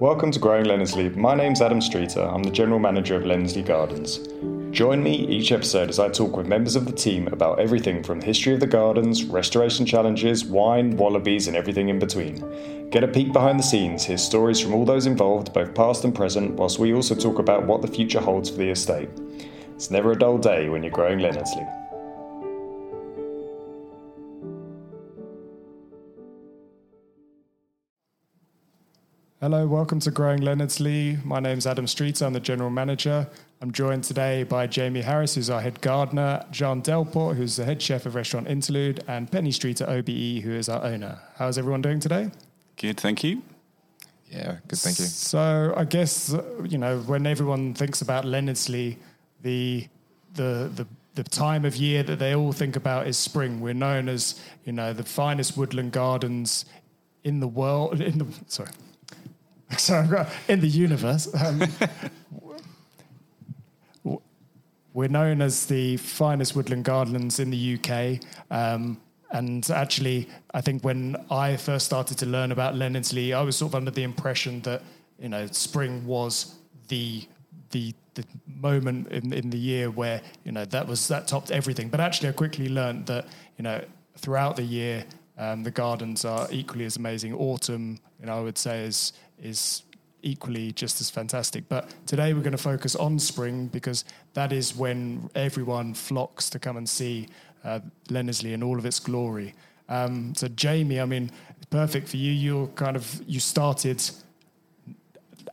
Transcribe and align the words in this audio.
Welcome 0.00 0.30
to 0.30 0.38
Growing 0.38 0.64
Leonardslee. 0.64 1.14
My 1.14 1.34
name's 1.34 1.60
Adam 1.60 1.82
Streeter. 1.82 2.22
I'm 2.22 2.42
the 2.42 2.50
General 2.50 2.78
Manager 2.78 3.16
of 3.16 3.24
Leonardslee 3.24 3.66
Gardens. 3.66 4.20
Join 4.74 5.02
me 5.02 5.14
each 5.14 5.52
episode 5.52 5.90
as 5.90 5.98
I 5.98 6.08
talk 6.08 6.38
with 6.38 6.46
members 6.46 6.74
of 6.74 6.86
the 6.86 6.92
team 6.92 7.28
about 7.28 7.60
everything 7.60 8.02
from 8.02 8.18
the 8.18 8.24
history 8.24 8.54
of 8.54 8.60
the 8.60 8.66
gardens, 8.66 9.24
restoration 9.24 9.84
challenges, 9.84 10.42
wine, 10.42 10.96
wallabies, 10.96 11.48
and 11.48 11.54
everything 11.54 11.90
in 11.90 11.98
between. 11.98 12.88
Get 12.88 13.04
a 13.04 13.08
peek 13.08 13.30
behind 13.34 13.58
the 13.58 13.62
scenes, 13.62 14.02
hear 14.02 14.16
stories 14.16 14.58
from 14.58 14.72
all 14.72 14.86
those 14.86 15.04
involved, 15.04 15.52
both 15.52 15.74
past 15.74 16.02
and 16.02 16.14
present, 16.14 16.54
whilst 16.54 16.78
we 16.78 16.94
also 16.94 17.14
talk 17.14 17.38
about 17.38 17.66
what 17.66 17.82
the 17.82 17.86
future 17.86 18.20
holds 18.20 18.48
for 18.48 18.56
the 18.56 18.70
estate. 18.70 19.10
It's 19.74 19.90
never 19.90 20.12
a 20.12 20.18
dull 20.18 20.38
day 20.38 20.70
when 20.70 20.82
you're 20.82 20.92
growing 20.92 21.18
Leonardslee. 21.18 21.79
Hello, 29.40 29.66
welcome 29.66 30.00
to 30.00 30.10
Growing 30.10 30.40
Leonardslee. 30.40 31.24
My 31.24 31.40
name's 31.40 31.66
Adam 31.66 31.86
Streeter, 31.86 32.26
I'm 32.26 32.34
the 32.34 32.40
General 32.40 32.68
Manager. 32.68 33.26
I'm 33.62 33.72
joined 33.72 34.04
today 34.04 34.42
by 34.42 34.66
Jamie 34.66 35.00
Harris, 35.00 35.34
who's 35.34 35.48
our 35.48 35.62
head 35.62 35.80
gardener, 35.80 36.44
Jean 36.50 36.82
Delport, 36.82 37.36
who's 37.36 37.56
the 37.56 37.64
head 37.64 37.80
chef 37.80 38.04
of 38.04 38.14
Restaurant 38.16 38.48
Interlude, 38.48 39.02
and 39.08 39.32
Penny 39.32 39.50
Streeter, 39.50 39.88
OBE, 39.88 40.42
who 40.42 40.52
is 40.52 40.68
our 40.68 40.84
owner. 40.84 41.18
How's 41.36 41.56
everyone 41.56 41.80
doing 41.80 42.00
today? 42.00 42.30
Good, 42.76 43.00
thank 43.00 43.24
you. 43.24 43.40
Yeah, 44.30 44.58
good, 44.68 44.78
thank 44.78 44.98
you. 44.98 45.06
So 45.06 45.72
I 45.74 45.84
guess, 45.84 46.36
you 46.68 46.76
know, 46.76 46.98
when 46.98 47.26
everyone 47.26 47.72
thinks 47.72 48.02
about 48.02 48.26
Leonardslee, 48.26 48.98
the, 49.40 49.88
the, 50.34 50.70
the 50.74 50.86
the 51.14 51.24
time 51.24 51.64
of 51.64 51.76
year 51.76 52.02
that 52.02 52.18
they 52.18 52.34
all 52.34 52.52
think 52.52 52.76
about 52.76 53.06
is 53.06 53.16
spring. 53.16 53.60
We're 53.62 53.72
known 53.72 54.08
as, 54.08 54.38
you 54.66 54.72
know, 54.72 54.92
the 54.92 55.02
finest 55.02 55.56
woodland 55.56 55.92
gardens 55.92 56.66
in 57.24 57.40
the 57.40 57.48
world. 57.48 58.00
In 58.02 58.18
the 58.18 58.26
sorry, 58.46 58.68
sorry, 59.76 60.26
in 60.48 60.60
the 60.60 60.68
universe. 60.68 61.28
Um, 61.34 61.62
we're 64.92 65.08
known 65.08 65.40
as 65.40 65.66
the 65.66 65.96
finest 65.96 66.56
woodland 66.56 66.84
gardens 66.84 67.38
in 67.38 67.50
the 67.50 67.78
UK. 67.78 68.20
Um, 68.50 69.00
and 69.30 69.68
actually, 69.70 70.28
I 70.52 70.60
think 70.60 70.82
when 70.82 71.16
I 71.30 71.56
first 71.56 71.86
started 71.86 72.18
to 72.18 72.26
learn 72.26 72.50
about 72.50 72.74
Leonardslee, 72.74 73.34
I 73.34 73.42
was 73.42 73.56
sort 73.56 73.70
of 73.70 73.74
under 73.76 73.90
the 73.90 74.02
impression 74.02 74.60
that 74.62 74.82
you 75.18 75.28
know 75.28 75.46
spring 75.46 76.04
was 76.04 76.56
the 76.88 77.28
the 77.70 77.94
the 78.14 78.24
moment 78.46 79.08
in, 79.08 79.32
in 79.32 79.50
the 79.50 79.58
year 79.58 79.90
where 79.90 80.20
you 80.44 80.50
know 80.50 80.64
that 80.64 80.88
was 80.88 81.06
that 81.08 81.28
topped 81.28 81.52
everything. 81.52 81.88
But 81.88 82.00
actually, 82.00 82.30
I 82.30 82.32
quickly 82.32 82.68
learned 82.68 83.06
that 83.06 83.28
you 83.56 83.62
know 83.62 83.84
throughout 84.16 84.56
the 84.56 84.64
year 84.64 85.04
um, 85.40 85.62
the 85.62 85.70
gardens 85.70 86.26
are 86.26 86.46
equally 86.52 86.84
as 86.84 86.98
amazing. 86.98 87.34
Autumn, 87.34 87.98
you 88.20 88.26
know, 88.26 88.36
I 88.36 88.40
would 88.40 88.58
say 88.58 88.84
is 88.84 89.14
is 89.42 89.82
equally 90.22 90.70
just 90.72 91.00
as 91.00 91.08
fantastic. 91.08 91.66
But 91.66 91.88
today 92.06 92.34
we're 92.34 92.42
going 92.42 92.52
to 92.52 92.58
focus 92.58 92.94
on 92.94 93.18
spring 93.18 93.68
because 93.68 94.04
that 94.34 94.52
is 94.52 94.76
when 94.76 95.30
everyone 95.34 95.94
flocks 95.94 96.50
to 96.50 96.58
come 96.58 96.76
and 96.76 96.86
see 96.86 97.28
uh, 97.64 97.80
Leonardslee 98.10 98.52
in 98.52 98.62
all 98.62 98.78
of 98.78 98.84
its 98.84 99.00
glory. 99.00 99.54
Um, 99.88 100.34
so 100.34 100.46
Jamie, 100.48 101.00
I 101.00 101.06
mean, 101.06 101.30
perfect 101.70 102.08
for 102.08 102.18
you. 102.18 102.32
You're 102.32 102.66
kind 102.68 102.94
of 102.94 103.22
you 103.26 103.40
started 103.40 104.02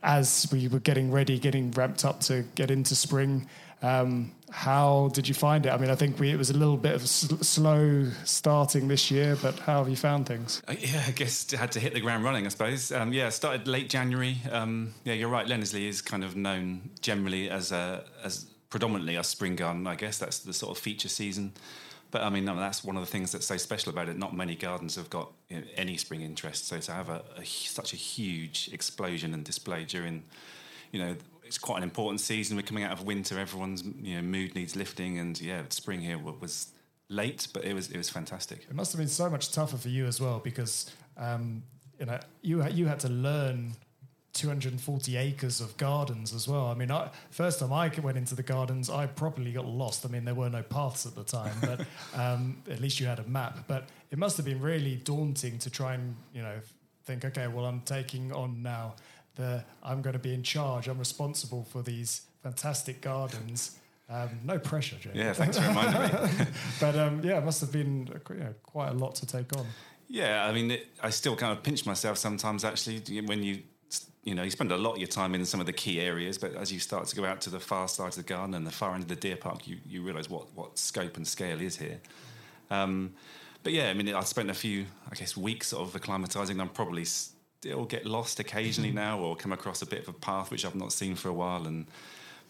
as 0.02 0.46
we 0.52 0.68
were 0.68 0.80
getting 0.80 1.10
ready, 1.10 1.38
getting 1.38 1.70
ramped 1.70 2.04
up 2.04 2.20
to 2.20 2.44
get 2.54 2.70
into 2.70 2.94
spring. 2.94 3.48
Um, 3.80 4.32
how 4.50 5.10
did 5.12 5.28
you 5.28 5.34
find 5.34 5.66
it? 5.66 5.70
I 5.70 5.76
mean, 5.76 5.90
I 5.90 5.94
think 5.94 6.18
we, 6.18 6.30
it 6.30 6.36
was 6.36 6.50
a 6.50 6.56
little 6.56 6.76
bit 6.76 6.94
of 6.94 7.06
sl- 7.06 7.36
slow 7.36 8.10
starting 8.24 8.88
this 8.88 9.10
year, 9.10 9.36
but 9.40 9.58
how 9.60 9.78
have 9.78 9.88
you 9.88 9.96
found 9.96 10.26
things? 10.26 10.62
Uh, 10.66 10.74
yeah, 10.78 11.04
I 11.06 11.10
guess 11.10 11.50
had 11.50 11.72
to 11.72 11.80
hit 11.80 11.94
the 11.94 12.00
ground 12.00 12.24
running, 12.24 12.46
I 12.46 12.48
suppose. 12.48 12.92
Um, 12.92 13.12
yeah, 13.12 13.28
started 13.28 13.68
late 13.68 13.90
January. 13.90 14.38
Um, 14.50 14.94
yeah, 15.04 15.14
you're 15.14 15.28
right. 15.28 15.46
Leonardslee 15.46 15.88
is 15.88 16.02
kind 16.02 16.24
of 16.24 16.36
known 16.36 16.90
generally 17.00 17.50
as 17.50 17.72
a 17.72 18.04
as 18.24 18.46
predominantly 18.70 19.16
a 19.16 19.24
spring 19.24 19.56
garden. 19.56 19.86
I 19.86 19.94
guess 19.94 20.18
that's 20.18 20.40
the 20.40 20.52
sort 20.52 20.76
of 20.76 20.82
feature 20.82 21.08
season. 21.08 21.52
But 22.10 22.22
I 22.22 22.30
mean, 22.30 22.44
no, 22.44 22.56
that's 22.56 22.82
one 22.82 22.96
of 22.96 23.02
the 23.02 23.10
things 23.10 23.32
that's 23.32 23.46
so 23.46 23.56
special 23.56 23.92
about 23.92 24.08
it. 24.08 24.16
Not 24.16 24.34
many 24.34 24.54
gardens 24.54 24.96
have 24.96 25.10
got 25.10 25.30
you 25.48 25.58
know, 25.58 25.66
any 25.76 25.96
spring 25.96 26.22
interest. 26.22 26.66
So 26.66 26.78
to 26.78 26.92
have 26.92 27.10
a, 27.10 27.22
a, 27.36 27.44
such 27.44 27.92
a 27.92 27.96
huge 27.96 28.70
explosion 28.72 29.34
and 29.34 29.44
display 29.44 29.84
during, 29.84 30.22
you 30.90 31.00
know, 31.00 31.16
it's 31.48 31.58
quite 31.58 31.78
an 31.78 31.82
important 31.82 32.20
season. 32.20 32.56
We're 32.56 32.62
coming 32.62 32.84
out 32.84 32.92
of 32.92 33.04
winter. 33.04 33.38
Everyone's 33.38 33.82
you 33.82 34.16
know 34.16 34.22
mood 34.22 34.54
needs 34.54 34.76
lifting, 34.76 35.18
and 35.18 35.40
yeah, 35.40 35.62
spring 35.70 36.00
here 36.00 36.18
was 36.18 36.72
late, 37.08 37.48
but 37.52 37.64
it 37.64 37.74
was 37.74 37.90
it 37.90 37.96
was 37.96 38.10
fantastic. 38.10 38.66
It 38.68 38.74
must 38.74 38.92
have 38.92 38.98
been 38.98 39.08
so 39.08 39.30
much 39.30 39.50
tougher 39.50 39.78
for 39.78 39.88
you 39.88 40.06
as 40.06 40.20
well 40.20 40.40
because 40.44 40.92
um, 41.16 41.62
you 41.98 42.06
know 42.06 42.20
you 42.42 42.64
you 42.68 42.86
had 42.86 43.00
to 43.00 43.08
learn 43.08 43.72
240 44.34 45.16
acres 45.16 45.60
of 45.60 45.76
gardens 45.78 46.34
as 46.34 46.46
well. 46.46 46.66
I 46.66 46.74
mean, 46.74 46.90
I, 46.90 47.10
first 47.30 47.58
time 47.58 47.72
I 47.72 47.88
went 47.88 48.18
into 48.18 48.34
the 48.34 48.42
gardens, 48.42 48.90
I 48.90 49.06
properly 49.06 49.50
got 49.50 49.66
lost. 49.66 50.04
I 50.04 50.08
mean, 50.10 50.24
there 50.24 50.34
were 50.34 50.50
no 50.50 50.62
paths 50.62 51.06
at 51.06 51.14
the 51.14 51.24
time, 51.24 51.56
but 51.62 51.80
um, 52.14 52.62
at 52.70 52.78
least 52.78 53.00
you 53.00 53.06
had 53.06 53.18
a 53.18 53.26
map. 53.26 53.64
But 53.66 53.88
it 54.10 54.18
must 54.18 54.36
have 54.36 54.44
been 54.44 54.60
really 54.60 54.96
daunting 54.96 55.58
to 55.60 55.70
try 55.70 55.94
and 55.94 56.14
you 56.34 56.42
know 56.42 56.60
think, 57.04 57.24
okay, 57.24 57.48
well, 57.48 57.64
I'm 57.64 57.80
taking 57.80 58.32
on 58.32 58.62
now 58.62 58.96
the 59.38 59.64
I'm 59.82 60.02
going 60.02 60.12
to 60.12 60.18
be 60.18 60.34
in 60.34 60.42
charge. 60.42 60.88
I'm 60.88 60.98
responsible 60.98 61.64
for 61.64 61.80
these 61.80 62.22
fantastic 62.42 63.00
gardens. 63.00 63.78
Um, 64.10 64.28
no 64.44 64.58
pressure, 64.58 64.96
Jay. 64.96 65.10
Yeah, 65.14 65.32
thanks 65.32 65.58
for 65.58 65.66
reminding 65.66 66.02
me. 66.02 66.46
but 66.80 66.96
um, 66.96 67.22
yeah, 67.22 67.38
it 67.38 67.44
must 67.44 67.60
have 67.60 67.72
been 67.72 68.08
you 68.30 68.36
know, 68.36 68.54
quite 68.62 68.88
a 68.88 68.94
lot 68.94 69.14
to 69.16 69.26
take 69.26 69.56
on. 69.56 69.66
Yeah, 70.08 70.46
I 70.46 70.52
mean, 70.52 70.70
it, 70.72 70.88
I 71.02 71.10
still 71.10 71.36
kind 71.36 71.56
of 71.56 71.62
pinch 71.62 71.86
myself 71.86 72.18
sometimes. 72.18 72.64
Actually, 72.64 73.22
when 73.22 73.42
you 73.42 73.62
you 74.24 74.34
know 74.34 74.42
you 74.42 74.50
spend 74.50 74.72
a 74.72 74.76
lot 74.76 74.92
of 74.92 74.98
your 74.98 75.08
time 75.08 75.34
in 75.34 75.44
some 75.44 75.60
of 75.60 75.66
the 75.66 75.72
key 75.72 76.00
areas, 76.00 76.38
but 76.38 76.54
as 76.54 76.72
you 76.72 76.80
start 76.80 77.06
to 77.06 77.16
go 77.16 77.24
out 77.24 77.40
to 77.42 77.50
the 77.50 77.60
far 77.60 77.88
side 77.88 78.08
of 78.08 78.14
the 78.16 78.22
garden 78.22 78.54
and 78.54 78.66
the 78.66 78.70
far 78.70 78.94
end 78.94 79.02
of 79.02 79.08
the 79.08 79.16
deer 79.16 79.36
park, 79.36 79.68
you 79.68 79.76
you 79.86 80.02
realise 80.02 80.30
what 80.30 80.46
what 80.54 80.78
scope 80.78 81.16
and 81.16 81.26
scale 81.26 81.60
is 81.60 81.76
here. 81.76 82.00
Um, 82.70 83.14
but 83.62 83.72
yeah, 83.72 83.90
I 83.90 83.94
mean, 83.94 84.14
I 84.14 84.22
spent 84.22 84.50
a 84.50 84.54
few, 84.54 84.86
I 85.10 85.14
guess, 85.14 85.36
weeks 85.36 85.68
sort 85.68 85.86
of 85.86 86.00
acclimatizing. 86.00 86.60
I'm 86.60 86.68
probably 86.70 87.04
still 87.60 87.84
get 87.84 88.06
lost 88.06 88.38
occasionally 88.38 88.92
now 88.92 89.18
or 89.18 89.34
come 89.34 89.52
across 89.52 89.82
a 89.82 89.86
bit 89.86 90.02
of 90.02 90.08
a 90.08 90.12
path 90.12 90.50
which 90.50 90.64
I've 90.64 90.76
not 90.76 90.92
seen 90.92 91.16
for 91.16 91.28
a 91.28 91.32
while 91.32 91.66
and 91.66 91.86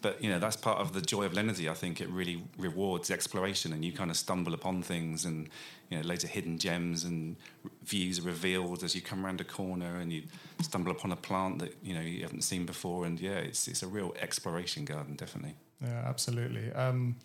but 0.01 0.23
you 0.23 0.29
know 0.29 0.39
that's 0.39 0.55
part 0.55 0.79
of 0.79 0.93
the 0.93 1.01
joy 1.01 1.23
of 1.25 1.33
Leonardslee. 1.33 1.69
I 1.69 1.73
think 1.73 1.99
it 2.01 2.09
really 2.09 2.43
rewards 2.57 3.11
exploration, 3.11 3.73
and 3.73 3.83
you 3.83 3.91
kind 3.91 4.09
of 4.09 4.17
stumble 4.17 4.53
upon 4.53 4.81
things, 4.81 5.25
and 5.25 5.49
you 5.89 5.97
know 5.97 6.07
loads 6.07 6.23
of 6.23 6.29
hidden 6.29 6.57
gems 6.57 7.03
and 7.03 7.35
views 7.83 8.19
are 8.19 8.23
revealed 8.23 8.83
as 8.83 8.95
you 8.95 9.01
come 9.01 9.25
around 9.25 9.41
a 9.41 9.43
corner, 9.43 9.97
and 9.97 10.11
you 10.13 10.23
stumble 10.61 10.91
upon 10.91 11.11
a 11.11 11.15
plant 11.15 11.59
that 11.59 11.75
you 11.83 11.93
know 11.93 12.01
you 12.01 12.21
haven't 12.21 12.43
seen 12.43 12.65
before, 12.65 13.05
and 13.05 13.19
yeah, 13.19 13.37
it's 13.37 13.67
it's 13.67 13.83
a 13.83 13.87
real 13.87 14.15
exploration 14.21 14.85
garden, 14.85 15.15
definitely. 15.15 15.55
Yeah, 15.81 16.03
absolutely. 16.05 16.71
Um, 16.71 17.15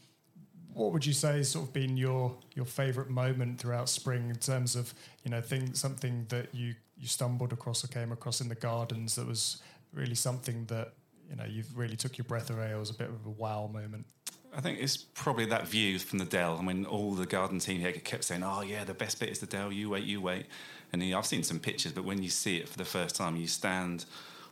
what 0.72 0.92
would 0.92 1.06
you 1.06 1.12
say 1.12 1.36
has 1.36 1.50
sort 1.50 1.68
of 1.68 1.72
been 1.72 1.96
your 1.96 2.36
your 2.54 2.66
favourite 2.66 3.10
moment 3.10 3.60
throughout 3.60 3.88
spring 3.88 4.30
in 4.30 4.36
terms 4.36 4.74
of 4.74 4.92
you 5.22 5.30
know 5.30 5.40
thing 5.40 5.74
something 5.74 6.26
that 6.30 6.52
you 6.52 6.74
you 6.98 7.08
stumbled 7.08 7.52
across 7.52 7.84
or 7.84 7.88
came 7.88 8.12
across 8.12 8.40
in 8.40 8.48
the 8.48 8.54
gardens 8.54 9.16
that 9.16 9.26
was 9.26 9.62
really 9.92 10.14
something 10.14 10.64
that 10.66 10.92
you 11.28 11.36
know 11.36 11.44
you 11.44 11.64
really 11.74 11.96
took 11.96 12.18
your 12.18 12.24
breath 12.24 12.50
away? 12.50 12.70
It 12.70 12.78
was 12.78 12.90
a 12.90 12.94
bit 12.94 13.08
of 13.08 13.26
a 13.26 13.30
wow 13.30 13.70
moment. 13.72 14.06
I 14.56 14.60
think 14.60 14.78
it's 14.80 14.96
probably 14.96 15.46
that 15.46 15.66
view 15.66 15.98
from 15.98 16.18
the 16.18 16.24
dell. 16.24 16.56
I 16.58 16.62
mean, 16.62 16.86
all 16.86 17.12
the 17.12 17.26
garden 17.26 17.58
team 17.58 17.80
here 17.80 17.92
kept 17.92 18.24
saying, 18.24 18.42
"Oh 18.44 18.62
yeah, 18.62 18.84
the 18.84 18.94
best 18.94 19.18
bit 19.18 19.28
is 19.28 19.40
the 19.40 19.46
dell. 19.46 19.72
You 19.72 19.90
wait, 19.90 20.04
you 20.04 20.20
wait." 20.20 20.46
And 20.92 21.02
you 21.02 21.10
know, 21.12 21.18
I've 21.18 21.26
seen 21.26 21.42
some 21.42 21.58
pictures, 21.58 21.92
but 21.92 22.04
when 22.04 22.22
you 22.22 22.30
see 22.30 22.58
it 22.58 22.68
for 22.68 22.78
the 22.78 22.84
first 22.84 23.16
time, 23.16 23.36
you 23.36 23.48
stand 23.48 24.04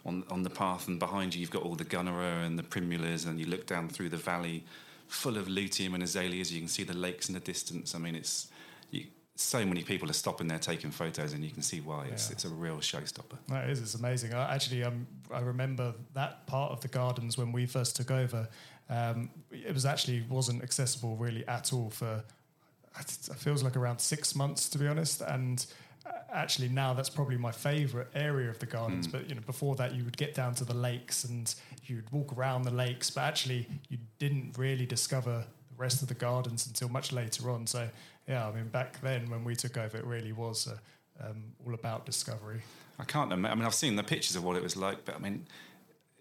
on 0.04 0.24
on 0.30 0.42
the 0.42 0.50
path, 0.50 0.88
and 0.88 0.98
behind 0.98 1.34
you, 1.34 1.40
you've 1.40 1.50
got 1.50 1.62
all 1.62 1.76
the 1.76 1.84
gunnera 1.84 2.44
and 2.44 2.58
the 2.58 2.64
primulas, 2.64 3.26
and 3.26 3.38
you 3.38 3.46
look 3.46 3.66
down 3.66 3.88
through 3.88 4.08
the 4.08 4.16
valley, 4.16 4.64
full 5.06 5.36
of 5.36 5.48
luteum 5.48 5.94
and 5.94 6.02
azaleas. 6.02 6.52
You 6.52 6.60
can 6.60 6.68
see 6.68 6.82
the 6.82 6.94
lakes 6.94 7.28
in 7.28 7.34
the 7.34 7.40
distance. 7.40 7.94
I 7.94 7.98
mean, 7.98 8.16
it's 8.16 8.48
you, 8.90 9.06
so 9.34 9.64
many 9.64 9.82
people 9.82 10.10
are 10.10 10.14
stopping 10.14 10.46
there 10.46 10.58
taking 10.58 10.90
photos, 10.90 11.32
and 11.32 11.44
you 11.44 11.50
can 11.50 11.62
see 11.62 11.80
why 11.80 12.06
it's 12.06 12.28
yeah. 12.28 12.34
it's 12.34 12.44
a 12.44 12.48
real 12.48 12.78
showstopper. 12.78 13.38
That 13.48 13.70
is, 13.70 13.80
it's 13.80 13.94
amazing. 13.94 14.34
I, 14.34 14.54
actually, 14.54 14.84
um, 14.84 15.06
I 15.32 15.40
remember 15.40 15.94
that 16.14 16.46
part 16.46 16.72
of 16.72 16.80
the 16.80 16.88
gardens 16.88 17.38
when 17.38 17.52
we 17.52 17.66
first 17.66 17.96
took 17.96 18.10
over. 18.10 18.48
Um, 18.90 19.30
it 19.50 19.72
was 19.72 19.86
actually 19.86 20.24
wasn't 20.28 20.62
accessible 20.62 21.16
really 21.16 21.46
at 21.46 21.72
all 21.72 21.90
for. 21.90 22.22
It 22.98 23.36
feels 23.38 23.62
like 23.62 23.74
around 23.74 24.00
six 24.00 24.34
months 24.34 24.68
to 24.68 24.78
be 24.78 24.86
honest, 24.86 25.22
and 25.22 25.64
uh, 26.04 26.10
actually 26.30 26.68
now 26.68 26.92
that's 26.92 27.08
probably 27.08 27.38
my 27.38 27.52
favourite 27.52 28.08
area 28.14 28.50
of 28.50 28.58
the 28.58 28.66
gardens. 28.66 29.08
Mm. 29.08 29.12
But 29.12 29.28
you 29.30 29.34
know, 29.34 29.40
before 29.46 29.76
that 29.76 29.94
you 29.94 30.04
would 30.04 30.18
get 30.18 30.34
down 30.34 30.54
to 30.56 30.64
the 30.64 30.74
lakes 30.74 31.24
and 31.24 31.54
you'd 31.86 32.10
walk 32.12 32.36
around 32.36 32.62
the 32.62 32.70
lakes, 32.70 33.10
but 33.10 33.22
actually 33.22 33.66
you 33.88 33.96
didn't 34.18 34.58
really 34.58 34.84
discover 34.84 35.46
the 35.76 35.82
rest 35.82 36.02
of 36.02 36.08
the 36.08 36.14
gardens 36.14 36.66
until 36.66 36.88
much 36.88 37.12
later 37.12 37.50
on. 37.50 37.66
So 37.66 37.88
yeah, 38.28 38.46
I 38.46 38.52
mean, 38.52 38.68
back 38.68 39.00
then 39.00 39.30
when 39.30 39.44
we 39.44 39.56
took 39.56 39.76
over, 39.76 39.96
it 39.96 40.04
really 40.04 40.32
was 40.32 40.68
uh, 40.68 41.26
um, 41.26 41.42
all 41.66 41.74
about 41.74 42.06
discovery. 42.06 42.60
I 42.98 43.04
can't 43.04 43.32
imagine. 43.32 43.52
I 43.52 43.54
mean, 43.56 43.66
I've 43.66 43.74
seen 43.74 43.96
the 43.96 44.02
pictures 44.02 44.36
of 44.36 44.44
what 44.44 44.56
it 44.56 44.62
was 44.62 44.76
like, 44.76 45.04
but 45.04 45.16
I 45.16 45.18
mean, 45.18 45.46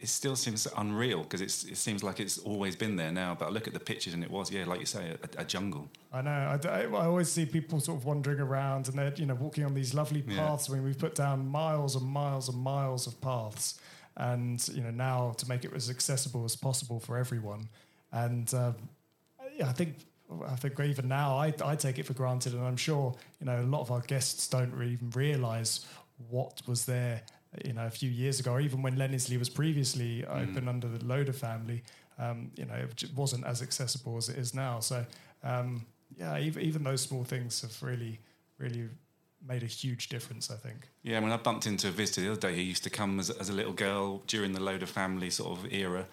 it 0.01 0.09
still 0.09 0.35
seems 0.35 0.67
unreal 0.77 1.21
because 1.21 1.41
it 1.41 1.77
seems 1.77 2.03
like 2.03 2.19
it's 2.19 2.39
always 2.39 2.75
been 2.75 2.95
there 2.95 3.11
now. 3.11 3.35
But 3.35 3.49
I 3.49 3.51
look 3.51 3.67
at 3.67 3.73
the 3.73 3.79
pictures 3.79 4.15
and 4.15 4.23
it 4.23 4.31
was, 4.31 4.51
yeah, 4.51 4.65
like 4.65 4.79
you 4.79 4.87
say, 4.87 5.15
a, 5.21 5.41
a 5.41 5.45
jungle. 5.45 5.87
I 6.11 6.21
know. 6.23 6.31
I, 6.31 6.67
I, 6.67 6.81
I, 6.85 7.05
always 7.05 7.31
see 7.31 7.45
people 7.45 7.79
sort 7.79 7.99
of 7.99 8.05
wandering 8.05 8.39
around 8.39 8.87
and 8.87 8.97
they're, 8.97 9.13
you 9.15 9.27
know, 9.27 9.35
walking 9.35 9.63
on 9.63 9.75
these 9.75 9.93
lovely 9.93 10.23
paths. 10.23 10.67
Yeah. 10.67 10.73
I 10.73 10.77
mean, 10.77 10.85
we've 10.85 10.97
put 10.97 11.13
down 11.13 11.47
miles 11.47 11.95
and 11.95 12.05
miles 12.05 12.49
and 12.49 12.57
miles 12.57 13.05
of 13.05 13.21
paths. 13.21 13.79
And, 14.17 14.67
you 14.69 14.81
know, 14.81 14.89
now 14.89 15.33
to 15.37 15.47
make 15.47 15.65
it 15.65 15.71
as 15.75 15.91
accessible 15.91 16.45
as 16.45 16.55
possible 16.55 16.99
for 16.99 17.15
everyone. 17.15 17.69
And 18.11 18.51
um, 18.55 18.75
yeah, 18.75 19.00
I 19.63 19.73
think 19.73 19.95
I 20.47 20.55
think 20.55 20.79
even 20.79 21.07
now 21.07 21.37
I, 21.37 21.53
I 21.63 21.75
take 21.75 21.99
it 21.99 22.05
for 22.05 22.13
granted, 22.13 22.53
and 22.53 22.63
I'm 22.63 22.77
sure 22.77 23.15
you 23.39 23.45
know 23.45 23.61
a 23.61 23.63
lot 23.63 23.81
of 23.81 23.91
our 23.91 24.01
guests 24.01 24.47
don't 24.47 24.73
even 24.81 25.09
realise 25.11 25.85
what 26.29 26.61
was 26.67 26.85
there 26.85 27.21
you 27.65 27.73
know, 27.73 27.85
a 27.85 27.89
few 27.89 28.09
years 28.09 28.39
ago, 28.39 28.53
or 28.53 28.61
even 28.61 28.81
when 28.81 28.95
Leonardslee 28.95 29.37
was 29.37 29.49
previously 29.49 30.23
mm. 30.23 30.49
open 30.49 30.67
under 30.67 30.87
the 30.87 31.03
Loder 31.05 31.33
family, 31.33 31.83
um, 32.17 32.51
you 32.55 32.65
know, 32.65 32.75
it 32.75 33.11
wasn't 33.15 33.45
as 33.45 33.61
accessible 33.61 34.17
as 34.17 34.29
it 34.29 34.37
is 34.37 34.53
now. 34.53 34.79
So, 34.79 35.05
um, 35.43 35.85
yeah, 36.17 36.37
even, 36.37 36.63
even 36.63 36.83
those 36.83 37.01
small 37.01 37.23
things 37.23 37.61
have 37.61 37.81
really, 37.83 38.19
really 38.57 38.87
made 39.45 39.63
a 39.63 39.67
huge 39.67 40.07
difference, 40.07 40.51
I 40.51 40.55
think. 40.55 40.87
Yeah, 41.03 41.19
when 41.19 41.31
I 41.31 41.37
bumped 41.37 41.65
into 41.65 41.87
a 41.87 41.91
visitor 41.91 42.21
the 42.21 42.31
other 42.31 42.39
day 42.39 42.55
who 42.55 42.61
used 42.61 42.83
to 42.83 42.89
come 42.89 43.19
as, 43.19 43.29
as 43.29 43.49
a 43.49 43.53
little 43.53 43.73
girl 43.73 44.19
during 44.27 44.53
the 44.53 44.61
Loder 44.61 44.85
family 44.85 45.29
sort 45.29 45.57
of 45.57 45.73
era, 45.73 46.05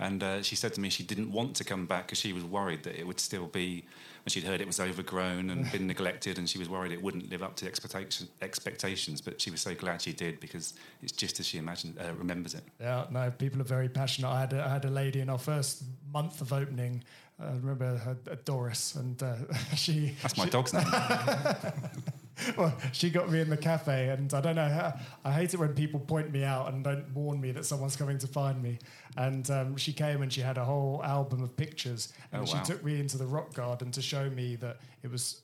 and 0.00 0.22
uh, 0.22 0.42
she 0.42 0.56
said 0.56 0.74
to 0.74 0.80
me 0.80 0.88
she 0.88 1.02
didn't 1.02 1.30
want 1.30 1.54
to 1.56 1.64
come 1.64 1.86
back 1.86 2.06
because 2.06 2.18
she 2.18 2.32
was 2.32 2.42
worried 2.42 2.82
that 2.84 2.98
it 2.98 3.06
would 3.06 3.20
still 3.20 3.46
be 3.46 3.84
when 4.24 4.30
she'd 4.30 4.44
heard 4.44 4.60
it 4.60 4.66
was 4.66 4.80
overgrown 4.80 5.50
and 5.50 5.70
been 5.72 5.86
neglected, 5.86 6.38
and 6.38 6.48
she 6.48 6.58
was 6.58 6.68
worried 6.68 6.92
it 6.92 7.02
wouldn't 7.02 7.30
live 7.30 7.42
up 7.42 7.56
to 7.56 7.66
expectation, 7.66 8.28
expectations. 8.42 9.20
But 9.20 9.40
she 9.40 9.50
was 9.50 9.60
so 9.60 9.74
glad 9.74 10.02
she 10.02 10.12
did 10.12 10.40
because 10.40 10.74
it's 11.02 11.12
just 11.12 11.40
as 11.40 11.46
she 11.46 11.58
imagined, 11.58 11.98
uh, 11.98 12.12
remembers 12.14 12.54
it. 12.54 12.62
Yeah, 12.80 13.06
no, 13.10 13.30
people 13.30 13.60
are 13.60 13.64
very 13.64 13.88
passionate. 13.88 14.28
I 14.28 14.40
had 14.40 14.52
a, 14.52 14.64
I 14.64 14.68
had 14.68 14.84
a 14.84 14.90
lady 14.90 15.20
in 15.20 15.30
our 15.30 15.38
first 15.38 15.84
month 16.12 16.40
of 16.40 16.52
opening. 16.52 17.02
I 17.42 17.52
remember 17.52 17.96
her, 17.96 18.16
Doris, 18.44 18.94
and 18.96 19.22
uh, 19.22 19.36
she. 19.76 20.14
That's 20.22 20.36
my 20.36 20.44
she, 20.44 20.50
dog's 20.50 20.74
name. 20.74 20.84
well, 22.56 22.76
she 22.92 23.10
got 23.10 23.30
me 23.30 23.40
in 23.40 23.48
the 23.48 23.56
cafe, 23.56 24.08
and 24.10 24.32
I 24.34 24.40
don't 24.40 24.56
know. 24.56 24.68
How, 24.68 24.94
I 25.24 25.32
hate 25.32 25.54
it 25.54 25.56
when 25.58 25.74
people 25.74 26.00
point 26.00 26.32
me 26.32 26.44
out 26.44 26.72
and 26.72 26.84
don't 26.84 27.08
warn 27.14 27.40
me 27.40 27.52
that 27.52 27.64
someone's 27.64 27.96
coming 27.96 28.18
to 28.18 28.26
find 28.26 28.62
me. 28.62 28.78
And 29.16 29.50
um, 29.50 29.76
she 29.76 29.92
came 29.92 30.22
and 30.22 30.32
she 30.32 30.42
had 30.42 30.58
a 30.58 30.64
whole 30.64 31.02
album 31.02 31.42
of 31.42 31.56
pictures, 31.56 32.12
and 32.32 32.42
oh, 32.42 32.44
she 32.44 32.58
took 32.64 32.84
me 32.84 33.00
into 33.00 33.16
the 33.16 33.26
rock 33.26 33.54
garden 33.54 33.90
to 33.92 34.02
show 34.02 34.28
me 34.28 34.56
that 34.56 34.78
it 35.02 35.10
was 35.10 35.40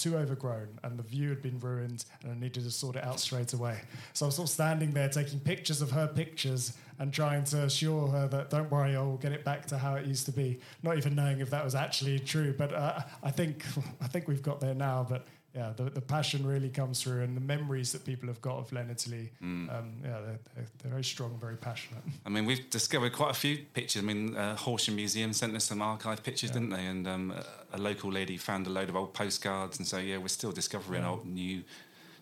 too 0.00 0.16
overgrown 0.16 0.68
and 0.82 0.98
the 0.98 1.02
view 1.02 1.28
had 1.28 1.42
been 1.42 1.60
ruined 1.60 2.06
and 2.22 2.32
I 2.32 2.34
needed 2.34 2.64
to 2.64 2.70
sort 2.70 2.96
it 2.96 3.04
out 3.04 3.20
straight 3.20 3.52
away. 3.52 3.78
So 4.14 4.24
I 4.24 4.28
was 4.28 4.36
sort 4.36 4.48
of 4.48 4.52
standing 4.52 4.92
there 4.92 5.10
taking 5.10 5.38
pictures 5.40 5.82
of 5.82 5.90
her 5.90 6.06
pictures 6.06 6.72
and 7.00 7.12
trying 7.12 7.42
to 7.44 7.64
assure 7.64 8.06
her 8.08 8.28
that 8.28 8.50
don't 8.50 8.70
worry, 8.70 8.94
I'll 8.94 9.16
get 9.16 9.32
it 9.32 9.42
back 9.42 9.64
to 9.68 9.78
how 9.78 9.94
it 9.94 10.04
used 10.04 10.26
to 10.26 10.32
be. 10.32 10.60
Not 10.82 10.98
even 10.98 11.14
knowing 11.14 11.40
if 11.40 11.48
that 11.50 11.64
was 11.64 11.74
actually 11.74 12.18
true, 12.18 12.54
but 12.56 12.74
uh, 12.74 13.00
I 13.22 13.30
think 13.30 13.64
I 14.00 14.06
think 14.06 14.28
we've 14.28 14.42
got 14.42 14.60
there 14.60 14.74
now. 14.74 15.06
But 15.08 15.26
yeah, 15.56 15.72
the, 15.74 15.84
the 15.84 16.02
passion 16.02 16.46
really 16.46 16.68
comes 16.68 17.02
through, 17.02 17.22
and 17.22 17.34
the 17.34 17.40
memories 17.40 17.90
that 17.92 18.04
people 18.04 18.28
have 18.28 18.40
got 18.42 18.58
of 18.58 18.70
Leonardslee, 18.70 19.30
mm. 19.42 19.74
um, 19.74 19.94
yeah, 20.04 20.10
they're, 20.10 20.38
they're, 20.54 20.66
they're, 20.78 20.90
very 20.90 21.02
strong, 21.02 21.36
very 21.40 21.56
passionate. 21.56 22.02
I 22.24 22.28
mean, 22.28 22.44
we've 22.44 22.68
discovered 22.68 23.14
quite 23.14 23.30
a 23.30 23.34
few 23.34 23.58
pictures. 23.72 24.02
I 24.02 24.04
mean, 24.04 24.36
uh, 24.36 24.54
Horsham 24.54 24.94
Museum 24.94 25.32
sent 25.32 25.56
us 25.56 25.64
some 25.64 25.82
archive 25.82 26.22
pictures, 26.22 26.50
yeah. 26.50 26.54
didn't 26.54 26.70
they? 26.70 26.86
And 26.86 27.08
um, 27.08 27.30
a, 27.32 27.76
a, 27.76 27.78
local 27.78 28.12
lady 28.12 28.36
found 28.36 28.66
a 28.66 28.70
load 28.70 28.90
of 28.90 28.94
old 28.94 29.14
postcards, 29.14 29.78
and 29.78 29.88
so 29.88 29.96
yeah, 29.96 30.18
we're 30.18 30.28
still 30.28 30.52
discovering 30.52 31.02
yeah. 31.02 31.08
old 31.08 31.26
new 31.26 31.64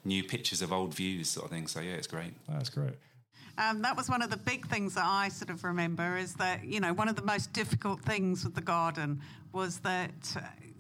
new 0.05 0.23
pictures 0.23 0.63
of 0.63 0.73
old 0.73 0.95
views, 0.95 1.29
sort 1.29 1.47
of 1.47 1.51
thing. 1.51 1.67
So 1.67 1.81
yeah, 1.81 1.95
it's 1.95 2.07
great. 2.07 2.33
That's 2.49 2.71
great. 2.71 2.95
Um, 3.59 3.83
that 3.83 3.97
was 3.97 4.09
one 4.09 4.23
of 4.23 4.31
the 4.31 4.37
big 4.37 4.69
things 4.69 4.95
that 4.95 5.05
I 5.05 5.29
sort 5.31 5.51
of 5.51 5.65
remember 5.65 6.17
is 6.17 6.35
that, 6.35 6.65
you 6.65 6.79
know, 6.79 6.93
one 6.93 7.09
of 7.09 7.17
the 7.17 7.23
most 7.23 7.53
difficult 7.53 8.01
things 8.01 8.45
with 8.45 8.55
the 8.55 8.61
garden 8.61 9.21
was 9.53 9.79
that 9.81 10.13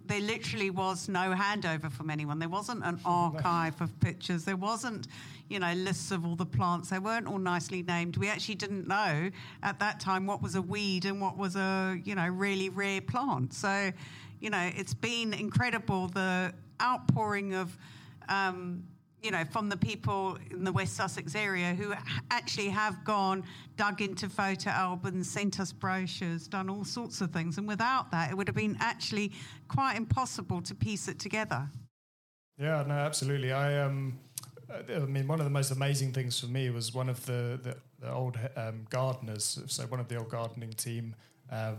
there 0.07 0.21
literally 0.21 0.71
was 0.71 1.09
no 1.09 1.35
handover 1.35 1.91
from 1.91 2.09
anyone. 2.09 2.39
There 2.39 2.49
wasn't 2.49 2.85
an 2.85 3.01
archive 3.05 3.81
of 3.81 3.99
pictures. 3.99 4.45
There 4.45 4.57
wasn't, 4.57 5.09
you 5.49 5.59
know, 5.59 5.73
lists 5.73 6.13
of 6.13 6.25
all 6.25 6.37
the 6.37 6.47
plants. 6.47 6.91
They 6.91 7.01
weren't 7.01 7.27
all 7.27 7.39
nicely 7.39 7.83
named. 7.83 8.17
We 8.17 8.29
actually 8.29 8.55
didn't 8.55 8.87
know 8.87 9.29
at 9.65 9.81
that 9.81 9.99
time 9.99 10.25
what 10.27 10.41
was 10.41 10.55
a 10.55 10.63
weed 10.63 11.05
and 11.05 11.21
what 11.21 11.37
was 11.37 11.57
a, 11.57 12.01
you 12.05 12.15
know, 12.15 12.29
really 12.29 12.69
rare 12.69 13.01
plant. 13.01 13.55
So, 13.55 13.91
you 14.41 14.51
know, 14.51 14.71
it's 14.77 14.95
been 14.95 15.35
incredible 15.35 16.07
the 16.07 16.55
outpouring 16.81 17.55
of. 17.55 17.77
Um, 18.29 18.85
you 19.23 19.31
know, 19.31 19.45
from 19.45 19.69
the 19.69 19.77
people 19.77 20.39
in 20.51 20.65
the 20.65 20.73
West 20.73 20.95
Sussex 20.95 21.35
area 21.35 21.75
who 21.75 21.93
actually 22.31 22.69
have 22.69 23.05
gone, 23.05 23.43
dug 23.77 24.01
into 24.01 24.29
photo 24.29 24.71
albums, 24.71 25.29
sent 25.29 25.59
us 25.59 25.73
brochures, 25.73 26.47
done 26.47 26.71
all 26.71 26.85
sorts 26.85 27.21
of 27.21 27.33
things. 27.33 27.59
And 27.59 27.67
without 27.67 28.11
that, 28.13 28.31
it 28.31 28.37
would 28.37 28.47
have 28.47 28.55
been 28.55 28.77
actually 28.81 29.33
quite 29.67 29.97
impossible 29.97 30.63
to 30.63 30.75
piece 30.75 31.09
it 31.09 31.19
together. 31.19 31.69
Yeah, 32.59 32.85
no, 32.87 32.95
absolutely. 32.95 33.53
I 33.53 33.81
um, 33.83 34.19
I 34.71 34.99
mean, 35.01 35.27
one 35.27 35.41
of 35.41 35.45
the 35.45 35.51
most 35.51 35.71
amazing 35.71 36.13
things 36.13 36.39
for 36.39 36.47
me 36.47 36.71
was 36.71 36.95
one 36.95 37.09
of 37.09 37.25
the 37.27 37.59
the, 37.63 37.77
the 38.01 38.13
old 38.13 38.39
um, 38.57 38.87
gardeners. 38.91 39.61
So 39.67 39.85
one 39.85 40.01
of 40.01 40.09
the 40.09 40.17
old 40.17 40.29
gardening 40.29 40.73
team 40.73 41.15
uh, 41.51 41.75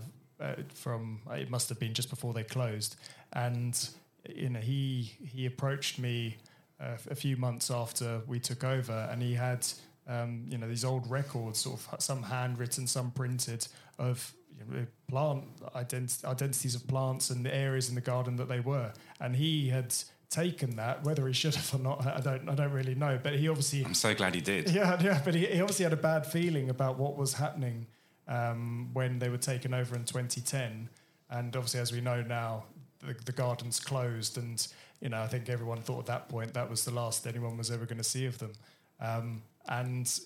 from 0.74 1.22
it 1.32 1.50
must 1.50 1.70
have 1.70 1.80
been 1.80 1.94
just 1.94 2.10
before 2.10 2.34
they 2.34 2.44
closed, 2.44 2.96
and 3.34 3.90
you 4.28 4.50
know 4.50 4.60
he 4.60 5.12
he 5.24 5.46
approached 5.46 6.00
me 6.00 6.38
a 6.80 7.16
few 7.16 7.38
months 7.38 7.70
after 7.70 8.22
we 8.28 8.40
took 8.40 8.64
over, 8.64 9.10
and 9.12 9.22
he 9.22 9.34
had 9.34 9.68
um, 10.08 10.46
you 10.50 10.58
know 10.58 10.68
these 10.68 10.86
old 10.86 11.10
records, 11.10 11.60
sort 11.60 11.80
of 11.80 12.02
some 12.02 12.24
handwritten, 12.24 12.88
some 12.88 13.12
printed, 13.12 13.68
of 13.98 14.34
you 14.58 14.74
know, 14.74 14.86
plant 15.08 15.44
ident- 15.76 16.26
identities 16.26 16.76
of 16.76 16.88
plants 16.88 17.30
and 17.30 17.46
the 17.46 17.54
areas 17.54 17.90
in 17.90 17.96
the 17.96 18.02
garden 18.02 18.36
that 18.38 18.48
they 18.48 18.60
were, 18.60 18.92
and 19.20 19.36
he 19.36 19.70
had 19.70 19.94
taken 20.30 20.76
that. 20.78 21.04
Whether 21.04 21.28
he 21.28 21.34
should 21.34 21.56
have 21.56 21.74
or 21.74 21.80
not, 21.80 22.06
I 22.06 22.20
don't, 22.20 22.50
I 22.50 22.56
don't 22.56 22.72
really 22.72 22.96
know. 22.96 23.20
But 23.22 23.34
he 23.34 23.50
obviously, 23.50 23.84
I'm 23.84 23.94
so 23.94 24.14
glad 24.14 24.36
he 24.36 24.42
did. 24.42 24.70
Yeah, 24.70 25.02
yeah. 25.02 25.22
But 25.24 25.36
he, 25.36 25.46
he 25.46 25.62
obviously 25.62 25.84
had 25.84 25.94
a 25.94 25.98
bad 25.98 26.26
feeling 26.26 26.70
about 26.70 26.98
what 26.98 27.18
was 27.18 27.34
happening 27.34 27.88
um, 28.28 28.90
when 28.94 29.20
they 29.20 29.30
were 29.30 29.38
taken 29.38 29.74
over 29.74 29.96
in 29.96 30.06
2010, 30.06 30.90
and 31.30 31.56
obviously, 31.56 31.80
as 31.80 31.92
we 31.92 32.02
know 32.02 32.22
now, 32.22 32.64
the, 33.00 33.16
the 33.26 33.32
garden's 33.32 33.80
closed 33.80 34.38
and 34.38 34.68
you 35.02 35.10
know, 35.10 35.22
I 35.22 35.28
think 35.28 35.50
everyone 35.50 35.82
thought 35.82 36.00
at 36.00 36.06
that 36.08 36.30
point 36.30 36.54
that 36.54 36.70
was 36.70 36.86
the 36.86 36.92
last 36.92 37.26
anyone 37.26 37.58
was 37.58 37.72
ever 37.72 37.86
going 37.86 37.98
to 37.98 38.04
see 38.04 38.26
of 38.26 38.38
them. 38.38 38.52
Um, 39.00 39.42
and 39.68 40.20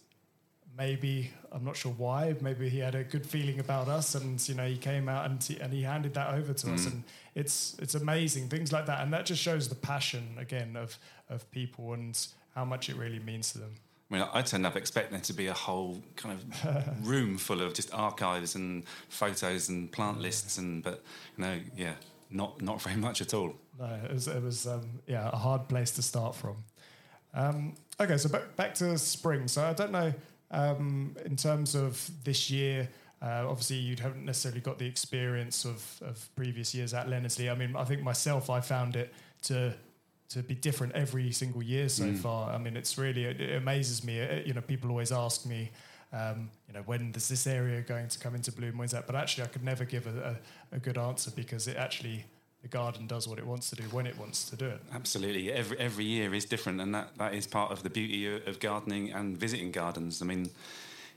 maybe 0.78 1.31
I'm 1.52 1.64
not 1.64 1.78
sure 1.78 1.92
why. 1.92 2.36
Maybe 2.42 2.70
he 2.70 2.80
had 2.80 2.96
a 2.96 3.04
good 3.04 3.25
feeling 3.25 3.60
about 3.60 3.88
us, 3.88 4.16
and 4.16 4.48
you 4.48 4.56
know, 4.56 4.68
he 4.68 4.78
came 4.78 5.08
out 5.08 5.30
and 5.30 5.44
he, 5.44 5.60
and 5.60 5.72
he 5.72 5.84
handed 5.84 6.14
that 6.16 6.34
over 6.34 6.54
to 6.54 6.68
mm. 6.68 6.74
us, 6.74 6.86
and 6.86 7.04
it's 7.36 7.75
it's 7.80 7.96
amazing 7.96 8.50
things 8.50 8.72
like 8.72 8.86
that, 8.88 9.02
and 9.02 9.14
that 9.14 9.25
just 9.25 9.42
shows 9.42 9.70
the 9.70 9.75
passion 9.75 10.36
again 10.38 10.75
of 10.75 10.98
of 11.30 11.50
people 11.52 11.94
and 11.94 12.28
how 12.56 12.66
much 12.66 12.90
it 12.90 12.96
really 12.96 13.20
means 13.20 13.52
to 13.54 13.60
them. 13.60 13.75
I 14.12 14.16
mean, 14.16 14.28
I 14.34 14.42
turned 14.44 14.66
up 14.66 14.75
expecting 14.75 15.14
there 15.14 15.22
to 15.22 15.34
be 15.34 15.48
a 15.48 15.54
whole 15.54 16.02
kind 16.16 16.38
of 16.38 17.08
room 17.08 17.38
full 17.38 17.62
of 17.62 17.74
just 17.74 17.94
archives 17.94 18.53
and 18.56 18.84
photos 19.10 19.70
and 19.70 19.92
plant 19.92 20.20
lists, 20.20 20.58
and 20.58 20.84
but 20.84 21.03
you 21.38 21.44
know, 21.44 21.60
yeah, 21.75 21.94
not 22.30 22.62
not 22.62 22.82
very 22.82 22.98
much 22.98 23.22
at 23.22 23.34
all. 23.34 23.56
No, 23.80 23.86
it 23.86 24.13
was, 24.13 24.27
it 24.27 24.44
was 24.44 24.68
um, 24.68 25.01
yeah 25.08 25.30
a 25.32 25.38
hard 25.38 25.68
place 25.68 25.92
to 25.92 26.01
start 26.01 26.36
from. 26.36 26.58
Um, 27.34 27.75
okay, 28.00 28.18
so 28.18 28.30
back 28.30 28.56
back 28.56 28.75
to 28.75 28.98
spring. 28.98 29.48
So 29.48 29.63
I 29.63 29.74
don't 29.74 29.92
know 29.92 30.13
um, 30.51 31.15
in 31.25 31.36
terms 31.36 31.75
of 31.75 32.10
this 32.24 32.50
year. 32.50 32.89
Uh, 33.22 33.46
obviously, 33.48 33.77
you 33.77 33.96
haven't 34.01 34.25
necessarily 34.25 34.60
got 34.60 34.77
the 34.77 34.86
experience 34.86 35.63
of, 35.63 35.82
of 36.01 36.30
previous 36.36 36.75
years 36.75 36.94
at 36.94 37.08
Leonardslee. 37.08 37.50
I 37.50 37.56
mean, 37.56 37.74
I 37.74 37.86
think 37.86 38.03
myself, 38.03 38.50
I 38.50 38.60
found 38.60 38.98
it 38.98 39.13
to 39.44 39.74
to 40.30 40.44
be 40.44 40.56
different 40.56 40.94
every 40.94 41.32
single 41.32 41.62
year 41.62 41.88
so 41.88 42.06
mm. 42.06 42.18
far. 42.18 42.51
I 42.51 42.58
mean, 42.58 42.75
it's 42.75 42.98
really 42.98 43.25
it, 43.25 43.39
it 43.39 43.56
amazes 43.56 44.03
me. 44.03 44.18
It, 44.20 44.48
you 44.48 44.53
know, 44.53 44.62
people 44.62 44.89
always 44.89 45.12
ask 45.12 45.46
me, 45.46 45.72
um, 46.12 46.50
you 46.68 46.74
know, 46.74 46.82
when 46.82 47.13
is 47.15 47.30
this 47.30 47.48
area 47.48 47.82
going 47.82 48.08
to 48.10 48.20
come 48.20 48.36
into 48.36 48.51
bloom? 48.51 48.77
When's 48.77 48.92
that? 48.92 49.08
But 49.08 49.15
actually, 49.15 49.46
I 49.46 49.48
could 49.48 49.63
never 49.63 49.86
give 49.86 50.06
a, 50.08 50.38
a, 50.72 50.75
a 50.75 50.80
good 50.80 50.98
answer 50.98 51.32
because 51.32 51.68
it 51.68 51.77
actually 51.77 52.25
the 52.63 52.70
garden 52.70 53.05
does 53.05 53.27
what 53.27 53.38
it 53.38 53.46
wants 53.46 53.70
to 53.70 53.75
do 53.75 53.84
when 53.91 54.08
it 54.08 54.17
wants 54.17 54.50
to 54.50 54.55
do 54.55 54.65
it. 54.65 54.82
Absolutely, 54.93 55.51
every 55.51 55.77
every 55.77 56.05
year 56.05 56.34
is 56.34 56.46
different, 56.46 56.82
and 56.82 56.96
that, 56.96 57.10
that 57.17 57.34
is 57.36 57.46
part 57.46 57.72
of 57.72 57.84
the 57.84 57.89
beauty 57.89 58.25
of 58.25 58.60
gardening 58.60 59.12
and 59.12 59.38
visiting 59.38 59.70
gardens. 59.72 60.22
I 60.22 60.25
mean, 60.25 60.50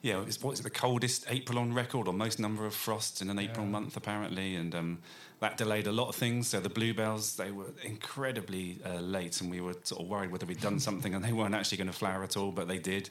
yeah, 0.03 0.23
it's 0.26 0.43
what's 0.43 0.61
it, 0.61 0.65
the 0.65 0.71
coldest 0.71 1.25
April 1.31 1.59
on 1.61 1.73
record, 1.73 2.09
or 2.09 2.12
most 2.12 2.41
number 2.41 2.67
of 2.67 2.75
frosts 2.75 3.23
in 3.23 3.31
an 3.31 3.38
April 3.38 3.65
yeah. 3.65 3.73
month 3.73 3.97
apparently, 3.97 4.57
and 4.57 4.75
um, 4.75 4.99
that 5.38 5.57
delayed 5.57 5.87
a 5.87 5.93
lot 5.93 6.09
of 6.09 6.17
things. 6.17 6.49
So 6.49 6.59
the 6.59 6.69
bluebells 6.69 7.37
they 7.37 7.53
were 7.53 7.73
incredibly 7.85 8.79
uh, 8.85 9.00
late, 9.00 9.41
and 9.41 9.49
we 9.49 9.61
were 9.61 9.76
sort 9.85 10.03
of 10.03 10.09
worried 10.09 10.33
whether 10.33 10.47
we'd 10.47 10.61
done 10.61 10.81
something, 10.81 11.15
and 11.15 11.25
they 11.25 11.33
weren't 11.33 11.55
actually 11.55 11.79
going 11.79 11.91
to 11.91 11.97
flower 11.97 12.25
at 12.25 12.37
all, 12.37 12.50
but 12.50 12.67
they 12.67 12.79
did. 12.79 13.09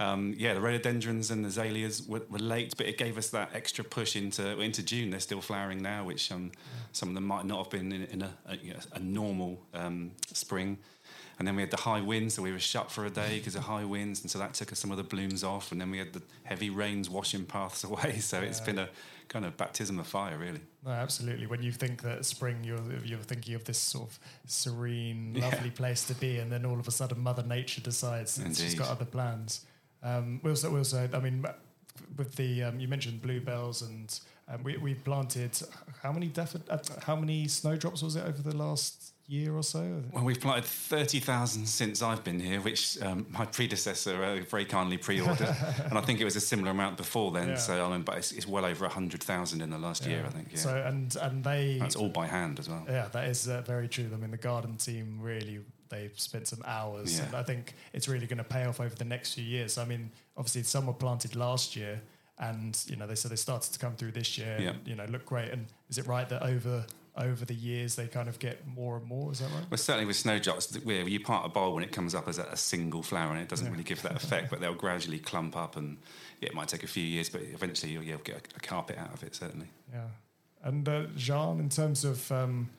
Um, 0.00 0.34
yeah, 0.38 0.54
the 0.54 0.60
rhododendrons 0.60 1.30
and 1.32 1.44
the 1.44 1.48
azaleas 1.48 2.06
were, 2.06 2.22
were, 2.30 2.38
late, 2.38 2.74
but 2.76 2.86
it 2.86 2.98
gave 2.98 3.18
us 3.18 3.30
that 3.30 3.50
extra 3.52 3.82
push 3.82 4.14
into 4.14 4.60
into 4.60 4.80
June. 4.82 5.10
They're 5.10 5.18
still 5.18 5.40
flowering 5.40 5.82
now, 5.82 6.04
which 6.04 6.30
um, 6.30 6.52
some 6.92 7.08
of 7.08 7.16
them 7.16 7.24
might 7.24 7.44
not 7.44 7.58
have 7.64 7.70
been 7.70 7.90
in, 7.90 8.04
in 8.04 8.22
a, 8.22 8.30
a, 8.46 8.56
you 8.58 8.74
know, 8.74 8.80
a, 8.92 9.00
normal 9.00 9.58
um, 9.74 10.12
spring. 10.32 10.78
And 11.38 11.46
then 11.46 11.56
we 11.56 11.62
had 11.62 11.70
the 11.72 11.78
high 11.78 12.00
winds, 12.00 12.34
so 12.34 12.42
we 12.42 12.52
were 12.52 12.58
shut 12.60 12.90
for 12.90 13.06
a 13.06 13.10
day 13.10 13.38
because 13.38 13.56
of 13.56 13.62
high 13.62 13.84
winds, 13.84 14.22
and 14.22 14.30
so 14.30 14.38
that 14.38 14.54
took 14.54 14.72
us 14.72 14.78
some 14.78 14.90
of 14.92 14.96
the 14.96 15.04
blooms 15.04 15.42
off. 15.42 15.72
And 15.72 15.80
then 15.80 15.90
we 15.90 15.98
had 15.98 16.12
the 16.12 16.22
heavy 16.44 16.70
rains 16.70 17.10
washing 17.10 17.44
paths 17.44 17.82
away. 17.90 18.18
So 18.18 18.40
it's 18.40 18.60
been 18.60 18.78
a 18.78 18.88
kind 19.28 19.44
of 19.44 19.56
baptism 19.56 19.98
of 19.98 20.06
fire, 20.06 20.38
really. 20.38 20.60
No, 20.84 20.92
absolutely. 20.92 21.46
When 21.46 21.62
you 21.62 21.72
think 21.72 22.02
that 22.02 22.24
spring, 22.24 22.62
you're 22.62 22.78
you're 23.04 23.18
thinking 23.18 23.54
of 23.54 23.64
this 23.64 23.78
sort 23.78 24.10
of 24.10 24.18
serene, 24.46 25.34
Yeah. 25.34 25.48
lovely 25.48 25.70
place 25.70 26.04
to 26.06 26.14
be, 26.14 26.38
and 26.38 26.52
then 26.52 26.64
all 26.64 26.78
of 26.78 26.86
a 26.86 26.92
sudden, 26.92 27.20
Mother 27.20 27.42
Nature 27.42 27.80
decides 27.80 28.36
just 28.36 28.60
Indeed. 28.60 28.78
got 28.78 28.90
other 28.90 29.04
plans. 29.04 29.64
Um, 30.02 30.40
we 30.42 30.50
also, 30.50 30.70
we 30.70 30.78
also, 30.78 31.08
I 31.12 31.18
mean, 31.20 31.44
with 32.16 32.34
the 32.36 32.64
um, 32.64 32.80
you 32.80 32.88
mentioned 32.88 33.22
bluebells, 33.22 33.82
and 33.82 34.18
um, 34.48 34.62
we 34.62 34.76
we 34.76 34.94
planted 34.94 35.58
how 36.02 36.12
many 36.12 36.28
daffod- 36.28 36.68
uh, 36.70 36.78
how 37.04 37.16
many 37.16 37.48
snowdrops 37.48 38.02
was 38.02 38.16
it 38.16 38.24
over 38.24 38.42
the 38.42 38.56
last 38.56 39.12
year 39.28 39.54
or 39.54 39.62
so? 39.62 40.02
Well, 40.10 40.24
we've 40.24 40.40
planted 40.40 40.64
30,000 40.64 41.66
since 41.66 42.02
I've 42.02 42.24
been 42.24 42.40
here, 42.40 42.60
which 42.60 43.00
um, 43.02 43.26
my 43.30 43.44
predecessor 43.44 44.22
uh, 44.24 44.40
very 44.48 44.64
kindly 44.64 44.96
pre 44.96 45.20
ordered. 45.20 45.54
and 45.84 45.98
I 45.98 46.00
think 46.00 46.20
it 46.20 46.24
was 46.24 46.34
a 46.36 46.40
similar 46.40 46.70
amount 46.70 46.96
before 46.96 47.30
then. 47.30 47.50
Yeah. 47.50 47.54
So, 47.56 47.86
I 47.86 47.90
mean, 47.90 48.02
but 48.02 48.16
it's, 48.16 48.32
it's 48.32 48.48
well 48.48 48.64
over 48.64 48.86
100,000 48.86 49.60
in 49.60 49.70
the 49.70 49.78
last 49.78 50.06
year, 50.06 50.24
I 50.26 50.30
think. 50.30 50.48
Yeah. 50.52 50.58
So 50.58 50.76
and 50.76 51.14
and 51.16 51.44
they 51.44 51.76
That's 51.78 51.94
all 51.94 52.08
by 52.08 52.26
hand 52.26 52.58
as 52.58 52.68
well. 52.68 52.84
Yeah, 52.88 53.08
that 53.12 53.28
is 53.28 53.48
uh, 53.48 53.60
very 53.66 53.88
true. 53.88 54.08
I 54.12 54.16
mean, 54.16 54.30
the 54.30 54.38
garden 54.38 54.76
team 54.76 55.18
really 55.20 55.60
they've 55.88 56.18
spent 56.18 56.48
some 56.48 56.62
hours, 56.64 57.18
Yeah. 57.18 57.26
and 57.26 57.34
I 57.34 57.42
think 57.42 57.74
it's 57.92 58.08
really 58.08 58.26
going 58.26 58.38
to 58.38 58.44
pay 58.44 58.64
off 58.64 58.80
over 58.80 58.94
the 58.94 59.04
next 59.04 59.34
few 59.34 59.44
years. 59.44 59.78
I 59.78 59.84
mean, 59.84 60.10
obviously, 60.36 60.62
some 60.64 60.86
were 60.86 60.92
planted 60.92 61.36
last 61.36 61.76
year, 61.76 62.00
and 62.38 62.80
you 62.86 62.96
know 62.96 63.06
they 63.06 63.14
said 63.16 63.30
they 63.30 63.36
started 63.36 63.72
to 63.72 63.78
come 63.78 63.94
through 63.96 64.12
this 64.12 64.38
year. 64.38 64.56
Yeah. 64.60 64.70
and, 64.70 64.86
you 64.86 64.94
know, 64.94 65.06
look 65.06 65.26
great. 65.26 65.50
And 65.50 65.66
is 65.88 65.98
it 65.98 66.06
right 66.06 66.28
that 66.28 66.42
over 66.42 66.86
over 67.16 67.44
the 67.44 67.54
years 67.54 67.96
they 67.96 68.06
kind 68.06 68.28
of 68.28 68.38
get 68.38 68.64
more 68.64 68.96
and 68.96 69.04
more? 69.04 69.32
Is 69.32 69.40
that 69.40 69.50
right? 69.50 69.64
Well, 69.68 69.76
certainly 69.78 70.06
with 70.06 70.14
snowdrops, 70.14 70.72
where 70.84 71.02
you 71.02 71.18
part 71.18 71.44
a 71.46 71.48
bulb 71.48 71.74
when 71.74 71.82
it 71.82 71.90
comes 71.90 72.14
up 72.14 72.28
as 72.28 72.38
a, 72.38 72.56
single 72.56 73.02
flower, 73.02 73.32
and 73.32 73.40
it 73.40 73.48
doesn't 73.48 73.66
Yeah. 73.66 73.72
really 73.72 73.82
give 73.82 74.02
that 74.02 74.14
effect, 74.14 74.50
but 74.50 74.60
they'll 74.60 74.72
gradually 74.74 75.18
clump 75.18 75.56
up, 75.56 75.74
and 75.76 75.98
it 76.40 76.54
might 76.54 76.68
take 76.68 76.84
a 76.84 76.86
few 76.86 77.02
years, 77.02 77.28
but 77.28 77.40
eventually 77.42 77.90
you'll, 77.92 78.04
you'll 78.04 78.18
get 78.18 78.36
a, 78.36 78.56
a 78.56 78.60
carpet 78.60 78.98
out 78.98 79.12
of 79.12 79.24
it, 79.24 79.34
certainly. 79.34 79.66
Yeah. 79.92 80.06
And 80.62 80.88
uh, 80.88 81.06
Jean, 81.16 81.58
in 81.58 81.68
terms 81.70 82.04
of, 82.04 82.30
um, 82.30 82.70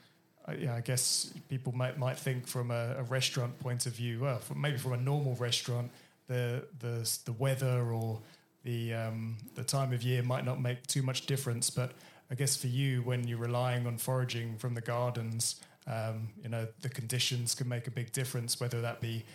yeah, 0.58 0.76
I 0.76 0.82
guess 0.82 1.34
people 1.50 1.74
might 1.74 1.98
might 1.98 2.18
think 2.18 2.48
from 2.48 2.72
a, 2.72 2.96
a 2.98 3.04
restaurant 3.04 3.60
point 3.60 3.86
of 3.86 3.94
view, 3.94 4.22
well, 4.22 4.40
from, 4.40 4.62
maybe 4.62 4.78
from 4.78 4.94
a 4.94 4.98
normal 4.98 5.36
restaurant, 5.36 5.92
the 6.28 6.66
the 6.80 7.20
the 7.26 7.34
weather 7.34 7.92
or 7.92 8.20
the 8.64 8.94
um, 8.94 9.38
the 9.56 9.64
time 9.64 9.94
of 9.94 10.04
year 10.04 10.24
might 10.24 10.46
not 10.46 10.62
make 10.62 10.86
too 10.88 11.02
much 11.02 11.26
difference. 11.26 11.70
But 11.70 11.92
I 12.32 12.36
guess 12.36 12.56
for 12.56 12.68
you, 12.68 13.02
when 13.02 13.28
you're 13.28 13.40
relying 13.40 13.88
on 13.88 13.98
foraging 13.98 14.58
from 14.58 14.76
the 14.76 14.82
gardens, 14.82 15.62
um, 15.88 16.30
you 16.42 16.50
know, 16.50 16.68
the 16.82 16.90
conditions 16.90 17.56
can 17.56 17.68
make 17.68 17.88
a 17.88 17.92
big 17.92 18.12
difference. 18.12 18.60
Whether 18.60 18.82
that 18.82 19.02
be 19.02 19.26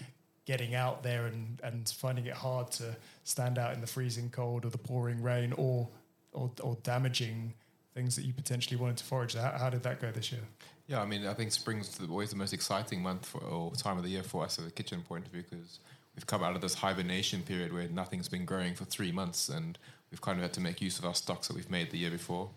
getting 0.46 0.74
out 0.74 1.02
there 1.02 1.26
and, 1.26 1.60
and 1.62 1.88
finding 1.88 2.26
it 2.26 2.34
hard 2.34 2.70
to 2.70 2.94
stand 3.24 3.58
out 3.58 3.72
in 3.74 3.80
the 3.80 3.86
freezing 3.86 4.28
cold 4.30 4.64
or 4.64 4.70
the 4.70 4.78
pouring 4.78 5.22
rain, 5.22 5.52
or 5.52 5.88
or, 6.32 6.50
or 6.62 6.76
damaging 6.82 7.54
things 7.94 8.16
that 8.16 8.24
you 8.24 8.32
potentially 8.32 8.76
wanted 8.76 8.96
to 8.96 9.04
forage. 9.04 9.34
How, 9.34 9.54
how 9.56 9.70
did 9.70 9.82
that 9.84 10.00
go 10.00 10.10
this 10.10 10.32
year? 10.32 10.40
Yeah, 10.86 11.00
I 11.00 11.06
mean, 11.06 11.26
I 11.26 11.34
think 11.34 11.50
spring's 11.52 11.96
the- 11.96 12.06
always 12.08 12.30
the 12.30 12.36
most 12.36 12.52
exciting 12.52 13.02
month 13.02 13.26
for, 13.26 13.38
or 13.42 13.72
time 13.74 13.96
of 13.96 14.04
the 14.04 14.10
year 14.10 14.22
for 14.22 14.44
us 14.44 14.58
as 14.58 14.66
a 14.66 14.70
kitchen 14.70 15.02
point 15.02 15.24
of 15.26 15.32
view 15.32 15.42
because 15.48 15.78
we've 16.14 16.26
come 16.26 16.42
out 16.42 16.54
of 16.54 16.60
this 16.60 16.74
hibernation 16.74 17.42
period 17.42 17.72
where 17.72 17.88
nothing's 17.88 18.28
been 18.28 18.44
growing 18.44 18.74
for 18.74 18.84
three 18.84 19.10
months 19.10 19.48
and 19.48 19.78
we've 20.10 20.20
kind 20.20 20.38
of 20.38 20.42
had 20.42 20.52
to 20.54 20.60
make 20.60 20.80
use 20.82 20.98
of 20.98 21.04
our 21.06 21.14
stocks 21.14 21.48
that 21.48 21.56
we've 21.56 21.70
made 21.70 21.90
the 21.90 21.98
year 21.98 22.10
before. 22.10 22.50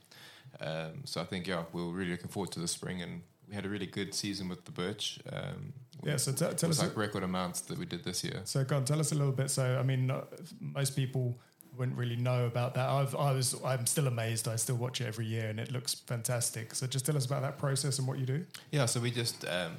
Um, 0.60 1.04
so 1.06 1.22
I 1.22 1.24
think, 1.24 1.48
yeah, 1.48 1.64
we're 1.72 1.84
really 1.90 2.12
looking 2.12 2.28
forward 2.30 2.52
to 2.52 2.60
the 2.60 2.68
spring 2.68 3.02
and 3.02 3.22
we 3.48 3.56
had 3.56 3.66
a 3.66 3.70
really 3.70 3.86
good 3.86 4.14
season 4.14 4.50
with 4.50 4.66
the 4.66 4.72
birch. 4.72 5.20
Um, 5.32 5.74
Yeah, 6.04 6.18
so 6.18 6.32
t- 6.34 6.54
tell 6.56 6.70
us. 6.70 6.80
like 6.82 6.98
record 6.98 7.24
amounts 7.24 7.62
that 7.62 7.78
we 7.78 7.86
did 7.86 8.04
this 8.04 8.24
year. 8.24 8.42
So, 8.44 8.64
go 8.66 8.76
on, 8.78 8.86
tell 8.86 9.00
us 9.00 9.12
a 9.14 9.16
little 9.16 9.32
bit. 9.32 9.50
So, 9.50 9.80
I 9.80 9.84
mean, 9.84 10.12
most 10.60 10.96
people 10.96 11.40
wouldn't 11.78 11.98
really 11.98 12.16
know 12.16 12.46
about 12.46 12.74
that. 12.76 12.90
I've, 12.90 13.16
I 13.16 13.32
was, 13.32 13.56
I'm 13.64 13.86
still 13.86 14.08
amazed. 14.08 14.48
I 14.48 14.56
still 14.56 14.76
watch 14.76 15.02
it 15.02 15.06
every 15.06 15.26
year, 15.26 15.50
and 15.50 15.60
it 15.60 15.72
looks 15.72 15.94
fantastic. 15.94 16.76
So, 16.76 16.88
just 16.88 17.06
tell 17.06 17.16
us 17.16 17.26
about 17.26 17.42
that 17.44 17.58
process 17.58 18.00
and 18.00 18.08
what 18.08 18.20
you 18.20 18.26
do. 18.26 18.46
Yeah, 18.72 18.86
so 18.86 19.00
we 19.00 19.12
just 19.12 19.46
um, 19.48 19.74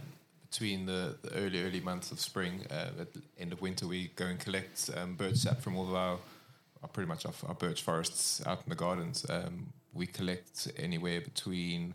between 0.50 0.86
the, 0.86 1.16
the 1.22 1.32
early 1.34 1.62
early 1.62 1.80
months 1.80 2.10
of 2.10 2.20
spring, 2.20 2.64
uh, 2.70 2.90
at 3.00 3.12
the 3.12 3.22
end 3.38 3.52
of 3.52 3.60
winter, 3.60 3.86
we 3.86 4.10
go 4.16 4.26
and 4.26 4.38
collect 4.38 4.90
um, 4.96 5.14
birch 5.14 5.36
sap 5.36 5.60
from 5.60 5.76
all 5.76 5.88
of 5.88 5.94
our, 5.94 6.18
our 6.82 6.88
pretty 6.88 7.08
much 7.08 7.26
our, 7.26 7.32
our 7.46 7.54
birch 7.54 7.82
forests 7.82 8.44
out 8.46 8.58
in 8.64 8.70
the 8.70 8.76
gardens. 8.76 9.26
Um, 9.28 9.72
we 9.92 10.06
collect 10.06 10.68
anywhere 10.76 11.20
between. 11.20 11.94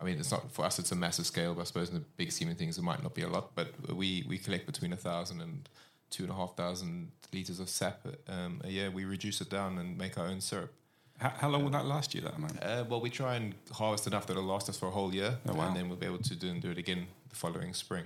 I 0.00 0.04
mean, 0.04 0.18
it's 0.18 0.30
not 0.30 0.50
for 0.50 0.64
us. 0.64 0.78
It's 0.78 0.92
a 0.92 0.96
massive 0.96 1.26
scale, 1.26 1.54
but 1.54 1.60
I 1.60 1.64
suppose 1.64 1.88
in 1.88 1.94
the 1.94 2.04
big 2.16 2.32
scheme 2.32 2.48
of 2.48 2.56
things, 2.56 2.78
it 2.78 2.82
might 2.82 3.02
not 3.02 3.14
be 3.14 3.20
a 3.22 3.28
lot. 3.28 3.54
But 3.54 3.68
we 3.94 4.24
we 4.26 4.38
collect 4.38 4.64
between 4.64 4.94
a 4.94 4.96
thousand 4.96 5.42
and 5.42 5.68
two 6.10 6.24
and 6.24 6.32
a 6.32 6.34
half 6.34 6.56
thousand 6.56 7.10
liters 7.32 7.60
of 7.60 7.68
sap 7.68 8.06
um, 8.28 8.60
a 8.64 8.68
year. 8.68 8.90
We 8.90 9.04
reduce 9.04 9.40
it 9.40 9.48
down 9.50 9.78
and 9.78 9.96
make 9.96 10.18
our 10.18 10.26
own 10.26 10.40
syrup. 10.40 10.72
How, 11.18 11.28
how 11.30 11.48
long 11.48 11.62
will 11.64 11.70
that 11.70 11.84
last 11.86 12.14
you, 12.14 12.20
that 12.22 12.34
amount? 12.36 12.62
Uh, 12.62 12.84
well, 12.88 13.00
we 13.00 13.10
try 13.10 13.36
and 13.36 13.54
harvest 13.72 14.06
enough 14.06 14.26
that'll 14.26 14.42
last 14.42 14.68
us 14.68 14.78
for 14.78 14.86
a 14.86 14.90
whole 14.90 15.14
year, 15.14 15.38
Oh, 15.48 15.54
wow. 15.54 15.66
and 15.68 15.76
then 15.76 15.88
we'll 15.88 15.98
be 15.98 16.06
able 16.06 16.18
to 16.18 16.34
do 16.34 16.48
and 16.48 16.62
do 16.62 16.70
it 16.70 16.78
again 16.78 17.06
the 17.30 17.36
following 17.36 17.72
spring. 17.74 18.04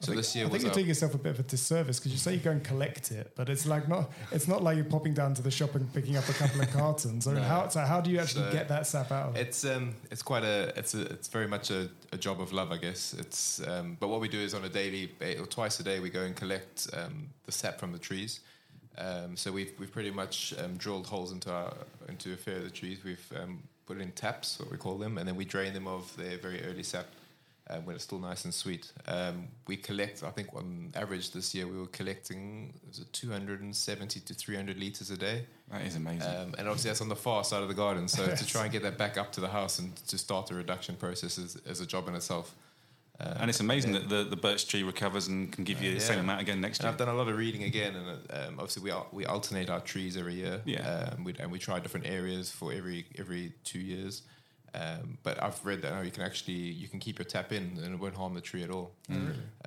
So 0.00 0.06
think, 0.06 0.16
this 0.16 0.34
year 0.36 0.46
I 0.46 0.48
think 0.48 0.62
you're 0.62 0.70
our- 0.70 0.74
doing 0.74 0.86
yourself 0.88 1.14
a 1.14 1.18
bit 1.18 1.30
of 1.30 1.40
a 1.40 1.42
disservice 1.44 1.98
because 1.98 2.12
you 2.12 2.18
say 2.18 2.34
you 2.34 2.40
go 2.40 2.50
and 2.50 2.62
collect 2.62 3.10
it, 3.10 3.32
but 3.36 3.48
it's 3.48 3.64
like 3.64 3.88
not. 3.88 4.10
It's 4.32 4.48
not 4.48 4.62
like 4.62 4.76
you're 4.76 4.84
popping 4.84 5.14
down 5.14 5.34
to 5.34 5.42
the 5.42 5.50
shop 5.50 5.74
and 5.76 5.92
picking 5.94 6.16
up 6.16 6.28
a 6.28 6.32
couple 6.32 6.60
of 6.60 6.70
cartons. 6.72 7.26
I 7.26 7.32
mean, 7.32 7.42
No. 7.42 7.48
how, 7.48 7.68
so 7.68 7.80
how 7.80 8.00
do 8.00 8.10
you 8.10 8.18
actually 8.18 8.44
So 8.46 8.52
get 8.52 8.68
that 8.68 8.86
sap 8.86 9.10
out 9.12 9.28
of 9.30 9.36
it? 9.36 9.46
It's 9.48 9.64
um, 9.64 9.94
it's 10.10 10.22
quite 10.22 10.42
a, 10.44 10.72
it's 10.76 10.94
a, 10.94 11.02
it's 11.02 11.28
very 11.28 11.46
much 11.46 11.70
a, 11.70 11.88
a 12.12 12.18
job 12.18 12.40
of 12.40 12.52
love, 12.52 12.72
I 12.72 12.76
guess. 12.76 13.14
It's 13.14 13.66
um, 13.66 13.96
but 14.00 14.08
what 14.08 14.20
we 14.20 14.28
do 14.28 14.38
is 14.40 14.52
on 14.52 14.64
a 14.64 14.68
daily 14.68 15.10
or 15.38 15.46
twice 15.46 15.78
a 15.80 15.82
day 15.84 16.00
we 16.00 16.10
go 16.10 16.22
and 16.22 16.34
collect 16.36 16.88
um, 16.92 17.28
the 17.46 17.52
sap 17.52 17.78
from 17.78 17.92
the 17.92 17.98
trees. 17.98 18.40
Um, 18.98 19.36
so 19.36 19.50
we've 19.52 19.72
we've 19.78 19.92
pretty 19.92 20.10
much 20.10 20.54
um, 20.62 20.76
drilled 20.76 21.06
holes 21.06 21.32
into 21.32 21.50
our 21.52 21.72
into 22.08 22.32
a 22.32 22.36
fair 22.36 22.56
of 22.56 22.64
the 22.64 22.70
trees. 22.70 22.98
We've 23.04 23.32
um, 23.40 23.62
put 23.86 24.00
in 24.00 24.10
taps, 24.12 24.58
what 24.58 24.70
we 24.70 24.76
call 24.76 24.98
them, 24.98 25.18
and 25.18 25.26
then 25.28 25.36
we 25.36 25.44
drain 25.44 25.72
them 25.72 25.86
of 25.86 26.14
their 26.16 26.36
very 26.38 26.62
early 26.64 26.82
sap. 26.82 27.06
Uh, 27.70 27.78
when 27.78 27.94
it's 27.94 28.04
still 28.04 28.18
nice 28.18 28.44
and 28.44 28.52
sweet, 28.52 28.92
um, 29.08 29.48
we 29.66 29.74
collect. 29.74 30.22
I 30.22 30.28
think 30.30 30.54
on 30.54 30.92
average 30.94 31.30
this 31.30 31.54
year 31.54 31.66
we 31.66 31.78
were 31.78 31.86
collecting 31.86 32.74
was 32.86 32.98
it 32.98 33.10
270 33.14 34.20
to 34.20 34.34
300 34.34 34.78
liters 34.78 35.10
a 35.10 35.16
day. 35.16 35.46
That 35.70 35.80
is 35.80 35.96
amazing. 35.96 36.28
Um, 36.28 36.54
and 36.58 36.68
obviously 36.68 36.90
that's 36.90 37.00
on 37.00 37.08
the 37.08 37.16
far 37.16 37.42
side 37.42 37.62
of 37.62 37.68
the 37.68 37.74
garden. 37.74 38.06
So 38.06 38.26
to 38.26 38.46
try 38.54 38.64
and 38.64 38.72
get 38.72 38.82
that 38.82 38.98
back 38.98 39.16
up 39.16 39.32
to 39.32 39.40
the 39.40 39.48
house 39.48 39.78
and 39.78 39.96
to 40.08 40.18
start 40.18 40.48
the 40.48 40.54
reduction 40.54 40.96
process 40.96 41.38
is, 41.38 41.56
is 41.64 41.80
a 41.80 41.86
job 41.86 42.06
in 42.06 42.14
itself. 42.14 42.54
Uh, 43.18 43.34
and 43.40 43.48
it's 43.48 43.60
amazing 43.60 43.94
yeah. 43.94 44.00
that 44.00 44.08
the, 44.08 44.24
the 44.24 44.36
birch 44.36 44.66
tree 44.66 44.82
recovers 44.82 45.28
and 45.28 45.52
can 45.52 45.62
give 45.62 45.80
you 45.80 45.94
the 45.94 46.00
same 46.00 46.18
amount 46.18 46.40
again 46.40 46.60
next 46.60 46.80
And 46.80 46.84
year. 46.84 46.92
I've 46.92 46.98
done 46.98 47.08
a 47.08 47.14
lot 47.14 47.28
of 47.28 47.36
reading 47.36 47.62
again, 47.62 47.94
and 47.94 48.08
um, 48.30 48.54
obviously 48.58 48.82
we 48.82 48.90
al- 48.90 49.06
we 49.12 49.24
alternate 49.24 49.70
our 49.70 49.80
trees 49.80 50.16
every 50.16 50.34
year. 50.34 50.60
Yeah. 50.64 51.12
um, 51.16 51.32
and 51.38 51.52
we 51.52 51.60
try 51.60 51.78
different 51.78 52.06
areas 52.06 52.50
for 52.50 52.72
every 52.72 53.06
every 53.16 53.52
two 53.62 53.78
years. 53.78 54.22
Um, 54.74 55.18
but 55.22 55.40
I've 55.42 55.64
read 55.64 55.82
that 55.82 55.92
now 55.92 56.00
you 56.02 56.10
can 56.10 56.24
actually 56.24 56.54
you 56.54 56.88
can 56.88 56.98
keep 56.98 57.18
your 57.18 57.26
tap 57.26 57.52
in 57.52 57.78
and 57.82 57.94
it 57.94 58.00
won't 58.00 58.16
harm 58.16 58.34
the 58.34 58.40
tree 58.40 58.64
at 58.64 58.70
all. 58.70 58.92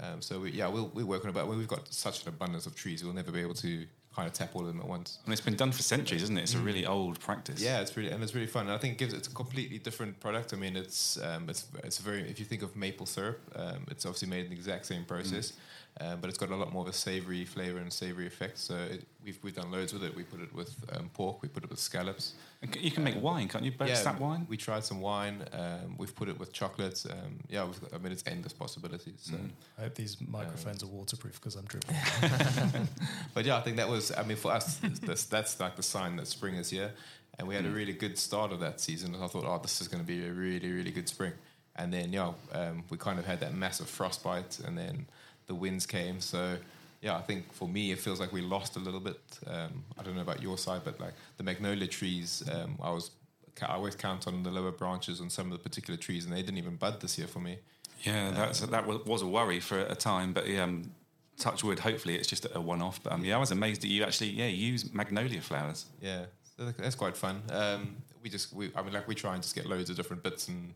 Um, 0.03 0.21
so 0.21 0.41
we, 0.41 0.51
yeah, 0.51 0.67
we'll 0.67 0.91
we 0.93 1.03
work 1.03 1.23
on 1.23 1.29
it. 1.29 1.33
But 1.33 1.47
we've 1.47 1.67
got 1.67 1.91
such 1.93 2.23
an 2.23 2.29
abundance 2.29 2.65
of 2.65 2.75
trees, 2.75 3.03
we'll 3.03 3.13
never 3.13 3.31
be 3.31 3.41
able 3.41 3.55
to 3.55 3.85
kind 4.17 4.27
of 4.27 4.33
tap 4.33 4.49
all 4.55 4.61
of 4.61 4.67
them 4.67 4.79
at 4.79 4.87
once. 4.87 5.19
And 5.25 5.31
it's 5.31 5.43
been 5.43 5.55
done 5.55 5.71
for 5.71 5.83
centuries, 5.83 6.23
isn't 6.23 6.37
it? 6.37 6.41
It's 6.41 6.55
a 6.55 6.59
really 6.59 6.87
old 6.87 7.19
practice. 7.19 7.61
Yeah, 7.61 7.81
it's 7.81 7.95
really 7.95 8.09
and 8.09 8.21
it's 8.23 8.33
really 8.33 8.47
fun. 8.47 8.65
And 8.65 8.73
I 8.73 8.79
think 8.79 8.93
it 8.93 8.97
gives 8.97 9.13
it's 9.13 9.27
a 9.27 9.33
completely 9.33 9.77
different 9.77 10.19
product. 10.19 10.53
I 10.53 10.57
mean, 10.57 10.75
it's 10.75 11.21
um, 11.23 11.47
it's 11.47 11.67
it's 11.83 11.99
very 11.99 12.21
if 12.29 12.39
you 12.39 12.45
think 12.45 12.63
of 12.63 12.75
maple 12.75 13.05
syrup, 13.05 13.39
um, 13.55 13.85
it's 13.91 14.05
obviously 14.05 14.27
made 14.27 14.45
in 14.45 14.49
the 14.49 14.55
exact 14.55 14.87
same 14.87 15.05
process, 15.05 15.53
um, 15.99 16.19
but 16.19 16.29
it's 16.29 16.37
got 16.37 16.51
a 16.51 16.55
lot 16.55 16.71
more 16.71 16.83
of 16.83 16.89
a 16.89 16.93
savoury 16.93 17.43
flavour 17.43 17.79
and 17.79 17.91
savoury 17.91 18.27
effect. 18.27 18.59
So 18.59 18.75
it, 18.75 19.05
we've 19.23 19.39
we've 19.41 19.55
done 19.55 19.71
loads 19.71 19.93
with 19.93 20.03
it. 20.03 20.15
We 20.15 20.23
put 20.23 20.41
it 20.41 20.53
with 20.53 20.75
um, 20.91 21.09
pork. 21.13 21.41
We 21.41 21.47
put 21.47 21.63
it 21.63 21.69
with 21.69 21.79
scallops. 21.79 22.33
You 22.79 22.91
can 22.91 23.03
make 23.03 23.19
wine, 23.21 23.47
can't 23.47 23.63
you? 23.63 23.71
Birch 23.71 23.95
sap 23.95 24.19
wine? 24.19 24.45
We 24.49 24.57
tried 24.57 24.83
some 24.83 25.01
wine. 25.01 25.45
Um, 25.53 25.95
we've 25.97 26.15
put 26.15 26.29
it 26.29 26.39
with 26.39 26.53
chocolates. 26.53 27.05
Um, 27.05 27.39
yeah, 27.49 27.65
we've, 27.65 27.79
I 27.93 27.97
mean, 27.97 28.11
it's 28.11 28.23
endless 28.27 28.53
possibilities. 28.53 29.19
So. 29.21 29.37
I 29.77 29.83
hope 29.83 29.95
these 29.95 30.17
microphones 30.27 30.83
are 30.83 30.87
waterproof 30.87 31.35
because 31.35 31.55
I'm 31.55 31.65
dripping. 31.65 31.95
But 33.33 33.45
yeah, 33.45 33.57
I 33.57 33.61
think 33.61 33.77
that 33.77 33.87
was. 33.89 34.11
I 34.11 34.23
mean, 34.23 34.37
for 34.37 34.51
us, 34.51 34.79
that's, 35.01 35.25
that's 35.25 35.59
like 35.59 35.75
the 35.75 35.83
sign 35.83 36.15
that 36.17 36.27
spring 36.27 36.55
is 36.55 36.69
here, 36.69 36.91
and 37.37 37.47
we 37.47 37.55
had 37.55 37.65
a 37.65 37.69
really 37.69 37.93
good 37.93 38.17
start 38.17 38.51
of 38.51 38.59
that 38.59 38.79
season. 38.79 39.13
And 39.13 39.23
I 39.23 39.27
thought, 39.27 39.45
oh, 39.45 39.59
this 39.61 39.81
is 39.81 39.87
going 39.87 40.03
to 40.03 40.07
be 40.07 40.25
a 40.25 40.31
really, 40.31 40.71
really 40.71 40.91
good 40.91 41.07
spring. 41.07 41.33
And 41.75 41.93
then, 41.93 42.11
yeah, 42.11 42.33
um, 42.53 42.83
we 42.89 42.97
kind 42.97 43.19
of 43.19 43.25
had 43.25 43.39
that 43.41 43.53
massive 43.53 43.87
frostbite, 43.87 44.59
and 44.65 44.77
then 44.77 45.05
the 45.47 45.55
winds 45.55 45.85
came. 45.85 46.19
So, 46.21 46.57
yeah, 47.01 47.17
I 47.17 47.21
think 47.21 47.51
for 47.53 47.67
me, 47.67 47.91
it 47.91 47.99
feels 47.99 48.19
like 48.19 48.31
we 48.31 48.41
lost 48.41 48.75
a 48.75 48.79
little 48.79 48.99
bit. 48.99 49.19
Um, 49.47 49.83
I 49.97 50.03
don't 50.03 50.15
know 50.15 50.21
about 50.21 50.41
your 50.41 50.57
side, 50.57 50.81
but 50.83 50.99
like 50.99 51.13
the 51.37 51.43
magnolia 51.43 51.87
trees, 51.87 52.43
um, 52.51 52.77
I 52.81 52.91
was. 52.91 53.11
I 53.59 53.73
always 53.73 53.95
count 53.95 54.27
on 54.27 54.43
the 54.43 54.51
lower 54.51 54.71
branches 54.71 55.19
on 55.19 55.31
some 55.31 55.47
of 55.47 55.51
the 55.51 55.57
particular 55.57 55.97
trees, 55.97 56.25
and 56.25 56.31
they 56.31 56.43
didn't 56.43 56.59
even 56.59 56.75
bud 56.75 57.01
this 57.01 57.17
year 57.17 57.25
for 57.27 57.39
me. 57.39 57.57
Yeah, 58.03 58.29
that's, 58.29 58.59
that 58.59 58.85
was 58.85 59.23
a 59.23 59.27
worry 59.27 59.59
for 59.59 59.79
a 59.79 59.95
time, 59.95 60.31
but 60.31 60.47
um, 60.59 60.91
touch 61.37 61.63
wood, 61.63 61.79
hopefully 61.79 62.15
it's 62.15 62.27
just 62.27 62.45
a 62.53 62.61
one 62.61 62.83
off. 62.83 63.01
But 63.01 63.13
um, 63.13 63.25
yeah, 63.25 63.35
I 63.35 63.39
was 63.39 63.49
amazed 63.49 63.81
that 63.81 63.87
you 63.87 64.03
actually 64.03 64.29
yeah 64.29 64.45
use 64.45 64.93
magnolia 64.93 65.41
flowers. 65.41 65.85
Yeah, 66.01 66.25
that's 66.57 66.95
quite 66.95 67.17
fun. 67.17 67.41
Um, 67.49 67.97
we 68.21 68.29
just, 68.29 68.53
we, 68.53 68.71
I 68.75 68.81
mean, 68.83 68.93
like 68.93 69.07
we 69.07 69.15
try 69.15 69.33
and 69.33 69.41
just 69.41 69.55
get 69.55 69.65
loads 69.65 69.89
of 69.89 69.95
different 69.95 70.21
bits 70.21 70.47
and 70.47 70.73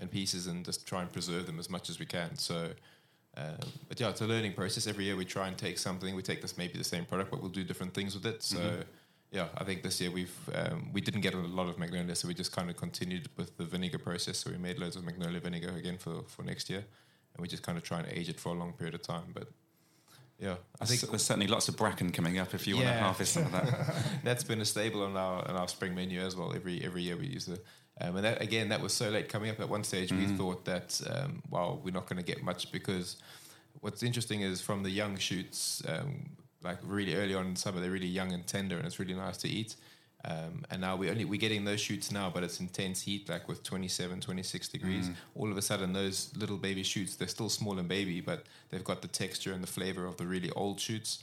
and 0.00 0.10
pieces 0.10 0.46
and 0.46 0.64
just 0.64 0.86
try 0.86 1.02
and 1.02 1.12
preserve 1.12 1.46
them 1.46 1.58
as 1.58 1.68
much 1.68 1.90
as 1.90 1.98
we 1.98 2.06
can. 2.06 2.36
So, 2.36 2.70
Um, 3.38 3.68
but 3.88 4.00
yeah, 4.00 4.08
it's 4.08 4.20
a 4.20 4.26
learning 4.26 4.54
process. 4.54 4.86
Every 4.86 5.04
year 5.04 5.16
we 5.16 5.24
try 5.24 5.48
and 5.48 5.56
take 5.56 5.78
something. 5.78 6.14
We 6.14 6.22
take 6.22 6.42
this 6.42 6.58
maybe 6.58 6.76
the 6.76 6.84
same 6.84 7.04
product, 7.04 7.30
but 7.30 7.40
we'll 7.40 7.50
do 7.50 7.64
different 7.64 7.94
things 7.94 8.14
with 8.14 8.26
it. 8.26 8.42
So. 8.42 8.82
Yeah, 9.30 9.48
I 9.58 9.64
think 9.64 9.82
this 9.82 10.00
year 10.00 10.10
we've 10.10 10.34
um, 10.54 10.90
we 10.90 11.02
didn't 11.02 11.20
get 11.20 11.34
a 11.34 11.36
lot 11.36 11.68
of 11.68 11.78
magnolia, 11.78 12.14
so 12.14 12.28
we 12.28 12.32
just 12.34 12.50
kind 12.50 12.70
of 12.70 12.76
continued 12.76 13.28
with 13.36 13.58
the 13.58 13.64
vinegar 13.64 13.98
process. 13.98 14.38
So 14.38 14.50
we 14.50 14.56
made 14.56 14.78
loads 14.78 14.96
of 14.96 15.04
magnolia 15.04 15.38
vinegar 15.38 15.76
again 15.76 15.98
for, 15.98 16.22
for 16.28 16.42
next 16.42 16.70
year, 16.70 16.78
and 16.78 17.42
we 17.42 17.46
just 17.46 17.62
kind 17.62 17.76
of 17.76 17.84
try 17.84 17.98
and 17.98 18.08
age 18.10 18.30
it 18.30 18.40
for 18.40 18.54
a 18.54 18.58
long 18.58 18.72
period 18.72 18.94
of 18.94 19.02
time. 19.02 19.34
But 19.34 19.48
yeah, 20.38 20.54
I 20.80 20.86
think 20.86 21.02
there's 21.02 21.24
certainly 21.24 21.46
lots 21.46 21.68
of 21.68 21.76
bracken 21.76 22.10
coming 22.10 22.38
up 22.38 22.54
if 22.54 22.66
you 22.66 22.76
want 22.76 22.86
to 22.86 22.94
harvest 22.94 23.34
some 23.34 23.44
of 23.44 23.52
that. 23.52 23.96
that's 24.24 24.44
been 24.44 24.62
a 24.62 24.64
staple 24.64 25.02
on 25.02 25.14
our 25.16 25.46
on 25.46 25.56
our 25.56 25.68
spring 25.68 25.94
menu 25.94 26.20
as 26.20 26.34
well. 26.34 26.54
Every 26.54 26.82
every 26.82 27.02
year 27.02 27.16
we 27.16 27.26
use 27.26 27.48
it. 27.48 27.62
Um, 28.00 28.16
and 28.16 28.24
that, 28.24 28.40
again, 28.40 28.68
that 28.68 28.80
was 28.80 28.92
so 28.92 29.08
late 29.10 29.28
coming 29.28 29.50
up. 29.50 29.60
At 29.60 29.68
one 29.68 29.82
stage, 29.84 30.12
we 30.12 30.26
thought 30.36 30.64
that 30.64 31.00
um, 31.10 31.42
well, 31.50 31.80
we're 31.82 31.90
not 31.92 32.08
going 32.08 32.18
to 32.18 32.24
get 32.24 32.42
much 32.42 32.70
because 32.70 33.16
what's 33.80 34.02
interesting 34.02 34.42
is 34.42 34.60
from 34.60 34.82
the 34.82 34.90
young 34.90 35.16
shoots, 35.18 35.82
um, 35.88 36.30
like 36.62 36.78
really 36.82 37.14
early 37.14 37.34
on 37.34 37.46
in 37.46 37.56
summer, 37.56 37.80
they're 37.80 37.90
really 37.90 38.06
young 38.06 38.32
and 38.32 38.46
tender, 38.46 38.76
and 38.76 38.86
it's 38.86 38.98
really 38.98 39.14
nice 39.14 39.36
to 39.38 39.48
eat. 39.48 39.74
Um, 40.24 40.64
and 40.70 40.80
now 40.80 40.96
we 40.96 41.10
only 41.10 41.24
we're 41.24 41.38
getting 41.40 41.64
those 41.64 41.80
shoots 41.80 42.10
now, 42.10 42.28
but 42.28 42.42
it's 42.42 42.58
intense 42.58 43.02
heat, 43.02 43.28
like 43.28 43.48
with 43.48 43.62
27, 43.62 44.20
26 44.20 44.68
degrees. 44.68 45.10
All 45.36 45.50
of 45.50 45.56
a 45.56 45.62
sudden, 45.62 45.92
those 45.92 46.32
little 46.36 46.56
baby 46.56 46.82
shoots, 46.82 47.14
they're 47.16 47.28
still 47.28 47.48
small 47.48 47.78
and 47.78 47.88
baby, 47.88 48.20
but 48.20 48.44
they've 48.70 48.82
got 48.82 49.00
the 49.00 49.08
texture 49.08 49.52
and 49.52 49.62
the 49.62 49.68
flavor 49.68 50.06
of 50.06 50.16
the 50.16 50.26
really 50.26 50.50
old 50.50 50.80
shoots. 50.80 51.22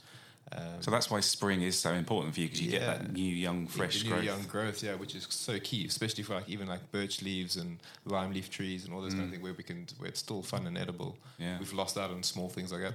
Um, 0.52 0.80
So 0.80 0.90
that's 0.90 1.10
why 1.10 1.20
spring 1.20 1.62
is 1.62 1.78
so 1.78 1.92
important 1.92 2.34
for 2.34 2.40
you 2.40 2.46
because 2.46 2.60
you 2.62 2.70
get 2.70 2.86
that 2.86 3.12
new, 3.12 3.34
young, 3.34 3.66
fresh 3.66 4.04
new 4.04 4.10
growth. 4.10 4.24
young 4.24 4.42
growth, 4.44 4.82
yeah, 4.82 4.94
which 4.94 5.14
is 5.14 5.26
so 5.28 5.58
key, 5.58 5.86
especially 5.86 6.22
for 6.22 6.34
like 6.34 6.48
even 6.48 6.68
like 6.68 6.90
birch 6.92 7.20
leaves 7.22 7.56
and 7.56 7.78
lime 8.04 8.32
leaf 8.32 8.48
trees 8.50 8.84
and 8.84 8.94
all 8.94 9.00
this 9.02 9.12
kind 9.14 9.24
of 9.26 9.30
thing, 9.32 9.42
where 9.42 9.54
we 9.54 9.64
can 9.64 9.86
where 9.98 10.08
it's 10.08 10.20
still 10.20 10.42
fun 10.42 10.66
and 10.66 10.78
edible. 10.78 11.16
Yeah. 11.38 11.58
we've 11.58 11.72
lost 11.72 11.98
out 11.98 12.10
on 12.10 12.22
small 12.22 12.48
things 12.48 12.70
like 12.72 12.82
that, 12.82 12.94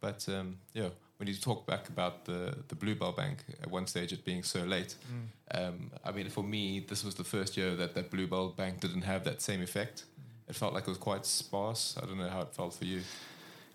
but 0.00 0.26
um, 0.28 0.58
yeah, 0.74 0.90
when 1.16 1.28
you 1.28 1.34
talk 1.34 1.66
back 1.66 1.88
about 1.88 2.26
the 2.26 2.56
the 2.68 2.74
bluebell 2.74 3.12
bank 3.12 3.38
at 3.62 3.70
one 3.70 3.86
stage 3.86 4.12
it 4.12 4.24
being 4.24 4.42
so 4.42 4.60
late, 4.64 4.94
um, 5.54 5.90
I 6.04 6.12
mean 6.12 6.28
for 6.28 6.44
me 6.44 6.80
this 6.86 7.02
was 7.04 7.14
the 7.14 7.24
first 7.24 7.56
year 7.56 7.74
that 7.76 7.94
that 7.94 8.10
bluebell 8.10 8.50
bank 8.50 8.80
didn't 8.80 9.02
have 9.02 9.24
that 9.24 9.40
same 9.40 9.62
effect. 9.62 10.04
It 10.48 10.56
felt 10.56 10.74
like 10.74 10.82
it 10.82 10.90
was 10.90 10.98
quite 10.98 11.24
sparse. 11.24 11.96
I 11.96 12.04
don't 12.04 12.18
know 12.18 12.28
how 12.28 12.42
it 12.42 12.52
felt 12.54 12.74
for 12.74 12.84
you. 12.84 13.00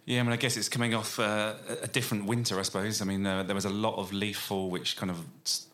Yeah, 0.08 0.22
I 0.22 0.24
mean, 0.24 0.32
I 0.32 0.38
guess 0.38 0.56
it's 0.56 0.70
coming 0.70 0.94
off 0.94 1.20
uh, 1.20 1.56
a 1.84 1.88
different 1.88 2.28
winter, 2.28 2.58
I 2.58 2.62
suppose. 2.62 3.02
I 3.02 3.06
mean, 3.06 3.26
uh, 3.26 3.44
there 3.44 3.54
was 3.54 3.66
a 3.66 3.70
lot 3.70 3.98
of 3.98 4.14
leaf 4.14 4.38
fall, 4.38 4.70
which 4.70 4.96
kind 4.96 5.12
of 5.12 5.20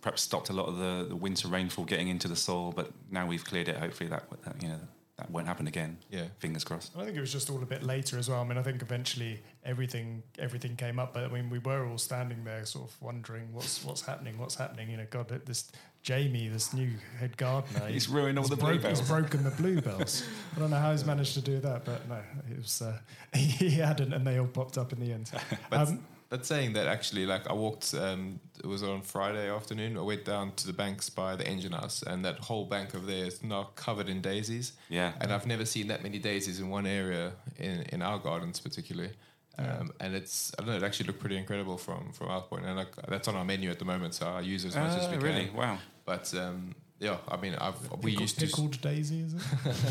perhaps 0.01 0.23
stopped 0.23 0.49
a 0.49 0.53
lot 0.53 0.65
of 0.65 0.79
the, 0.79 1.05
the 1.07 1.15
winter 1.15 1.47
rainfall 1.47 1.85
getting 1.85 2.07
into 2.07 2.27
the 2.27 2.35
soil. 2.35 2.71
But 2.75 2.91
now 3.11 3.27
we've 3.27 3.45
cleared 3.45 3.69
it. 3.69 3.77
Hopefully, 3.77 4.09
that, 4.09 4.23
that 4.43 4.59
you 4.59 4.69
know 4.69 4.79
that 5.17 5.29
won't 5.29 5.45
happen 5.47 5.67
again. 5.67 5.97
Yeah. 6.09 6.25
fingers 6.39 6.63
crossed. 6.63 6.95
I 6.97 7.05
think 7.05 7.15
it 7.15 7.21
was 7.21 7.31
just 7.31 7.49
all 7.49 7.61
a 7.61 7.65
bit 7.67 7.83
later 7.83 8.17
as 8.17 8.29
well. 8.29 8.41
I 8.41 8.43
mean, 8.45 8.57
I 8.57 8.63
think 8.63 8.81
eventually 8.81 9.41
everything 9.63 10.23
everything 10.39 10.75
came 10.75 10.97
up, 10.99 11.13
but 11.13 11.23
I 11.23 11.27
mean, 11.27 11.49
we 11.49 11.59
were 11.59 11.87
all 11.87 11.97
standing 11.99 12.43
there, 12.43 12.65
sort 12.65 12.89
of 12.89 13.01
wondering 13.01 13.53
what's 13.53 13.83
what's 13.85 14.01
happening, 14.01 14.37
what's 14.39 14.55
happening. 14.55 14.89
You 14.89 14.97
know, 14.97 15.05
God, 15.09 15.27
this 15.45 15.71
Jamie, 16.01 16.47
this 16.49 16.73
new 16.73 16.89
head 17.19 17.37
gardener, 17.37 17.87
He's 17.89 18.09
ruined 18.09 18.37
all 18.39 18.43
he's 18.43 18.49
the 18.49 18.55
broke- 18.57 18.81
bluebells. 18.81 18.99
He's 18.99 19.07
broken 19.07 19.43
the 19.43 19.51
bluebells. 19.51 20.27
I 20.55 20.59
don't 20.59 20.69
know 20.71 20.77
how 20.77 20.91
he's 20.91 21.05
managed 21.05 21.35
to 21.35 21.41
do 21.41 21.59
that, 21.59 21.85
but 21.85 22.09
no, 22.09 22.19
it 22.51 22.57
was 22.57 22.81
uh, 22.81 22.97
he 23.35 23.69
hadn't, 23.69 24.13
and 24.13 24.25
they 24.25 24.39
all 24.39 24.47
popped 24.47 24.77
up 24.77 24.91
in 24.93 24.99
the 24.99 25.13
end. 25.13 25.31
But, 25.69 25.87
Um, 25.89 25.99
but 26.33 26.47
saying 26.47 26.73
that, 26.73 26.87
actually, 26.87 27.27
like 27.27 27.47
I 27.47 27.53
walked, 27.53 27.93
um, 27.93 28.39
it 28.63 28.65
was 28.65 28.81
on 28.81 29.03
Friday 29.03 29.47
afternoon. 29.51 29.97
I 29.97 30.01
went 30.01 30.25
down 30.25 30.51
to 30.55 30.65
the 30.65 30.73
banks 30.73 31.07
by 31.07 31.35
the 31.35 31.45
engine 31.47 31.73
house, 31.73 32.01
and 32.01 32.25
that 32.25 32.39
whole 32.39 32.65
bank 32.65 32.95
over 32.95 33.05
there 33.05 33.25
is 33.25 33.43
now 33.43 33.69
covered 33.75 34.09
in 34.09 34.19
daisies. 34.19 34.73
Yeah. 34.89 35.11
And 35.21 35.31
I've 35.31 35.45
never 35.45 35.63
seen 35.63 35.87
that 35.89 36.01
many 36.01 36.17
daisies 36.17 36.59
in 36.59 36.69
one 36.69 36.87
area 36.87 37.33
in, 37.59 37.83
in 37.93 38.01
our 38.01 38.17
gardens, 38.17 38.59
particularly. 38.59 39.11
Um, 39.59 39.91
and 39.99 40.15
it's, 40.15 40.51
I 40.57 40.63
don't 40.63 40.71
know, 40.71 40.77
it 40.77 40.83
actually 40.83 41.05
looked 41.05 41.19
pretty 41.19 41.37
incredible 41.37 41.77
from, 41.77 42.11
from 42.13 42.29
our 42.29 42.41
point. 42.41 42.65
And 42.65 42.77
like, 42.77 42.95
that's 43.07 43.27
on 43.27 43.35
our 43.35 43.45
menu 43.45 43.69
at 43.69 43.77
the 43.77 43.85
moment, 43.85 44.15
so 44.15 44.25
I 44.25 44.39
use 44.41 44.65
it 44.65 44.69
as 44.69 44.75
much 44.75 44.97
as 45.03 45.09
we 45.11 45.17
Ah, 45.17 45.27
really? 45.27 45.45
can. 45.45 45.55
Wow. 45.55 45.77
But 46.03 46.33
um, 46.33 46.73
yeah, 46.99 47.17
I 47.27 47.37
mean, 47.37 47.53
I've, 47.53 47.75
we 48.01 48.09
Pickle- 48.13 48.21
used 48.23 48.39
to. 48.39 48.47
pickled 48.47 48.81
daisy, 48.81 49.19
is 49.21 49.35
it? 49.35 49.41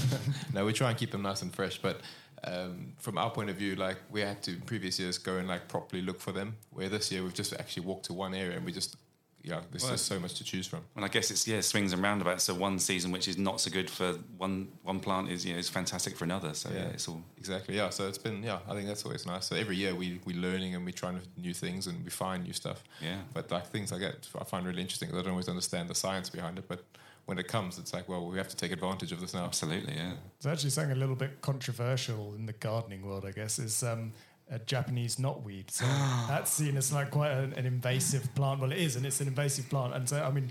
no, 0.52 0.66
we 0.66 0.72
try 0.72 0.88
and 0.90 0.99
keep 0.99 1.12
them 1.12 1.22
nice 1.22 1.42
and 1.42 1.54
fresh. 1.54 1.78
But 1.80 2.00
um, 2.44 2.94
from 2.99 3.18
our 3.18 3.30
point 3.30 3.50
of 3.50 3.56
view, 3.56 3.75
like 3.76 3.96
we 4.11 4.20
had 4.20 4.42
to 4.44 4.52
in 4.52 4.61
previous 4.62 4.99
years 4.99 5.18
go 5.18 5.37
and 5.37 5.49
like 5.49 5.68
properly 5.68 6.02
look 6.02 6.20
for 6.20 6.32
them. 6.32 6.56
Where 6.70 6.88
this 6.88 7.11
year 7.12 7.22
we've 7.22 7.34
just 7.34 7.52
actually 7.54 7.84
walked 7.87 8.06
to 8.06 8.12
one 8.12 8.34
area 8.34 8.56
and 8.56 8.64
we 8.64 8.72
just 8.72 8.96
yeah, 9.44 9.61
there's 9.72 9.82
Well, 9.82 9.92
just 9.92 10.06
so 10.06 10.20
much 10.20 10.34
to 10.34 10.44
choose 10.44 10.68
from. 10.68 10.82
Well, 10.94 11.04
I 11.04 11.08
guess 11.08 11.32
it's 11.32 11.49
yeah 11.49 11.61
swings 11.62 11.92
and 11.92 12.00
roundabouts. 12.00 12.44
So 12.44 12.54
one 12.54 12.78
season 12.78 13.11
which 13.11 13.26
is 13.26 13.37
not 13.37 13.61
so 13.61 13.70
good 13.72 13.90
for 13.90 14.12
one 14.38 14.69
one 14.82 15.00
plant 15.00 15.30
is 15.30 15.45
you 15.45 15.52
know 15.52 15.58
is 15.58 15.69
fantastic 15.69 16.17
for 16.17 16.25
another. 16.25 16.54
So 16.54 16.69
yeah, 16.71 16.76
Yeah. 16.82 16.88
it's 16.90 17.08
all 17.08 17.23
Exactly. 17.38 17.76
Yeah. 17.76 17.90
So 17.90 18.06
it's 18.06 18.19
been 18.19 18.43
yeah. 18.45 18.60
I 18.69 18.75
think 18.75 18.86
that's 18.86 19.04
always 19.04 19.26
nice. 19.26 19.47
So 19.47 19.56
every 19.56 19.76
year 19.76 19.95
we 19.97 20.21
we 20.25 20.34
learning 20.34 20.76
and 20.76 20.84
we're 20.84 20.93
trying 20.93 21.21
new 21.36 21.54
things 21.54 21.88
and 21.88 22.04
we 22.04 22.10
find 22.10 22.45
new 22.45 22.52
stuff. 22.52 22.84
yeah. 23.00 23.19
But 23.34 23.50
like 23.50 23.67
things 23.67 23.90
like 23.90 24.00
that, 24.02 24.28
I 24.40 24.45
find 24.45 24.64
really 24.64 24.80
interesting. 24.80 25.08
I 25.10 25.14
don't 25.14 25.28
always 25.30 25.49
understand 25.49 25.88
the 25.90 25.95
science 25.97 26.30
behind 26.30 26.58
it, 26.58 26.69
but 26.69 26.84
when 27.26 27.39
it 27.39 27.49
comes, 27.49 27.78
it's 27.78 27.93
like 27.93 28.08
well, 28.08 28.26
we 28.26 28.37
have 28.39 28.49
to 28.49 28.56
take 28.56 28.73
advantage 28.73 29.13
of 29.13 29.21
this 29.21 29.35
now. 29.35 29.45
Absolutely, 29.45 29.95
yeah. 29.95 30.15
It's 30.37 30.47
actually 30.47 30.71
something 30.71 30.93
a 30.93 30.99
little 30.99 31.15
bit 31.15 31.41
controversial 31.41 32.35
in 32.35 32.47
the 32.47 32.52
gardening 32.54 33.06
world, 33.06 33.25
I 33.25 33.30
guess, 33.30 33.58
is 33.58 33.82
um, 33.82 34.13
a 34.50 34.58
Japanese 34.58 35.17
knotweed. 35.17 35.71
So 35.71 35.85
that's 36.28 36.50
seen 36.50 36.76
as 36.76 36.93
like 36.93 37.11
quite 37.11 37.32
an, 37.32 37.52
an 37.54 37.67
invasive 37.67 38.35
plant. 38.35 38.61
Well, 38.61 38.73
it 38.73 38.78
is, 38.78 38.97
and 38.97 39.06
it's 39.06 39.21
an 39.21 39.28
invasive 39.28 39.69
plant. 39.69 39.95
And 39.95 40.08
so, 40.08 40.23
I 40.23 40.30
mean, 40.30 40.50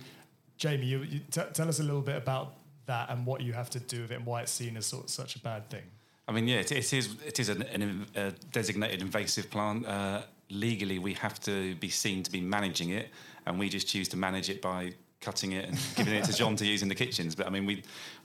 Jamie, 0.58 0.86
you, 0.86 1.00
you 1.04 1.20
t- 1.32 1.42
tell 1.54 1.68
us 1.68 1.80
a 1.80 1.84
little 1.84 2.02
bit 2.02 2.16
about 2.16 2.56
that 2.86 3.10
and 3.10 3.26
what 3.26 3.42
you 3.42 3.54
have 3.54 3.70
to 3.72 3.80
do 3.80 4.02
with 4.02 4.12
it 4.12 4.16
and 4.16 4.26
why 4.26 4.42
it's 4.42 4.52
seen 4.52 4.78
as 4.78 4.86
sort 4.86 5.06
of 5.06 5.10
such 5.10 5.36
a 5.36 5.40
bad 5.40 5.70
thing. 5.70 5.84
I 6.28 6.32
mean, 6.32 6.48
yeah, 6.48 6.58
it, 6.58 6.72
it 6.72 6.94
is. 6.94 7.16
It 7.26 7.40
is 7.40 7.50
an, 7.50 7.64
an, 7.64 8.06
a 8.16 8.32
designated 8.52 9.02
invasive 9.02 9.50
plant. 9.50 9.86
Uh, 9.86 10.22
legally, 10.50 11.00
we 11.00 11.14
have 11.16 11.40
to 11.42 11.76
be 11.76 11.90
seen 11.90 12.24
to 12.24 12.32
be 12.32 12.42
managing 12.42 12.90
it, 12.90 13.10
and 13.46 13.60
we 13.60 13.70
just 13.70 13.88
choose 13.88 14.08
to 14.10 14.18
manage 14.18 14.50
it 14.50 14.62
by 14.62 14.94
cutting 15.22 15.54
it 15.54 15.66
and 15.70 15.78
giving 15.96 16.14
it 16.14 16.26
to 16.26 16.34
John 16.34 16.56
to 16.58 16.66
use 16.66 16.82
in 16.82 16.90
the 16.90 16.96
kitchens. 16.96 17.36
But 17.36 17.48
I 17.48 17.50
mean, 17.50 17.66
we 17.66 17.84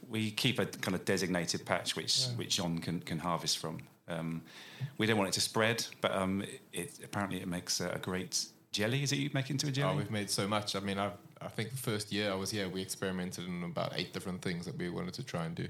we 0.08 0.30
keep 0.30 0.58
a 0.58 0.66
kind 0.66 0.94
of 0.94 1.04
designated 1.04 1.64
patch 1.64 1.94
which 1.96 2.26
Yeah. 2.26 2.34
which 2.36 2.56
John 2.56 2.78
can 2.78 3.00
can 3.00 3.18
harvest 3.18 3.58
from. 3.58 3.78
Um, 4.08 4.42
we 4.98 5.06
don't 5.06 5.18
want 5.18 5.28
it 5.28 5.32
to 5.34 5.40
spread, 5.40 5.84
but 6.00 6.12
um, 6.14 6.42
it, 6.42 6.60
it 6.72 6.90
apparently 7.04 7.40
it 7.40 7.48
makes 7.48 7.80
a, 7.80 7.90
a 7.90 7.98
great 7.98 8.44
jelly. 8.72 9.02
Is 9.02 9.12
it 9.12 9.16
you 9.16 9.30
make 9.34 9.50
into 9.50 9.66
a 9.68 9.70
jelly? 9.70 9.94
Oh, 9.94 9.96
we've 9.96 10.10
made 10.10 10.30
so 10.30 10.46
much. 10.46 10.76
I 10.76 10.80
mean, 10.80 10.98
I 10.98 11.10
I 11.40 11.48
think 11.48 11.70
the 11.70 11.76
first 11.76 12.12
year 12.12 12.30
I 12.30 12.34
was 12.34 12.50
here, 12.50 12.68
we 12.68 12.80
experimented 12.82 13.46
in 13.46 13.62
about 13.64 13.92
eight 13.96 14.12
different 14.12 14.42
things 14.42 14.64
that 14.66 14.76
we 14.78 14.88
wanted 14.90 15.14
to 15.14 15.22
try 15.24 15.44
and 15.44 15.54
do. 15.54 15.68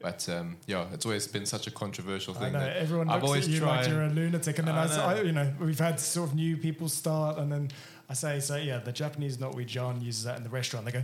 But 0.00 0.26
um, 0.30 0.56
yeah, 0.66 0.86
it's 0.94 1.04
always 1.04 1.26
been 1.26 1.44
such 1.46 1.66
a 1.66 1.70
controversial 1.70 2.34
I 2.36 2.38
thing. 2.40 2.52
know 2.54 2.60
that 2.60 2.76
everyone 2.76 3.08
I've 3.10 3.16
looks 3.22 3.26
always 3.28 3.48
at 3.48 3.52
you 3.54 3.60
like 3.60 3.86
you're 3.88 4.02
a 4.02 4.08
lunatic, 4.08 4.58
and 4.58 4.66
then 4.68 4.74
I, 4.74 4.82
I 4.82 4.84
s- 4.84 4.96
know. 4.96 5.04
I- 5.04 5.20
you 5.22 5.32
know, 5.32 5.52
we've 5.60 5.78
had 5.78 5.98
sort 6.00 6.28
of 6.30 6.34
new 6.36 6.56
people 6.56 6.88
start, 6.88 7.38
and 7.38 7.50
then 7.52 7.70
I 8.10 8.12
say, 8.12 8.40
so 8.40 8.56
yeah, 8.56 8.78
the 8.78 8.90
Japanese 8.90 9.36
knotweed 9.36 9.68
John 9.68 10.00
uses 10.00 10.24
that 10.24 10.36
in 10.36 10.42
the 10.42 10.50
restaurant. 10.50 10.84
They 10.84 10.90
go, 10.90 11.02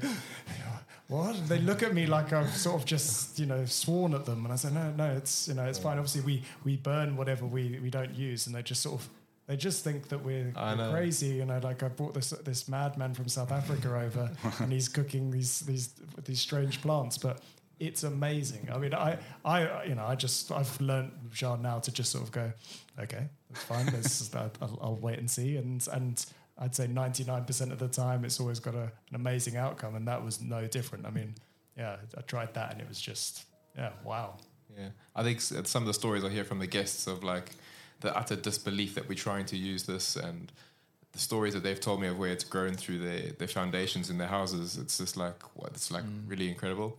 what? 1.09 1.37
And 1.37 1.49
they 1.49 1.61
look 1.61 1.85
at 1.85 1.95
me 1.95 2.05
like 2.05 2.33
I've 2.33 2.55
sort 2.55 2.75
of 2.75 2.85
just 2.85 3.39
you 3.39 3.47
know 3.47 3.65
sworn 3.65 4.13
at 4.13 4.25
them, 4.27 4.45
and 4.45 4.53
I 4.53 4.57
say, 4.57 4.73
no, 4.73 4.91
no, 4.91 5.13
it's 5.13 5.47
you 5.47 5.55
know, 5.55 5.65
it's 5.67 5.79
fine. 5.79 5.99
Obviously, 5.99 6.23
we 6.23 6.43
we 6.65 6.77
burn 6.77 7.17
whatever 7.17 7.47
we 7.47 7.79
we 7.81 7.91
don't 7.91 8.13
use, 8.13 8.49
and 8.49 8.57
they 8.57 8.63
just 8.63 8.83
sort 8.83 9.01
of. 9.01 9.09
They 9.47 9.57
just 9.57 9.85
think 9.85 10.09
that 10.09 10.25
we're, 10.25 10.53
we're 10.57 10.91
crazy, 10.91 11.29
you 11.29 11.45
know. 11.45 11.61
Like 11.63 11.85
I 11.85 11.87
brought 11.87 12.15
this 12.15 12.31
this 12.31 12.67
madman 12.67 13.15
from 13.15 13.29
South 13.29 13.53
Africa 13.53 13.97
over, 13.97 14.33
and 14.59 14.73
he's 14.73 14.89
cooking 14.89 15.31
these 15.31 15.61
these 15.61 15.95
these 16.25 16.41
strange 16.41 16.83
plants. 16.83 17.17
But 17.17 17.41
it's 17.79 18.03
amazing. 18.03 18.69
I 18.73 18.79
mean, 18.79 18.93
I, 18.93 19.19
I, 19.45 19.85
you 19.85 19.95
know, 19.95 20.05
I 20.05 20.17
just 20.17 20.51
I've 20.51 20.81
learned 20.81 21.13
Jean 21.31 21.63
now 21.63 21.79
to 21.79 21.93
just 21.93 22.11
sort 22.11 22.25
of 22.25 22.33
go, 22.33 22.53
okay, 22.99 23.29
that's 23.49 23.63
fine. 23.63 23.87
This, 23.87 24.35
I'll, 24.35 24.51
I'll 24.81 24.97
wait 24.97 25.21
and 25.21 25.31
see. 25.31 25.59
And 25.59 25.87
and 25.93 26.27
I'd 26.59 26.75
say 26.75 26.87
ninety 26.87 27.25
nine 27.25 27.45
percent 27.45 27.73
of 27.73 27.79
the 27.79 27.89
time, 27.89 28.25
it's 28.25 28.41
always 28.41 28.61
got 28.61 28.75
a, 28.75 28.91
an 29.11 29.15
amazing 29.15 29.57
outcome, 29.57 29.95
and 29.95 30.09
that 30.09 30.25
was 30.25 30.41
no 30.41 30.67
different. 30.67 31.07
I 31.07 31.11
mean, 31.11 31.35
yeah, 31.77 31.97
I 32.17 32.21
tried 32.23 32.55
that, 32.55 32.73
and 32.73 32.81
it 32.81 32.89
was 32.89 33.01
just, 33.01 33.45
yeah, 33.77 33.91
wow. 34.05 34.39
Yeah, 34.77 34.89
I 35.15 35.23
think 35.23 35.41
some 35.41 35.83
of 35.83 35.87
the 35.87 35.95
stories 35.95 36.25
I 36.25 36.29
hear 36.29 36.45
from 36.45 36.59
the 36.59 36.67
guests 36.67 37.07
of 37.07 37.23
like 37.23 37.51
the 38.01 38.15
utter 38.17 38.37
disbelief 38.37 38.95
that 38.95 39.09
we're 39.09 39.15
trying 39.15 39.47
to 39.47 39.57
use 39.57 39.85
this 39.85 40.17
and 40.17 40.53
the 41.13 41.19
stories 41.19 41.55
that 41.55 41.63
they've 41.63 41.81
told 41.81 42.01
me 42.01 42.09
of 42.09 42.19
where 42.19 42.31
it's 42.31 42.45
grown 42.45 42.75
through 42.75 42.99
their, 42.99 43.33
their 43.39 43.49
foundations 43.49 44.11
in 44.11 44.19
their 44.19 44.29
houses. 44.29 44.77
It's 44.77 44.99
just 44.99 45.17
like 45.17 45.43
what 45.55 45.71
it's 45.73 45.91
like 45.91 46.05
mm. 46.05 46.23
really 46.27 46.49
incredible. 46.49 46.99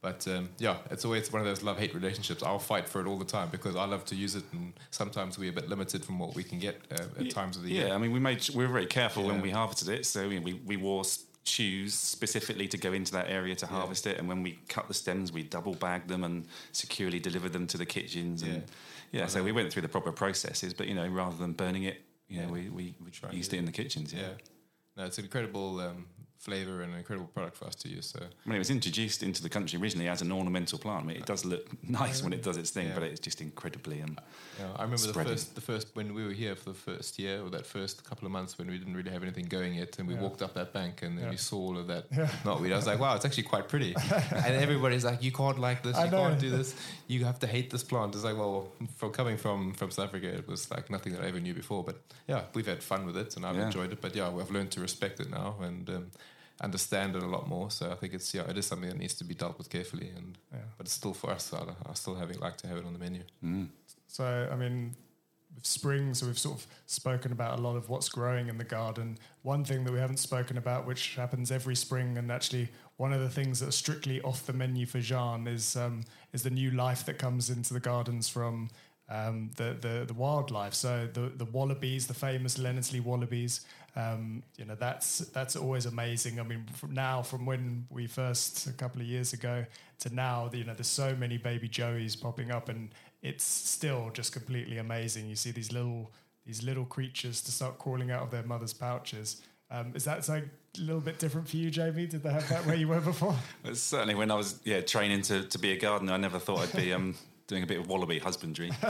But 0.00 0.26
um, 0.28 0.48
yeah, 0.58 0.76
it's 0.90 1.04
always 1.04 1.32
one 1.32 1.40
of 1.42 1.46
those 1.46 1.62
love 1.64 1.78
hate 1.78 1.92
relationships. 1.94 2.42
I'll 2.42 2.60
fight 2.60 2.88
for 2.88 3.00
it 3.00 3.06
all 3.08 3.18
the 3.18 3.24
time 3.24 3.48
because 3.50 3.74
I 3.74 3.84
love 3.84 4.04
to 4.06 4.14
use 4.14 4.36
it, 4.36 4.44
and 4.52 4.72
sometimes 4.90 5.38
we're 5.38 5.50
a 5.50 5.52
bit 5.52 5.68
limited 5.68 6.04
from 6.04 6.18
what 6.20 6.34
we 6.36 6.44
can 6.44 6.58
get 6.60 6.80
uh, 6.92 7.02
at 7.18 7.24
Ye- 7.24 7.30
times 7.30 7.56
of 7.56 7.64
the 7.64 7.70
year. 7.70 7.88
yeah. 7.88 7.94
I 7.94 7.98
mean, 7.98 8.12
we 8.12 8.20
made 8.20 8.48
we 8.50 8.64
were 8.64 8.72
very 8.72 8.86
careful 8.86 9.24
when 9.26 9.40
we 9.40 9.50
harvested 9.50 9.88
it. 9.88 10.06
So 10.06 10.28
we 10.28 10.60
we 10.64 10.76
wore 10.76 11.02
shoes 11.42 11.94
specifically 11.94 12.68
to 12.68 12.76
go 12.78 12.92
into 12.92 13.10
that 13.12 13.28
area 13.28 13.56
to 13.56 13.66
harvest 13.66 14.06
it, 14.06 14.18
and 14.18 14.28
when 14.28 14.42
we 14.44 14.58
cut 14.68 14.86
the 14.86 14.94
stems, 14.94 15.32
we 15.32 15.42
double 15.42 15.74
bagged 15.74 16.08
them 16.08 16.22
and 16.22 16.46
securely 16.72 17.18
delivered 17.18 17.52
them 17.52 17.66
to 17.66 17.76
the 17.78 17.86
kitchens. 17.86 18.42
And 18.42 18.62
yeah, 19.10 19.26
so 19.26 19.42
we 19.42 19.50
went 19.50 19.72
through 19.72 19.82
the 19.82 19.88
proper 19.88 20.12
processes. 20.12 20.74
But 20.74 20.86
you 20.86 20.94
know, 20.94 21.08
rather 21.08 21.36
than 21.36 21.54
burning 21.54 21.84
it, 21.84 22.02
you 22.28 22.36
know, 22.40 22.46
Yeah. 22.46 22.52
we 22.52 22.68
we, 22.68 22.94
we 23.04 23.36
used 23.36 23.52
it 23.52 23.56
in 23.56 23.64
the 23.64 23.72
kitchens. 23.72 24.12
Yeah. 24.12 24.20
Yeah. 24.20 24.28
No, 24.96 25.04
it's 25.06 25.18
an 25.18 25.24
incredible 25.24 25.80
um, 25.80 26.06
flavor 26.38 26.82
and 26.82 26.92
an 26.92 26.98
incredible 26.98 27.26
product 27.26 27.56
for 27.56 27.66
us 27.66 27.74
to 27.74 27.88
use. 27.88 28.06
So 28.06 28.20
I 28.20 28.48
mean, 28.48 28.54
it 28.56 28.58
was 28.60 28.70
introduced 28.70 29.22
into 29.24 29.42
the 29.42 29.48
country 29.48 29.78
originally 29.80 30.08
as 30.08 30.22
an 30.22 30.30
ornamental 30.30 30.78
plant. 30.78 31.02
I 31.04 31.06
mean, 31.08 31.16
it 31.16 31.26
does 31.26 31.44
look 31.44 31.66
nice 31.88 32.22
when 32.22 32.32
it 32.32 32.42
does 32.42 32.56
its 32.56 32.70
thing, 32.70 32.88
Yeah. 32.88 32.94
but 32.94 33.02
it's 33.02 33.20
just 33.20 33.40
incredibly. 33.40 34.02
Um, 34.02 34.16
Yeah, 34.58 34.66
I 34.76 34.82
remember 34.82 35.06
the 35.06 35.12
first, 35.12 35.54
the 35.54 35.60
first 35.60 35.88
when 35.94 36.14
we 36.14 36.24
were 36.24 36.32
here 36.32 36.54
for 36.56 36.70
the 36.70 36.74
first 36.78 37.18
year 37.18 37.42
or 37.42 37.50
that 37.50 37.66
first 37.66 38.04
couple 38.04 38.26
of 38.26 38.32
months 38.32 38.56
when 38.58 38.68
we 38.68 38.78
didn't 38.78 38.94
really 38.96 39.10
have 39.10 39.22
anything 39.22 39.46
going 39.46 39.74
yet, 39.74 39.98
and 39.98 40.06
we 40.08 40.14
Yeah. 40.14 40.22
walked 40.22 40.40
up 40.42 40.54
that 40.54 40.72
bank 40.72 41.02
and 41.02 41.16
then 41.18 41.24
Yeah. 41.24 41.30
we 41.30 41.36
saw 41.36 41.58
all 41.58 41.76
of 41.78 41.86
that 41.88 42.06
Yeah. 42.12 42.26
knotweed. 42.44 42.72
I 42.72 42.76
was 42.76 42.86
like, 42.86 42.98
wow, 43.00 43.14
it's 43.16 43.24
actually 43.24 43.44
quite 43.54 43.68
pretty. 43.68 43.94
and 44.46 44.54
everybody's 44.66 45.04
like, 45.04 45.22
you 45.22 45.32
can't 45.32 45.58
like 45.58 45.82
this, 45.82 45.96
I 45.96 46.04
you 46.06 46.10
know. 46.12 46.28
can't 46.28 46.40
do 46.40 46.50
this, 46.50 46.74
you 47.08 47.24
have 47.24 47.38
to 47.40 47.46
hate 47.46 47.70
this 47.70 47.82
plant. 47.82 48.14
It's 48.14 48.24
like, 48.24 48.36
well, 48.36 48.72
from 48.96 49.10
coming 49.12 49.36
from 49.36 49.74
from 49.74 49.90
South 49.90 50.06
Africa, 50.06 50.28
it 50.28 50.46
was 50.46 50.70
like 50.70 50.88
nothing 50.90 51.12
that 51.14 51.22
I 51.24 51.26
ever 51.28 51.40
knew 51.40 51.54
before. 51.54 51.82
But 51.84 51.96
yeah, 52.28 52.42
we've 52.54 52.66
had 52.66 52.82
fun 52.82 53.06
with 53.06 53.16
it 53.16 53.36
and 53.36 53.44
I've 53.44 53.56
Yeah. 53.56 53.66
enjoyed 53.66 53.92
it. 53.92 54.00
But 54.00 54.14
yeah, 54.14 54.28
we've 54.30 54.50
learned 54.50 54.70
to 54.72 54.80
respect 54.80 55.18
it 55.20 55.30
now 55.30 55.56
and. 55.60 55.88
Um, 55.90 56.10
understand 56.60 57.14
it 57.16 57.22
a 57.22 57.26
lot 57.26 57.48
more 57.48 57.70
so 57.70 57.90
i 57.90 57.94
think 57.94 58.12
it's 58.14 58.34
yeah 58.34 58.42
it 58.50 58.58
is 58.58 58.66
something 58.66 58.88
that 58.88 58.98
needs 58.98 59.14
to 59.14 59.24
be 59.24 59.34
dealt 59.34 59.56
with 59.58 59.68
carefully 59.70 60.10
and 60.16 60.36
Yeah. 60.52 60.58
but 60.76 60.86
it's 60.86 60.92
still 60.94 61.14
for 61.14 61.30
us 61.30 61.52
i, 61.52 61.62
I 61.90 61.94
still 61.94 62.16
have 62.16 62.30
it 62.30 62.40
like 62.40 62.56
to 62.58 62.66
have 62.68 62.76
it 62.78 62.84
on 62.84 62.92
the 62.92 62.98
menu 62.98 63.22
mm. 63.44 63.68
So, 64.10 64.48
I 64.50 64.56
mean, 64.56 64.96
with 65.54 65.66
spring, 65.66 66.14
so 66.14 66.26
we've 66.26 66.38
sort 66.38 66.56
of 66.58 66.66
spoken 66.86 67.30
about 67.30 67.58
a 67.58 67.62
lot 67.62 67.76
of 67.76 67.90
what's 67.90 68.08
growing 68.08 68.48
in 68.48 68.56
the 68.56 68.64
garden. 68.64 69.18
One 69.42 69.64
thing 69.64 69.84
that 69.84 69.92
we 69.92 69.98
haven't 69.98 70.16
spoken 70.18 70.56
about, 70.56 70.86
which 70.86 71.14
happens 71.14 71.50
every 71.52 71.76
spring, 71.76 72.16
and 72.16 72.32
actually 72.32 72.70
one 72.96 73.12
of 73.12 73.20
the 73.20 73.28
things 73.28 73.60
that's 73.60 73.76
strictly 73.76 74.22
off 74.22 74.46
the 74.46 74.54
menu 74.54 74.86
for 74.86 75.00
Jean 75.00 75.46
is 75.46 75.76
um, 75.76 76.04
is 76.32 76.42
the 76.42 76.50
new 76.50 76.70
life 76.70 77.04
that 77.04 77.18
comes 77.18 77.50
into 77.50 77.74
the 77.74 77.80
gardens 77.80 78.30
from 78.30 78.70
um, 79.10 79.50
the, 79.56 79.76
the 79.78 80.04
the 80.06 80.14
wildlife. 80.14 80.72
So 80.74 81.06
the 81.12 81.32
the 81.36 81.44
wallabies, 81.44 82.06
the 82.06 82.14
famous 82.14 82.56
Leonardslee 82.56 83.02
wallabies. 83.04 83.60
Um, 83.96 84.42
you 84.56 84.64
know 84.64 84.74
that's 84.74 85.18
that's 85.18 85.56
always 85.56 85.86
amazing. 85.86 86.38
I 86.38 86.42
mean, 86.42 86.66
from 86.74 86.94
now 86.94 87.22
from 87.22 87.46
when 87.46 87.86
we 87.90 88.06
first 88.06 88.66
a 88.66 88.72
couple 88.72 89.00
of 89.00 89.06
years 89.06 89.32
ago 89.32 89.64
to 90.00 90.14
now, 90.14 90.50
you 90.52 90.64
know, 90.64 90.74
there's 90.74 90.86
so 90.86 91.16
many 91.16 91.36
baby 91.36 91.68
joeys 91.68 92.20
popping 92.20 92.50
up, 92.50 92.68
and 92.68 92.90
it's 93.22 93.44
still 93.44 94.10
just 94.12 94.32
completely 94.32 94.78
amazing. 94.78 95.28
You 95.28 95.36
see 95.36 95.50
these 95.50 95.72
little 95.72 96.12
these 96.46 96.62
little 96.62 96.84
creatures 96.84 97.42
to 97.42 97.52
start 97.52 97.78
crawling 97.78 98.10
out 98.10 98.22
of 98.22 98.30
their 98.30 98.42
mother's 98.42 98.72
pouches. 98.72 99.42
Um, 99.70 99.92
is 99.94 100.04
that 100.04 100.26
a 100.28 100.44
little 100.78 101.00
bit 101.00 101.18
different 101.18 101.46
for 101.46 101.56
you, 101.56 101.70
Jamie? 101.70 102.06
Did 102.06 102.22
they 102.22 102.30
have 102.30 102.48
that 102.48 102.64
where 102.64 102.76
you 102.76 102.88
were 102.88 103.00
before? 103.00 103.36
Certainly, 103.72 104.14
when 104.14 104.30
I 104.30 104.34
was 104.34 104.60
yeah 104.64 104.80
training 104.80 105.22
to, 105.22 105.44
to 105.44 105.58
be 105.58 105.72
a 105.72 105.76
gardener, 105.76 106.12
I 106.12 106.16
never 106.16 106.38
thought 106.38 106.60
I'd 106.60 106.76
be 106.76 106.92
um, 106.92 107.14
doing 107.48 107.62
a 107.62 107.66
bit 107.66 107.78
of 107.80 107.88
wallaby 107.88 108.18
husbandry. 108.20 108.70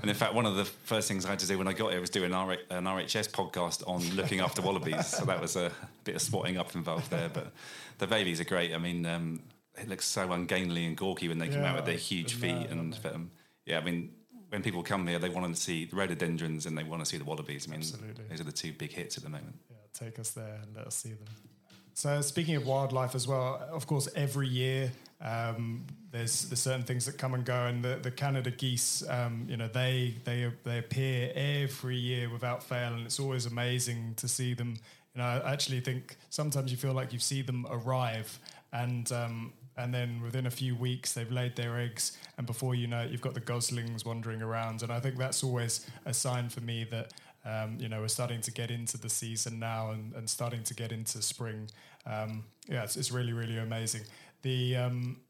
and 0.00 0.08
in 0.08 0.14
fact, 0.14 0.32
one 0.32 0.46
of 0.46 0.54
the 0.56 0.64
first 0.64 1.08
things 1.08 1.26
I 1.26 1.30
had 1.30 1.40
to 1.40 1.46
do 1.46 1.58
when 1.58 1.68
I 1.68 1.72
got 1.74 1.90
here 1.90 2.00
was 2.00 2.08
do 2.10 2.24
an, 2.24 2.32
R- 2.32 2.52
an 2.70 2.84
RHS 2.84 3.28
podcast 3.30 3.86
on 3.86 4.02
looking 4.16 4.40
after 4.40 4.62
wallabies. 4.62 5.06
So 5.08 5.24
that 5.26 5.40
was 5.40 5.56
a 5.56 5.70
bit 6.04 6.14
of 6.14 6.22
swatting 6.22 6.56
up 6.56 6.74
involved 6.74 7.10
there. 7.10 7.28
But 7.28 7.52
the 7.98 8.06
babies 8.06 8.40
are 8.40 8.44
great. 8.44 8.72
I 8.72 8.78
mean, 8.78 9.04
um, 9.04 9.42
it 9.76 9.88
looks 9.88 10.06
so 10.06 10.32
ungainly 10.32 10.86
and 10.86 10.96
gawky 10.96 11.28
when 11.28 11.38
they 11.38 11.48
come 11.48 11.60
Yeah, 11.62 11.70
out 11.70 11.76
with 11.76 11.84
their 11.86 11.96
huge 11.96 12.34
feet. 12.34 12.54
mad, 12.54 12.70
And 12.70 12.98
um, 13.12 13.30
yeah, 13.66 13.78
I 13.78 13.82
mean, 13.82 14.12
when 14.48 14.62
people 14.62 14.82
come 14.84 15.06
here, 15.06 15.18
they 15.18 15.28
want 15.28 15.54
to 15.54 15.60
see 15.60 15.84
the 15.84 15.96
rhododendrons 15.96 16.66
and 16.66 16.78
they 16.78 16.84
want 16.84 17.02
to 17.02 17.06
see 17.06 17.18
the 17.18 17.24
wallabies. 17.24 17.66
I 17.66 17.72
mean, 17.72 17.80
Absolutely. 17.80 18.24
those 18.30 18.40
are 18.40 18.44
the 18.44 18.52
two 18.52 18.72
big 18.72 18.92
hits 18.92 19.16
at 19.18 19.24
the 19.24 19.28
moment. 19.28 19.56
Yeah, 19.68 19.76
take 19.92 20.18
us 20.20 20.30
there 20.30 20.60
and 20.62 20.74
let 20.76 20.86
us 20.86 20.94
see 20.94 21.10
them. 21.10 21.26
So, 21.98 22.20
speaking 22.20 22.54
of 22.54 22.64
wildlife 22.64 23.16
as 23.16 23.26
well, 23.26 23.60
of 23.72 23.88
course, 23.88 24.08
every 24.14 24.46
year 24.46 24.92
um, 25.20 25.84
there's 26.12 26.42
there's 26.42 26.60
certain 26.60 26.84
things 26.84 27.06
that 27.06 27.18
come 27.18 27.34
and 27.34 27.44
go, 27.44 27.66
and 27.66 27.84
the, 27.84 27.98
the 28.00 28.12
Canada 28.12 28.52
geese, 28.52 29.02
um, 29.08 29.46
you 29.48 29.56
know, 29.56 29.66
they 29.66 30.14
they 30.22 30.48
they 30.62 30.78
appear 30.78 31.32
every 31.34 31.96
year 31.96 32.30
without 32.30 32.62
fail, 32.62 32.92
and 32.92 33.04
it's 33.04 33.18
always 33.18 33.46
amazing 33.46 34.14
to 34.18 34.28
see 34.28 34.54
them. 34.54 34.76
You 35.16 35.22
know, 35.22 35.24
I 35.24 35.52
actually 35.52 35.80
think 35.80 36.16
sometimes 36.30 36.70
you 36.70 36.76
feel 36.76 36.92
like 36.92 37.12
you 37.12 37.18
see 37.18 37.42
them 37.42 37.66
arrive, 37.68 38.38
and 38.72 39.10
um, 39.10 39.52
and 39.76 39.92
then 39.92 40.20
within 40.22 40.46
a 40.46 40.52
few 40.52 40.76
weeks 40.76 41.14
they've 41.14 41.32
laid 41.32 41.56
their 41.56 41.80
eggs, 41.80 42.16
and 42.36 42.46
before 42.46 42.76
you 42.76 42.86
know 42.86 43.00
it, 43.00 43.10
you've 43.10 43.22
got 43.22 43.34
the 43.34 43.40
goslings 43.40 44.04
wandering 44.04 44.40
around, 44.40 44.84
and 44.84 44.92
I 44.92 45.00
think 45.00 45.18
that's 45.18 45.42
always 45.42 45.84
a 46.06 46.14
sign 46.14 46.48
for 46.48 46.60
me 46.60 46.86
that 46.92 47.12
um, 47.48 47.78
you 47.80 47.88
know, 47.88 48.00
we're 48.00 48.08
starting 48.08 48.42
to 48.42 48.52
get 48.52 48.70
into 48.70 48.98
the 48.98 49.08
season 49.08 49.58
now 49.58 49.90
and, 49.90 50.14
and 50.14 50.28
starting 50.28 50.62
to 50.64 50.74
get 50.74 50.92
into 50.92 51.22
spring. 51.22 51.70
Um, 52.06 52.44
yeah, 52.68 52.84
it's, 52.84 52.96
it's 52.96 53.10
really, 53.10 53.32
really 53.32 53.58
amazing. 53.58 54.02
The 54.42 54.76
um, 54.76 55.20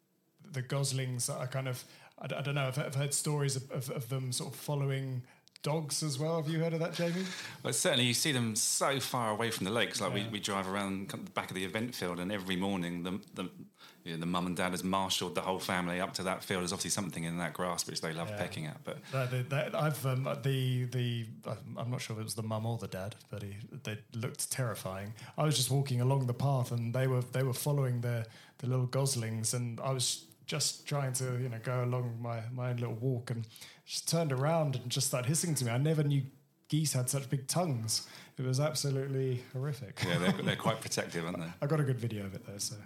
the 0.53 0.63
goslings 0.63 1.29
are 1.29 1.47
kind 1.47 1.69
of, 1.69 1.85
I 2.19 2.27
don't 2.27 2.55
know, 2.55 2.67
I've, 2.67 2.79
I've 2.79 2.95
heard 2.95 3.15
stories 3.15 3.57
of, 3.57 3.71
of, 3.71 3.91
of 3.91 4.09
them 4.09 4.33
sort 4.33 4.53
of 4.53 4.59
following 4.59 5.23
dogs 5.63 6.03
as 6.03 6.19
well. 6.19 6.41
Have 6.41 6.51
you 6.53 6.59
heard 6.61 6.73
of 6.73 6.81
that, 6.81 6.95
Jamie? 6.95 7.25
But 7.63 7.75
certainly, 7.75 8.05
you 8.07 8.15
see 8.15 8.33
them 8.33 8.55
so 8.57 9.01
far 9.01 9.31
away 9.31 9.51
from 9.51 9.65
the 9.65 9.73
lakes. 9.73 10.01
Like 10.01 10.11
Yeah. 10.15 10.25
we, 10.27 10.29
we 10.33 10.41
drive 10.41 10.69
around 10.69 11.09
the 11.11 11.17
back 11.19 11.51
of 11.51 11.55
the 11.57 11.65
event 11.65 11.95
field, 11.95 12.21
and 12.21 12.31
every 12.33 12.57
morning 12.57 13.03
the 13.03 13.21
the, 13.35 13.51
you 14.05 14.15
know, 14.15 14.21
the 14.21 14.27
mum 14.27 14.47
and 14.47 14.57
dad 14.57 14.71
has 14.71 14.83
marshalled 14.85 15.35
the 15.35 15.41
whole 15.43 15.59
family 15.59 16.01
up 16.01 16.15
to 16.15 16.23
that 16.23 16.43
field. 16.43 16.61
There's 16.63 16.73
obviously 16.73 16.91
something 16.91 17.25
in 17.25 17.37
that 17.39 17.53
grass 17.53 17.87
which 17.87 18.01
they 18.01 18.13
love 18.13 18.29
Yeah. 18.31 18.39
pecking 18.39 18.67
at. 18.67 18.83
But 18.85 18.99
I've 19.75 20.07
um, 20.07 20.25
the 20.43 20.85
the 20.85 21.27
I'm 21.77 21.91
not 21.91 22.01
sure 22.01 22.17
if 22.17 22.21
it 22.21 22.25
was 22.25 22.35
the 22.35 22.43
mum 22.43 22.65
or 22.67 22.79
the 22.79 22.89
dad, 22.89 23.17
but 23.31 23.43
he, 23.43 23.57
they 23.83 23.99
looked 24.15 24.51
terrifying. 24.51 25.13
I 25.37 25.45
was 25.45 25.57
just 25.57 25.71
walking 25.71 26.01
along 26.01 26.27
the 26.27 26.35
path, 26.35 26.73
and 26.73 26.95
they 26.95 27.07
were 27.07 27.23
they 27.33 27.43
were 27.43 27.53
following 27.53 28.01
the 28.01 28.25
the 28.59 28.67
little 28.69 28.87
goslings, 28.87 29.55
and 29.55 29.81
I 29.81 29.93
was 29.93 30.25
just 30.47 30.87
trying 30.87 31.13
to 31.15 31.25
you 31.43 31.49
know 31.49 31.59
go 31.63 31.85
along 31.85 32.17
my 32.23 32.41
my 32.53 32.71
own 32.71 32.77
little 32.77 32.95
walk, 32.95 33.31
and 33.31 33.45
just 33.89 34.07
turned 34.07 34.33
around 34.33 34.77
and 34.77 34.91
just 34.91 35.07
started 35.07 35.27
hissing 35.29 35.55
to 35.55 35.65
me. 35.65 35.71
I 35.71 35.79
never 35.79 36.03
knew 36.03 36.21
geese 36.69 36.93
had 36.93 37.09
such 37.09 37.29
big 37.31 37.47
tongues. 37.49 38.07
It 38.37 38.45
was 38.45 38.61
absolutely 38.61 39.43
horrific. 39.55 40.03
yeah, 40.07 40.19
they're, 40.19 40.33
they're 40.33 40.57
quite 40.57 40.83
protective, 40.83 41.25
aren't 41.25 41.39
they? 41.39 41.47
I 41.63 41.67
got 41.67 41.81
a 41.81 41.85
good 41.85 41.99
video 41.99 42.27
of 42.27 42.35
it 42.35 42.47
though, 42.47 42.59
so 42.59 42.77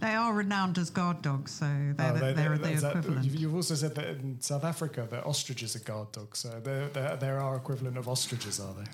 They 0.00 0.14
are 0.14 0.34
renowned 0.34 0.76
as 0.76 0.90
guard 0.90 1.22
dogs, 1.22 1.52
so 1.52 1.64
they're, 1.96 2.10
Oh, 2.10 2.14
the, 2.14 2.18
they- 2.20 2.32
they're 2.32 2.58
they- 2.58 2.74
the 2.74 2.88
equivalent. 2.90 3.24
you've- 3.24 3.38
You've 3.38 3.54
also 3.54 3.76
said 3.76 3.94
that 3.94 4.08
in 4.08 4.40
South 4.40 4.64
Africa, 4.64 5.06
that 5.12 5.24
ostriches 5.24 5.76
are 5.76 5.84
guard 5.84 6.10
dogs. 6.10 6.40
So 6.40 6.48
they're, 6.62 6.88
they're, 6.88 7.16
they're 7.16 7.38
our 7.38 7.54
equivalent 7.56 7.96
of 7.96 8.08
ostriches, 8.08 8.58
are 8.58 8.74
they? 8.74 8.90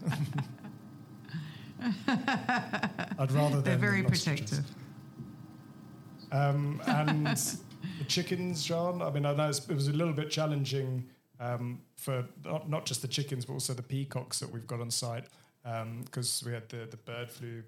I'd 3.18 3.32
rather 3.32 3.60
They're 3.62 3.76
very 3.78 4.02
protective. 4.02 4.64
Um, 6.30 6.82
and 6.86 7.26
the 7.26 7.58
chickens, 8.08 8.64
John. 8.64 9.02
I 9.02 9.10
mean, 9.10 9.26
I 9.26 9.34
know 9.34 9.48
it 9.48 9.68
was 9.68 9.88
a 9.88 9.92
little 9.92 10.14
bit 10.14 10.30
challenging 10.30 11.08
um, 11.40 11.80
for 11.96 12.24
not, 12.44 12.68
not 12.68 12.86
just 12.86 13.02
the 13.02 13.08
chickens, 13.08 13.44
but 13.44 13.52
also 13.52 13.74
the 13.74 13.82
peacocks 13.82 14.40
that 14.40 14.50
we've 14.50 14.66
got 14.66 14.80
on 14.80 14.90
site 14.90 15.24
because 16.04 16.42
we 16.46 16.52
had 16.52 16.68
the, 16.68 16.86
the 16.90 16.96
bird 16.96 17.30
flu 17.30 17.62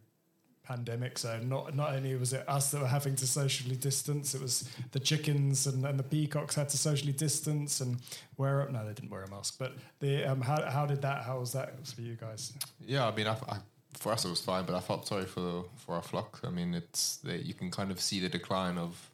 pandemic. 0.63 1.19
So 1.19 1.39
not 1.41 1.75
not 1.75 1.95
only 1.95 2.15
was 2.15 2.33
it 2.33 2.49
us 2.49 2.71
that 2.71 2.81
were 2.81 2.87
having 2.87 3.17
to 3.17 3.27
socially 3.27 3.77
distance, 3.77 4.35
it 4.35 4.41
was 4.41 4.69
the 4.93 5.01
chickens 5.01 5.67
and, 5.67 5.85
and 5.85 5.99
the 5.99 6.05
peacocks 6.05 6.55
had 6.55 6.69
to 6.71 6.79
socially 6.79 7.13
distance 7.13 7.81
and 7.81 7.99
wear. 8.37 8.63
Up. 8.63 8.71
No, 8.71 8.87
they 8.87 8.93
didn't 8.93 9.11
wear 9.11 9.25
a 9.25 9.31
mask. 9.31 9.57
But 9.59 9.73
the 9.99 10.25
um, 10.25 10.41
how 10.41 10.63
how 10.71 10.87
did 10.87 11.03
that? 11.03 11.25
How 11.25 11.41
was 11.41 11.53
that 11.53 11.87
for 11.87 12.03
you 12.03 12.15
guys? 12.15 12.53
Yeah, 12.87 13.07
I 13.07 13.15
mean, 13.15 13.27
I, 13.27 13.37
I, 13.49 13.59
for 13.99 14.13
us 14.13 14.25
it 14.25 14.31
was 14.31 14.41
fine, 14.41 14.65
but 14.65 14.75
I 14.75 14.81
felt 14.81 15.07
sorry 15.07 15.27
for 15.27 15.65
for 15.77 15.95
our 15.97 16.03
flock. 16.03 16.41
I 16.45 16.51
mean, 16.51 16.75
it's 16.75 17.17
they, 17.17 17.39
you 17.39 17.55
can 17.55 17.71
kind 17.71 17.91
of 17.91 18.01
see 18.01 18.21
the 18.21 18.29
decline 18.29 18.79
of 18.79 19.10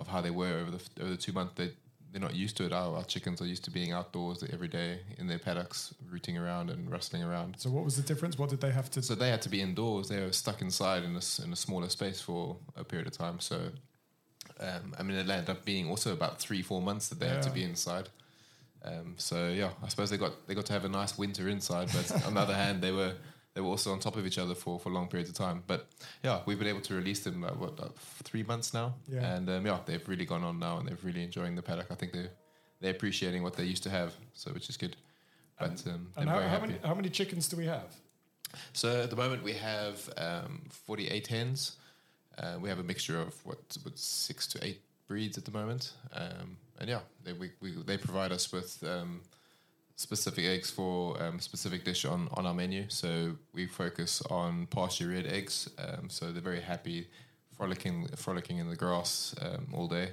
of 0.00 0.08
how 0.08 0.20
they 0.20 0.30
were 0.30 0.58
over 0.58 0.70
the 0.70 0.82
over 1.00 1.10
the 1.10 1.16
two 1.16 1.32
months. 1.32 1.52
They 1.56 1.70
they're 2.12 2.20
not 2.20 2.34
used 2.34 2.56
to 2.56 2.64
it. 2.64 2.72
Our, 2.72 2.96
our 2.96 3.04
chickens 3.04 3.40
are 3.40 3.46
used 3.46 3.64
to 3.64 3.70
being 3.70 3.92
outdoors 3.92 4.42
every 4.52 4.68
day 4.68 5.00
in 5.18 5.28
their 5.28 5.38
paddocks, 5.38 5.94
rooting 6.10 6.36
around 6.36 6.68
and 6.70 6.90
rustling 6.90 7.22
around. 7.22 7.56
So 7.58 7.70
what 7.70 7.84
was 7.84 7.96
the 7.96 8.02
difference? 8.02 8.36
What 8.36 8.50
did 8.50 8.60
they 8.60 8.72
have 8.72 8.90
to? 8.92 9.02
So 9.02 9.14
they 9.14 9.30
had 9.30 9.42
to 9.42 9.48
be 9.48 9.60
indoors. 9.60 10.08
They 10.08 10.20
were 10.20 10.32
stuck 10.32 10.60
inside 10.60 11.04
in 11.04 11.12
a, 11.12 11.44
in 11.44 11.52
a 11.52 11.56
smaller 11.56 11.88
space 11.88 12.20
for 12.20 12.56
a 12.76 12.82
period 12.82 13.06
of 13.06 13.16
time. 13.16 13.38
So, 13.38 13.60
um, 14.58 14.94
I 14.98 15.04
mean, 15.04 15.16
it 15.16 15.28
ended 15.30 15.50
up 15.50 15.64
being 15.64 15.88
also 15.88 16.12
about 16.12 16.40
three, 16.40 16.62
four 16.62 16.82
months 16.82 17.08
that 17.08 17.20
they 17.20 17.28
had 17.28 17.42
to 17.42 17.50
be 17.50 17.62
inside. 17.62 18.08
Um, 18.84 19.14
so 19.16 19.48
yeah, 19.48 19.70
I 19.82 19.88
suppose 19.88 20.10
they 20.10 20.16
got 20.16 20.46
they 20.46 20.54
got 20.54 20.66
to 20.66 20.72
have 20.72 20.84
a 20.84 20.88
nice 20.88 21.16
winter 21.16 21.48
inside. 21.48 21.90
But 21.92 22.24
on 22.24 22.34
the 22.34 22.40
other 22.40 22.54
hand, 22.54 22.82
they 22.82 22.92
were 22.92 23.14
they 23.54 23.60
were 23.60 23.68
also 23.68 23.92
on 23.92 23.98
top 23.98 24.16
of 24.16 24.26
each 24.26 24.38
other 24.38 24.54
for, 24.54 24.78
for 24.78 24.90
long 24.90 25.08
periods 25.08 25.28
of 25.30 25.36
time. 25.36 25.62
But 25.66 25.88
yeah, 26.22 26.40
we've 26.46 26.58
been 26.58 26.68
able 26.68 26.80
to 26.82 26.94
release 26.94 27.20
them 27.24 27.42
uh, 27.44 27.48
what 27.50 27.80
uh, 27.80 27.88
three 28.22 28.42
months 28.42 28.72
now, 28.72 28.94
Yeah. 29.08 29.34
and 29.34 29.48
um, 29.50 29.66
yeah, 29.66 29.78
they've 29.86 30.08
really 30.08 30.24
gone 30.24 30.44
on 30.44 30.58
now, 30.58 30.78
and 30.78 30.88
they're 30.88 30.98
really 31.02 31.22
enjoying 31.22 31.56
the 31.56 31.62
paddock. 31.62 31.86
I 31.90 31.94
think 31.94 32.12
they 32.12 32.28
they're 32.80 32.92
appreciating 32.92 33.42
what 33.42 33.54
they 33.56 33.64
used 33.64 33.82
to 33.82 33.90
have, 33.90 34.14
so 34.34 34.50
which 34.52 34.68
is 34.70 34.76
good. 34.76 34.96
But 35.58 35.82
um, 35.86 36.08
they're 36.14 36.22
and 36.22 36.28
how, 36.30 36.40
how 36.40 36.60
many 36.60 36.74
how 36.84 36.94
many 36.94 37.10
chickens 37.10 37.48
do 37.48 37.56
we 37.56 37.66
have? 37.66 37.94
So 38.72 39.02
at 39.02 39.10
the 39.10 39.16
moment 39.16 39.42
we 39.44 39.52
have 39.54 40.08
um, 40.16 40.62
48 40.86 41.26
hens. 41.28 41.76
Uh, 42.38 42.56
we 42.60 42.68
have 42.68 42.78
a 42.78 42.82
mixture 42.82 43.20
of 43.20 43.34
what, 43.44 43.58
what 43.82 43.98
six 43.98 44.46
to 44.46 44.64
eight 44.64 44.80
breeds 45.06 45.36
at 45.36 45.44
the 45.44 45.50
moment, 45.50 45.92
um, 46.14 46.56
and 46.78 46.88
yeah, 46.88 47.00
they 47.24 47.32
we, 47.34 47.50
we, 47.60 47.72
they 47.84 47.98
provide 47.98 48.32
us 48.32 48.50
with 48.50 48.82
um, 48.84 49.20
specific 50.00 50.46
eggs 50.46 50.70
for 50.70 51.22
um, 51.22 51.38
specific 51.38 51.84
dish 51.84 52.06
on, 52.06 52.28
on 52.32 52.46
our 52.46 52.54
menu. 52.54 52.86
So 52.88 53.36
we 53.52 53.66
focus 53.66 54.22
on 54.30 54.66
pasture 54.66 55.08
reared 55.08 55.26
eggs. 55.26 55.68
Um, 55.78 56.08
so 56.08 56.32
they're 56.32 56.40
very 56.40 56.62
happy 56.62 57.08
frolicking 57.54 58.08
frolicking 58.16 58.56
in 58.58 58.70
the 58.70 58.76
grass 58.76 59.34
um, 59.42 59.68
all 59.74 59.86
day, 59.86 60.12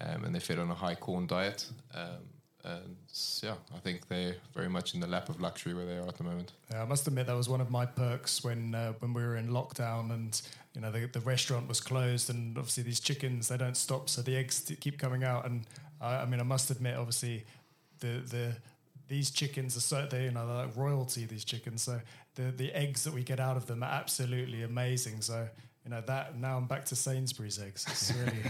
um, 0.00 0.24
and 0.24 0.34
they're 0.34 0.40
fed 0.40 0.58
on 0.58 0.70
a 0.70 0.74
high 0.74 0.94
corn 0.94 1.26
diet. 1.26 1.66
Um, 1.94 2.28
and 2.64 2.96
yeah, 3.42 3.54
I 3.74 3.78
think 3.78 4.06
they're 4.06 4.36
very 4.54 4.68
much 4.68 4.94
in 4.94 5.00
the 5.00 5.06
lap 5.06 5.30
of 5.30 5.40
luxury 5.40 5.72
where 5.74 5.86
they 5.86 5.96
are 5.96 6.06
at 6.06 6.18
the 6.18 6.24
moment. 6.24 6.52
Yeah, 6.70 6.82
I 6.82 6.84
must 6.84 7.08
admit 7.08 7.26
that 7.26 7.34
was 7.34 7.48
one 7.48 7.62
of 7.62 7.70
my 7.70 7.86
perks 7.86 8.44
when 8.44 8.74
uh, 8.74 8.92
when 8.98 9.14
we 9.14 9.22
were 9.22 9.36
in 9.36 9.48
lockdown 9.48 10.12
and 10.12 10.40
you 10.74 10.82
know 10.82 10.92
the, 10.92 11.06
the 11.06 11.20
restaurant 11.20 11.68
was 11.68 11.80
closed 11.80 12.28
and 12.28 12.58
obviously 12.58 12.82
these 12.82 13.00
chickens 13.00 13.48
they 13.48 13.56
don't 13.56 13.78
stop 13.78 14.08
so 14.10 14.20
the 14.20 14.36
eggs 14.36 14.70
keep 14.80 14.98
coming 14.98 15.24
out 15.24 15.46
and 15.46 15.64
I, 16.00 16.16
I 16.18 16.26
mean 16.26 16.38
I 16.38 16.44
must 16.44 16.70
admit 16.70 16.96
obviously 16.96 17.44
the 18.00 18.22
the 18.28 18.56
these 19.12 19.30
chickens 19.30 19.76
are 19.76 19.80
so 19.92 20.06
they 20.10 20.24
you 20.24 20.30
know 20.30 20.46
they're 20.46 20.64
like 20.66 20.76
royalty 20.76 21.26
these 21.26 21.44
chickens 21.44 21.82
so 21.82 22.00
the 22.36 22.44
the 22.62 22.72
eggs 22.72 23.04
that 23.04 23.12
we 23.12 23.22
get 23.22 23.38
out 23.38 23.56
of 23.58 23.64
them 23.66 23.82
are 23.82 23.92
absolutely 24.02 24.62
amazing 24.62 25.20
so 25.20 25.46
you 25.84 25.90
know 25.90 26.00
that 26.06 26.38
now 26.38 26.56
I'm 26.58 26.66
back 26.66 26.84
to 26.90 26.94
Sainsbury's 26.96 27.58
eggs. 27.60 27.84
It's 27.90 28.12
really 28.20 28.42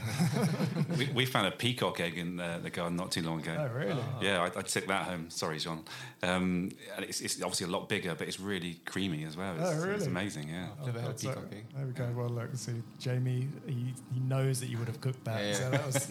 we, 0.98 1.04
we 1.14 1.24
found 1.24 1.46
a 1.46 1.50
peacock 1.50 1.98
egg 1.98 2.18
in 2.18 2.36
the, 2.36 2.60
the 2.62 2.68
garden 2.68 2.94
not 3.02 3.10
too 3.10 3.22
long 3.22 3.40
ago. 3.40 3.56
oh 3.58 3.74
really 3.74 4.04
Yeah, 4.20 4.42
I, 4.42 4.58
I 4.58 4.62
took 4.74 4.86
that 4.86 5.04
home. 5.10 5.30
Sorry, 5.30 5.58
John. 5.58 5.80
Um, 6.22 6.72
and 6.94 7.06
it's, 7.06 7.22
it's 7.22 7.36
obviously 7.42 7.68
a 7.68 7.70
lot 7.70 7.88
bigger, 7.88 8.14
but 8.14 8.28
it's 8.28 8.38
really 8.38 8.74
creamy 8.84 9.24
as 9.24 9.34
well. 9.38 9.54
It's, 9.54 9.64
Oh, 9.64 9.70
it's 9.76 9.84
really? 9.86 10.06
amazing. 10.08 10.46
Yeah. 10.50 10.66
Never 10.84 11.00
had 11.00 11.10
a 11.12 11.18
So, 11.18 11.28
peacock 11.28 11.46
egg. 11.52 11.64
there 11.74 11.86
we 11.86 11.92
go. 11.94 12.06
Well, 12.14 12.28
look, 12.28 12.50
see, 12.54 12.82
Jamie, 12.98 13.48
he, 13.66 13.94
he 14.12 14.20
knows 14.20 14.60
that 14.60 14.68
you 14.68 14.76
would 14.76 14.88
have 14.88 15.00
cooked 15.00 15.24
that. 15.24 15.42
Yeah, 15.42 15.54
So 15.54 15.70
that 15.70 15.86
was 15.86 16.06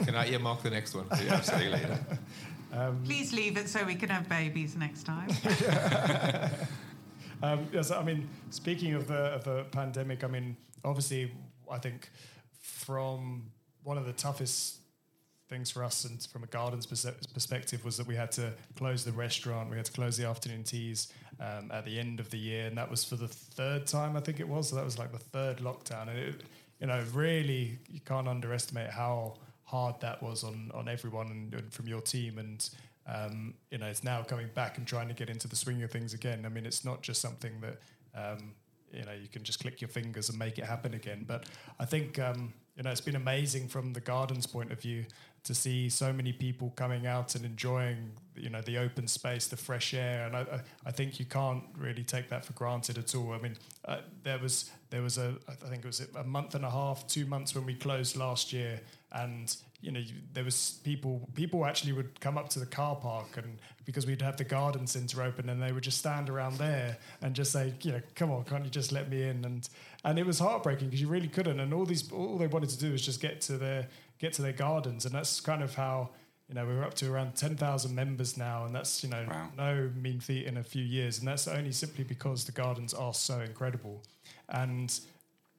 Can 0.06 0.16
I 0.16 0.28
earmark 0.30 0.64
the 0.64 0.70
next 0.70 0.96
one? 0.96 1.06
Yeah, 1.24 1.34
absolutely. 1.34 1.80
Please 3.04 3.32
leave 3.32 3.56
it 3.56 3.68
so 3.68 3.84
we 3.84 3.94
can 3.94 4.08
have 4.08 4.28
babies 4.28 4.76
next 4.76 5.04
time. 5.04 5.30
Um, 7.42 7.66
yes, 7.72 7.90
I 7.90 8.02
mean, 8.02 8.28
speaking 8.50 8.94
of 8.94 9.06
the, 9.08 9.14
of 9.14 9.44
the 9.44 9.64
pandemic, 9.70 10.24
I 10.24 10.26
mean, 10.26 10.56
obviously, 10.84 11.32
I 11.70 11.78
think 11.78 12.10
from 12.60 13.50
one 13.82 13.98
of 13.98 14.06
the 14.06 14.12
toughest 14.12 14.78
things 15.48 15.70
for 15.70 15.84
us 15.84 16.04
and 16.04 16.20
from 16.32 16.42
a 16.42 16.46
gardens 16.46 16.86
perspective 16.86 17.84
was 17.84 17.96
that 17.98 18.06
we 18.06 18.16
had 18.16 18.32
to 18.32 18.52
close 18.76 19.04
the 19.04 19.12
restaurant, 19.12 19.70
we 19.70 19.76
had 19.76 19.84
to 19.84 19.92
close 19.92 20.16
the 20.16 20.26
afternoon 20.26 20.64
teas 20.64 21.12
um, 21.38 21.70
at 21.72 21.84
the 21.84 21.98
end 21.98 22.18
of 22.18 22.30
the 22.30 22.38
year, 22.38 22.66
and 22.66 22.76
that 22.78 22.90
was 22.90 23.04
for 23.04 23.16
the 23.16 23.28
third 23.28 23.86
time, 23.86 24.16
I 24.16 24.20
think 24.20 24.40
it 24.40 24.48
was. 24.48 24.70
So 24.70 24.76
that 24.76 24.84
was 24.84 24.98
like 24.98 25.12
the 25.12 25.18
third 25.18 25.58
lockdown, 25.58 26.08
and 26.08 26.18
it, 26.18 26.42
you 26.80 26.86
know, 26.86 27.02
really, 27.12 27.78
you 27.88 28.00
can't 28.00 28.26
underestimate 28.26 28.90
how 28.90 29.34
hard 29.66 30.00
that 30.00 30.22
was 30.22 30.42
on 30.42 30.70
on 30.74 30.88
everyone 30.88 31.28
and, 31.28 31.54
and 31.54 31.72
from 31.72 31.86
your 31.86 32.00
team 32.00 32.38
and. 32.38 32.68
Um, 33.08 33.54
you 33.70 33.78
know, 33.78 33.86
it's 33.86 34.02
now 34.02 34.24
coming 34.24 34.48
back 34.52 34.78
and 34.78 34.84
trying 34.84 35.06
to 35.06 35.14
get 35.14 35.30
into 35.30 35.46
the 35.46 35.54
swing 35.54 35.80
of 35.84 35.92
things 35.92 36.12
again. 36.12 36.44
I 36.44 36.48
mean, 36.48 36.66
it's 36.66 36.84
not 36.84 37.02
just 37.02 37.20
something 37.20 37.52
that 37.60 37.78
um, 38.16 38.50
you 38.92 39.04
know 39.04 39.12
you 39.12 39.28
can 39.28 39.44
just 39.44 39.60
click 39.60 39.80
your 39.80 39.86
fingers 39.86 40.28
and 40.28 40.36
make 40.36 40.58
it 40.58 40.64
happen 40.64 40.92
again. 40.92 41.24
But 41.24 41.44
I 41.78 41.84
think 41.84 42.18
um, 42.18 42.52
you 42.76 42.82
know 42.82 42.90
it's 42.90 43.00
been 43.00 43.16
amazing 43.16 43.68
from 43.68 43.92
the 43.92 44.00
gardens 44.00 44.46
point 44.46 44.72
of 44.72 44.80
view 44.80 45.04
to 45.46 45.54
see 45.54 45.88
so 45.88 46.12
many 46.12 46.32
people 46.32 46.72
coming 46.74 47.06
out 47.06 47.36
and 47.36 47.44
enjoying 47.44 48.10
you 48.34 48.50
know 48.50 48.60
the 48.60 48.78
open 48.78 49.06
space, 49.06 49.46
the 49.46 49.56
fresh 49.56 49.94
air, 49.94 50.26
and 50.26 50.36
I, 50.36 50.60
I, 50.84 50.90
think 50.90 51.18
you 51.18 51.24
can't 51.24 51.62
really 51.78 52.02
take 52.02 52.28
that 52.30 52.44
for 52.44 52.52
granted 52.52 52.98
at 52.98 53.14
all. 53.14 53.32
I 53.32 53.38
mean, 53.38 53.56
uh, 53.84 54.00
there 54.24 54.38
was 54.38 54.70
there 54.90 55.02
was 55.02 55.18
a 55.18 55.36
I 55.48 55.54
think 55.68 55.84
it 55.84 55.86
was 55.86 56.06
a 56.16 56.24
month 56.24 56.54
and 56.54 56.64
a 56.64 56.70
half, 56.70 57.06
two 57.06 57.26
months 57.26 57.54
when 57.54 57.64
we 57.64 57.74
closed 57.74 58.16
last 58.16 58.52
year, 58.52 58.80
and 59.12 59.56
you 59.82 59.90
know 59.90 60.00
you, 60.00 60.14
there 60.32 60.44
was 60.44 60.80
people 60.84 61.28
people 61.34 61.66
actually 61.66 61.92
would 61.92 62.18
come 62.20 62.38
up 62.38 62.48
to 62.48 62.58
the 62.58 62.66
car 62.66 62.96
park 62.96 63.36
and 63.36 63.58
because 63.84 64.06
we'd 64.06 64.22
have 64.22 64.36
the 64.36 64.44
garden 64.44 64.86
centre 64.86 65.22
open 65.22 65.48
and 65.48 65.62
they 65.62 65.70
would 65.70 65.84
just 65.84 65.98
stand 65.98 66.28
around 66.30 66.56
there 66.56 66.96
and 67.22 67.34
just 67.34 67.52
say 67.52 67.72
you 67.82 67.92
know 67.92 68.00
come 68.14 68.30
on 68.30 68.42
can't 68.44 68.64
you 68.64 68.70
just 68.70 68.90
let 68.92 69.10
me 69.10 69.22
in? 69.22 69.44
And 69.44 69.68
and 70.04 70.18
it 70.18 70.26
was 70.26 70.38
heartbreaking 70.38 70.88
because 70.88 71.00
you 71.00 71.08
really 71.08 71.28
couldn't. 71.28 71.60
And 71.60 71.74
all 71.74 71.84
these 71.84 72.10
all 72.12 72.38
they 72.38 72.46
wanted 72.46 72.70
to 72.70 72.78
do 72.78 72.92
was 72.92 73.02
just 73.02 73.20
get 73.20 73.40
to 73.42 73.58
their 73.58 73.88
get 74.18 74.32
to 74.34 74.42
their 74.42 74.52
gardens. 74.52 75.04
And 75.04 75.14
that's 75.14 75.40
kind 75.40 75.62
of 75.62 75.74
how 75.74 76.10
you 76.48 76.54
know 76.54 76.64
we're 76.64 76.84
up 76.84 76.94
to 76.94 77.12
around 77.12 77.34
10,000 77.36 77.94
members 77.94 78.36
now. 78.36 78.64
And 78.64 78.74
that's 78.74 79.02
you 79.04 79.10
know 79.10 79.26
Wow. 79.28 79.48
no 79.56 79.90
mean 79.94 80.20
feat 80.20 80.46
in 80.46 80.56
a 80.56 80.62
few 80.64 80.84
years. 80.84 81.18
And 81.18 81.28
that's 81.28 81.48
only 81.48 81.72
simply 81.72 82.04
because 82.04 82.44
the 82.44 82.52
gardens 82.52 82.94
are 82.94 83.12
so 83.14 83.40
incredible. 83.40 84.02
And 84.48 84.98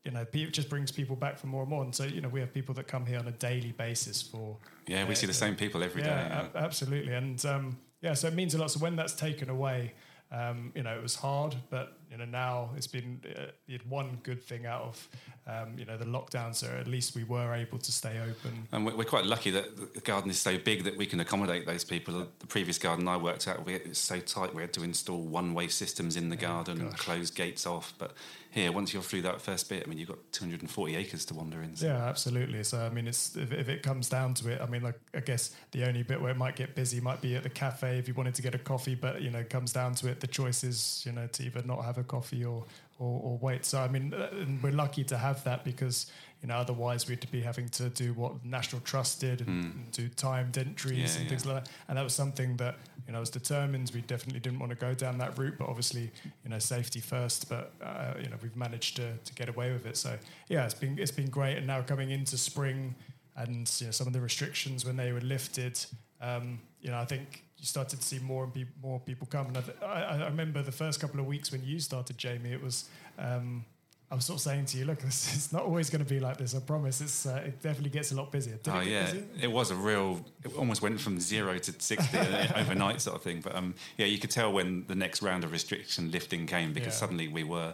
you 0.08 0.13
know 0.13 0.26
it 0.32 0.54
just 0.54 0.70
brings 0.70 0.89
people 0.89 1.15
back 1.17 1.38
for 1.38 1.48
more 1.48 1.63
and 1.63 1.70
more 1.70 1.84
and 1.84 1.93
so 1.93 2.04
you 2.06 2.22
know 2.22 2.30
we 2.30 2.39
have 2.39 2.54
people 2.54 2.74
that 2.74 2.88
come 2.88 3.06
here 3.06 3.20
on 3.20 3.28
a 3.28 3.32
daily 3.50 3.74
basis 3.74 4.22
for 4.22 4.56
Yeah, 4.88 5.04
we 5.06 5.15
see 5.15 5.28
the 5.28 5.34
same 5.46 5.56
people 5.56 5.84
every 5.84 6.02
day. 6.02 6.08
yeah, 6.08 6.43
yeah. 6.54 6.62
a- 6.62 6.63
absolutely. 6.67 7.13
And 7.13 7.46
um, 7.46 7.78
yeah, 8.02 8.13
so 8.13 8.28
it 8.30 8.34
means 8.34 8.56
a 8.56 8.58
lot. 8.58 8.72
So 8.72 8.80
when 8.80 8.96
that's 8.96 9.13
taken 9.28 9.50
away, 9.50 9.93
um, 10.32 10.72
you 10.76 10.84
know, 10.84 10.96
it 10.98 11.04
was 11.04 11.15
hard, 11.15 11.56
but 11.70 11.98
you 12.12 12.17
know 12.17 12.26
now 12.26 12.70
it's 12.76 12.88
been 12.88 13.22
uh, 13.38 13.78
one 13.88 14.20
good 14.24 14.43
thing 14.43 14.65
out 14.65 14.82
of 14.84 15.08
um, 15.48 15.78
you 15.78 15.86
know 15.86 15.98
the 15.98 16.06
lockdown. 16.06 16.54
So 16.54 16.67
at 16.67 16.88
least 16.88 17.15
we 17.15 17.24
were 17.24 17.54
able 17.54 17.78
to 17.78 17.91
stay 17.91 18.20
open. 18.20 18.67
And 18.72 18.86
we- 18.86 18.93
we're 18.93 19.04
quite 19.04 19.26
lucky 19.26 19.52
that 19.52 19.93
the 19.93 20.02
garden 20.02 20.30
is 20.30 20.39
so 20.39 20.58
big 20.58 20.84
that 20.84 20.98
we 20.98 21.06
can 21.06 21.20
accommodate 21.20 21.65
those 21.65 21.84
people. 21.84 22.28
The 22.39 22.48
previous 22.48 22.78
garden 22.78 23.08
I 23.08 23.17
worked 23.17 23.48
at, 23.48 23.65
we, 23.65 23.76
it 23.76 23.89
was 23.89 23.98
so 23.98 24.20
tight 24.20 24.54
we 24.54 24.62
had 24.62 24.74
to 24.74 24.84
install 24.84 25.22
one-way 25.22 25.67
systems 25.67 26.15
in 26.17 26.30
the 26.30 26.36
garden 26.36 26.82
and 26.82 26.98
close 26.98 27.32
gates 27.32 27.65
off. 27.65 27.93
But 27.98 28.13
here, 28.50 28.72
once 28.72 28.93
you're 28.93 29.04
through 29.04 29.22
that 29.24 29.41
first 29.41 29.70
bit, 29.70 29.84
I 29.86 29.89
mean, 29.89 30.00
you've 30.00 30.08
got 30.08 30.20
240 30.32 30.96
acres 30.96 31.26
to 31.26 31.34
wander 31.34 31.62
in. 31.62 31.76
So. 31.76 31.86
Yeah, 31.86 32.06
absolutely. 32.08 32.63
So 32.63 32.80
I 32.80 32.89
mean, 32.89 33.08
it's 33.08 33.36
if, 33.36 33.52
if 33.52 33.70
it 33.70 33.84
comes 33.84 34.10
down 34.10 34.34
to 34.36 34.52
it, 34.52 34.62
I 34.62 34.65
mean, 34.65 34.82
like 34.82 35.00
I 35.13 35.20
guess 35.20 35.56
the 35.72 35.86
only 35.88 36.04
bit 36.04 36.20
where 36.20 36.32
it 36.32 36.38
might 36.38 36.56
get 36.56 36.76
busy 36.76 37.00
might 37.00 37.22
be 37.22 37.36
at 37.36 37.43
the 37.43 37.50
cafe 37.50 37.98
if 38.00 38.08
you 38.08 38.13
wanted 38.13 38.36
to 38.36 38.41
get 38.41 38.56
a 38.56 38.60
coffee, 38.60 38.96
but 38.96 39.22
you 39.22 39.30
know, 39.30 39.39
it 39.39 39.50
comes 39.50 39.72
down 39.72 39.93
to 39.96 40.10
it. 40.10 40.20
The 40.20 40.28
choice 40.28 40.63
is 40.63 41.04
you 41.06 41.12
know 41.12 41.28
to 41.28 41.43
either 41.43 41.62
not 41.63 41.84
have 41.86 41.96
a 41.97 42.03
coffee 42.03 42.43
or 42.45 42.65
or, 42.99 43.21
or 43.23 43.38
wait. 43.38 43.63
So 43.65 43.79
I 43.79 43.88
mean, 43.88 44.13
uh, 44.13 44.29
and 44.31 44.62
we're 44.63 44.71
lucky 44.71 45.03
to 45.05 45.17
have 45.17 45.43
that 45.43 45.63
because 45.63 46.12
you 46.41 46.47
know 46.47 46.55
otherwise 46.55 47.07
we'd 47.07 47.29
be 47.31 47.41
having 47.41 47.69
to 47.69 47.89
do 47.89 48.13
what 48.13 48.43
National 48.43 48.81
Trust 48.81 49.21
did 49.21 49.41
and, 49.41 49.65
and 49.65 49.91
do 49.91 50.07
timed 50.10 50.57
entries 50.57 50.97
Yeah, 50.97 51.21
and 51.21 51.23
yeah. 51.23 51.29
things 51.29 51.45
like 51.45 51.63
that. 51.63 51.71
And 51.88 51.97
that 51.97 52.03
was 52.03 52.13
something 52.13 52.57
that 52.57 52.75
you 53.05 53.13
know 53.13 53.19
was 53.19 53.29
determined. 53.29 53.91
We 53.93 54.01
definitely 54.01 54.39
didn't 54.39 54.60
want 54.60 54.71
to 54.71 54.75
go 54.77 54.93
down 54.95 55.17
that 55.19 55.38
route, 55.38 55.55
but 55.60 55.67
obviously 55.69 56.12
you 56.43 56.49
know 56.49 56.60
safety 56.60 56.99
first. 56.99 57.49
But 57.49 57.71
uh, 57.83 58.13
you 58.21 58.29
know 58.29 58.38
we've 58.41 58.55
managed 58.55 58.95
to, 58.95 59.15
to 59.17 59.33
get 59.36 59.47
away 59.49 59.71
with 59.71 59.86
it. 59.86 59.95
So 59.97 60.17
yeah, 60.49 60.65
it's 60.65 60.73
been 60.73 60.97
it's 60.97 61.12
been 61.12 61.29
great. 61.29 61.57
And 61.57 61.67
now 61.67 61.81
coming 61.83 62.10
into 62.10 62.36
spring, 62.38 62.95
and 63.36 63.71
you 63.79 63.86
know 63.88 63.91
some 63.91 64.07
of 64.07 64.13
the 64.13 64.21
restrictions 64.21 64.86
when 64.86 64.97
they 64.97 65.12
were 65.12 65.21
lifted, 65.21 65.79
um, 66.19 66.60
you 66.81 66.89
know 66.89 66.97
I 66.97 67.05
think 67.05 67.43
started 67.67 67.99
to 68.01 68.06
see 68.06 68.19
more 68.19 68.43
and 68.45 68.53
pe- 68.53 68.65
more 68.82 68.99
people 68.99 69.27
come. 69.30 69.47
And 69.47 69.58
I, 69.58 69.62
th- 69.62 69.77
I, 69.84 70.01
I 70.23 70.25
remember 70.25 70.62
the 70.62 70.71
first 70.71 70.99
couple 70.99 71.19
of 71.19 71.25
weeks 71.25 71.51
when 71.51 71.63
you 71.63 71.80
started, 71.80 72.17
Jamie. 72.17 72.51
It 72.53 72.63
was. 72.63 72.86
Um, 73.19 73.65
I 74.10 74.15
was 74.15 74.23
sort 74.23 74.38
of 74.38 74.41
saying 74.43 74.67
to 74.67 74.77
you, 74.77 74.86
look, 74.86 74.99
this, 75.08 75.36
it's 75.36 75.51
not 75.51 75.63
always 75.63 75.89
going 75.89 76.01
to 76.03 76.10
be 76.10 76.21
like 76.21 76.38
this. 76.38 76.56
I 76.56 76.60
promise. 76.60 77.01
It's 77.01 77.25
uh, 77.25 77.43
it 77.45 77.62
definitely 77.62 77.89
gets 77.89 78.12
a 78.13 78.15
lot 78.15 78.32
busier. 78.32 78.56
Did 78.63 78.73
Oh 78.73 78.80
it 78.80 78.88
yeah, 78.88 79.06
busy? 79.12 79.23
it 79.41 79.51
was 79.51 79.69
a 79.71 79.75
real. 79.75 80.23
It 80.45 80.56
almost 80.58 80.82
went 80.82 80.99
from 81.01 81.19
zero 81.19 81.58
to 81.58 81.73
sixty 81.77 82.17
overnight, 82.56 83.01
sort 83.01 83.17
of 83.17 83.21
thing. 83.21 83.41
But 83.41 83.56
um, 83.56 83.75
yeah, 83.97 84.06
you 84.06 84.17
could 84.17 84.32
tell 84.32 84.51
when 84.53 84.86
the 84.88 84.95
next 84.95 85.21
round 85.21 85.43
of 85.43 85.51
restriction 85.51 86.10
lifting 86.12 86.47
came 86.47 86.71
because 86.73 86.93
Yeah. 86.93 86.99
suddenly 86.99 87.27
we 87.27 87.43
were 87.43 87.73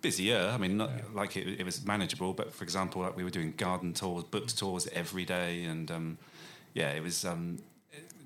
busier. 0.00 0.48
I 0.54 0.58
mean, 0.58 0.76
not 0.76 0.90
like 1.12 1.36
it, 1.36 1.60
it 1.60 1.64
was 1.64 1.84
manageable, 1.84 2.32
but 2.34 2.52
for 2.54 2.62
example, 2.62 3.02
like 3.02 3.16
we 3.16 3.24
were 3.24 3.30
doing 3.30 3.52
garden 3.56 3.92
tours, 3.94 4.22
booked 4.24 4.56
tours 4.56 4.86
every 4.92 5.24
day, 5.24 5.64
and 5.64 5.90
um, 5.90 6.18
yeah, 6.72 6.90
it 6.92 7.02
was. 7.02 7.24
Um, 7.24 7.58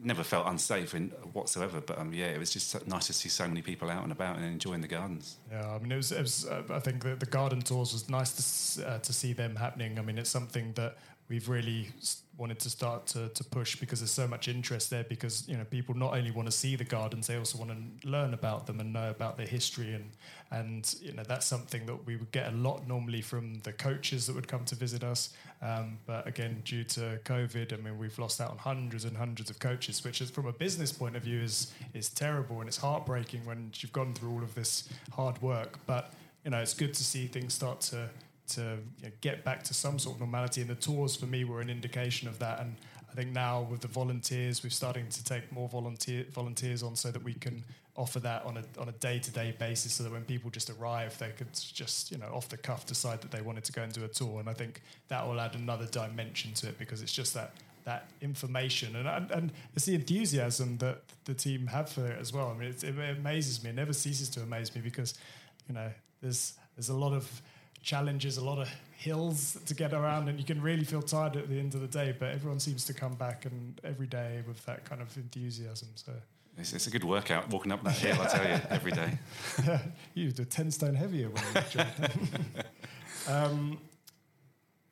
never 0.03 0.23
felt 0.23 0.47
unsafe 0.47 0.95
in 0.95 1.11
whatsoever, 1.33 1.81
but 1.81 1.99
um, 1.99 2.13
yeah, 2.13 2.27
it 2.27 2.39
was 2.39 2.51
just 2.51 2.87
nice 2.87 3.07
to 3.07 3.13
see 3.13 3.29
so 3.29 3.47
many 3.47 3.63
people 3.63 3.91
out 3.91 4.03
and 4.03 4.13
about 4.13 4.37
and 4.37 4.45
enjoying 4.45 4.81
the 4.81 4.89
gardens. 4.89 5.37
Yeah, 5.51 5.75
I 5.75 5.79
mean, 5.79 5.93
it 5.93 5.97
was. 5.97 6.13
It 6.13 6.21
was 6.21 6.47
uh, 6.47 6.63
I 6.71 6.81
think 6.81 7.03
the, 7.03 7.15
the 7.17 7.27
garden 7.27 7.63
tours 7.63 7.93
was 7.93 8.09
nice 8.09 8.77
to 8.77 8.89
uh, 8.89 8.99
to 8.99 9.13
see 9.13 9.33
them 9.33 9.57
happening. 9.57 9.99
I 9.99 10.03
mean, 10.03 10.19
it's 10.19 10.31
something 10.31 10.73
that 10.75 10.97
we've 11.33 11.49
really 11.49 11.89
wanted 12.37 12.59
to 12.59 12.69
start 12.69 13.07
to, 13.07 13.31
to 13.31 13.43
push 13.43 13.77
because 13.77 14.01
there's 14.01 14.11
so 14.11 14.29
much 14.29 14.49
interest 14.49 14.91
there. 14.91 15.03
Because 15.05 15.49
you 15.49 15.57
know, 15.57 15.65
people 15.65 15.95
not 15.95 16.13
only 16.13 16.31
want 16.31 16.47
to 16.47 16.53
see 16.53 16.77
the 16.77 16.85
gardens, 16.85 17.27
they 17.27 17.39
also 17.39 17.57
want 17.57 17.71
to 17.71 18.07
learn 18.07 18.35
about 18.35 18.67
them 18.67 18.81
and 18.81 18.93
know 18.93 19.09
about 19.09 19.39
their 19.39 19.47
history. 19.47 19.95
And 19.95 20.11
and 20.51 20.95
you 21.01 21.15
know, 21.15 21.23
that's 21.23 21.47
something 21.47 21.87
that 21.87 22.05
we 22.05 22.17
would 22.17 22.31
get 22.33 22.53
a 22.53 22.57
lot 22.57 22.87
normally 22.87 23.23
from 23.23 23.55
the 23.61 23.73
coaches 23.73 24.27
that 24.27 24.37
would 24.37 24.47
come 24.47 24.67
to 24.67 24.75
visit 24.75 25.03
us. 25.03 25.33
Um, 25.63 25.99
but 26.05 26.27
again, 26.27 26.61
due 26.67 26.85
to 26.85 27.19
COVID, 27.25 27.73
I 27.73 27.77
mean, 27.77 27.97
we've 27.97 28.19
lost 28.19 28.39
out 28.39 28.51
on 28.51 28.59
hundreds 28.59 29.07
and 29.07 29.17
hundreds 29.17 29.49
of 29.49 29.59
coaches, 29.59 30.05
which 30.05 30.21
is 30.21 30.29
from 30.29 30.47
a 30.47 30.53
business 30.53 30.93
point 30.93 31.17
of 31.17 31.23
view 31.23 31.41
is 31.41 31.73
is 31.95 32.11
terrible 32.11 32.61
and 32.61 32.69
it's 32.69 32.77
heartbreaking 32.77 33.47
when 33.47 33.71
you've 33.79 33.95
gone 33.95 34.13
through 34.13 34.33
all 34.33 34.43
of 34.43 34.55
this 34.55 34.87
hard 35.13 35.41
work. 35.41 35.79
But 35.87 36.13
you 36.45 36.51
know, 36.51 36.59
it's 36.59 36.75
good 36.75 36.93
to 36.93 37.05
see 37.05 37.27
things 37.27 37.55
start 37.55 37.81
to 37.93 38.11
to 38.49 38.79
you 38.99 39.05
know, 39.05 39.13
get 39.21 39.45
back 39.45 39.63
to 39.65 39.75
some 39.75 39.99
sort 39.99 40.17
of 40.17 40.21
normality. 40.21 40.61
And 40.61 40.71
the 40.71 40.75
tours 40.75 41.17
for 41.17 41.27
me 41.27 41.45
were 41.45 41.61
an 41.61 41.71
indication 41.71 42.29
of 42.29 42.39
that. 42.41 42.61
And 42.61 42.77
I 43.11 43.15
think 43.15 43.33
now 43.33 43.67
with 43.71 43.81
the 43.81 43.89
volunteers, 43.89 44.65
we're 44.65 44.71
starting 44.71 45.09
to 45.09 45.25
take 45.25 45.51
more 45.53 45.69
volunteer 45.69 46.25
volunteers 46.33 46.83
on 46.83 46.97
so 46.97 47.11
that 47.11 47.23
we 47.23 47.35
can 47.35 47.63
offer 47.95 48.21
that 48.21 48.43
on 48.47 48.57
a 48.57 48.65
on 48.81 48.89
a 48.89 48.93
day 48.93 49.19
to 49.19 49.31
day 49.31 49.55
basis, 49.59 49.93
so 49.93 50.03
that 50.03 50.13
when 50.13 50.25
people 50.25 50.51
just 50.51 50.71
arrive, 50.71 51.17
they 51.19 51.29
could 51.31 51.53
just 51.53 52.11
you 52.11 52.17
know 52.17 52.29
off 52.33 52.49
the 52.49 52.57
cuff 52.57 52.87
decide 52.87 53.21
that 53.21 53.31
they 53.31 53.43
wanted 53.43 53.65
to 53.65 53.73
go 53.73 53.83
and 53.83 53.93
do 53.93 54.05
a 54.05 54.09
tour. 54.09 54.41
And 54.41 54.49
I 54.49 54.55
think 54.55 54.81
that 55.09 55.27
will 55.27 55.41
add 55.41 55.55
another 55.55 55.87
dimension 55.87 56.55
to 56.55 56.69
it 56.69 56.79
because 56.79 57.03
it's 57.03 57.13
just 57.13 57.35
that 57.35 57.53
that 57.85 58.09
information 58.21 58.97
and 58.97 59.09
and, 59.09 59.31
and 59.31 59.53
it's 59.75 59.85
the 59.85 59.95
enthusiasm 59.95 60.79
that 60.79 61.03
the 61.25 61.35
team 61.35 61.67
have 61.67 61.91
for 61.91 62.07
it 62.07 62.19
as 62.19 62.33
well. 62.33 62.49
I 62.49 62.59
mean, 62.59 62.71
it's, 62.71 62.83
it 62.83 62.95
amazes 62.99 63.63
me. 63.63 63.71
It 63.71 63.77
never 63.77 63.93
ceases 63.93 64.31
to 64.31 64.41
amaze 64.41 64.75
me 64.75 64.81
because 64.81 65.15
you 65.69 65.75
know 65.75 65.91
there's 66.23 66.55
there's 66.77 66.89
a 66.89 66.95
lot 66.95 67.13
of 67.13 67.43
challenges, 67.83 68.37
a 68.37 68.45
lot 68.45 68.59
of 68.59 68.69
hills 68.97 69.59
to 69.67 69.75
get 69.75 69.93
around, 69.93 70.29
and 70.29 70.39
you 70.39 70.45
can 70.45 70.63
really 70.63 70.85
feel 70.85 71.03
tired 71.03 71.37
at 71.37 71.49
the 71.49 71.59
end 71.59 71.75
of 71.75 71.81
the 71.81 71.87
day. 71.87 72.15
But 72.19 72.31
everyone 72.31 72.61
seems 72.61 72.85
to 72.87 72.95
come 72.95 73.15
back 73.15 73.45
and 73.45 73.81
every 73.85 74.07
day 74.07 74.43
with 74.47 74.65
that 74.67 74.85
kind 74.85 75.03
of 75.03 75.15
enthusiasm. 75.17 75.89
So 75.95 76.13
It's, 76.57 76.73
it's 76.73 76.87
a 76.87 76.91
good 76.91 77.05
workout 77.05 77.51
walking 77.51 77.73
up 77.73 77.83
that 77.85 77.95
hill, 77.95 78.21
I 78.21 78.27
tell 78.27 78.49
you, 78.49 78.61
every 78.71 78.93
day. 78.93 79.19
you 80.15 80.31
do 80.31 80.45
ten 80.45 80.71
stone 80.71 80.95
heavier 80.95 81.29
when 81.29 81.45
you 81.55 81.61
jump. 81.71 81.89
um, 83.29 83.79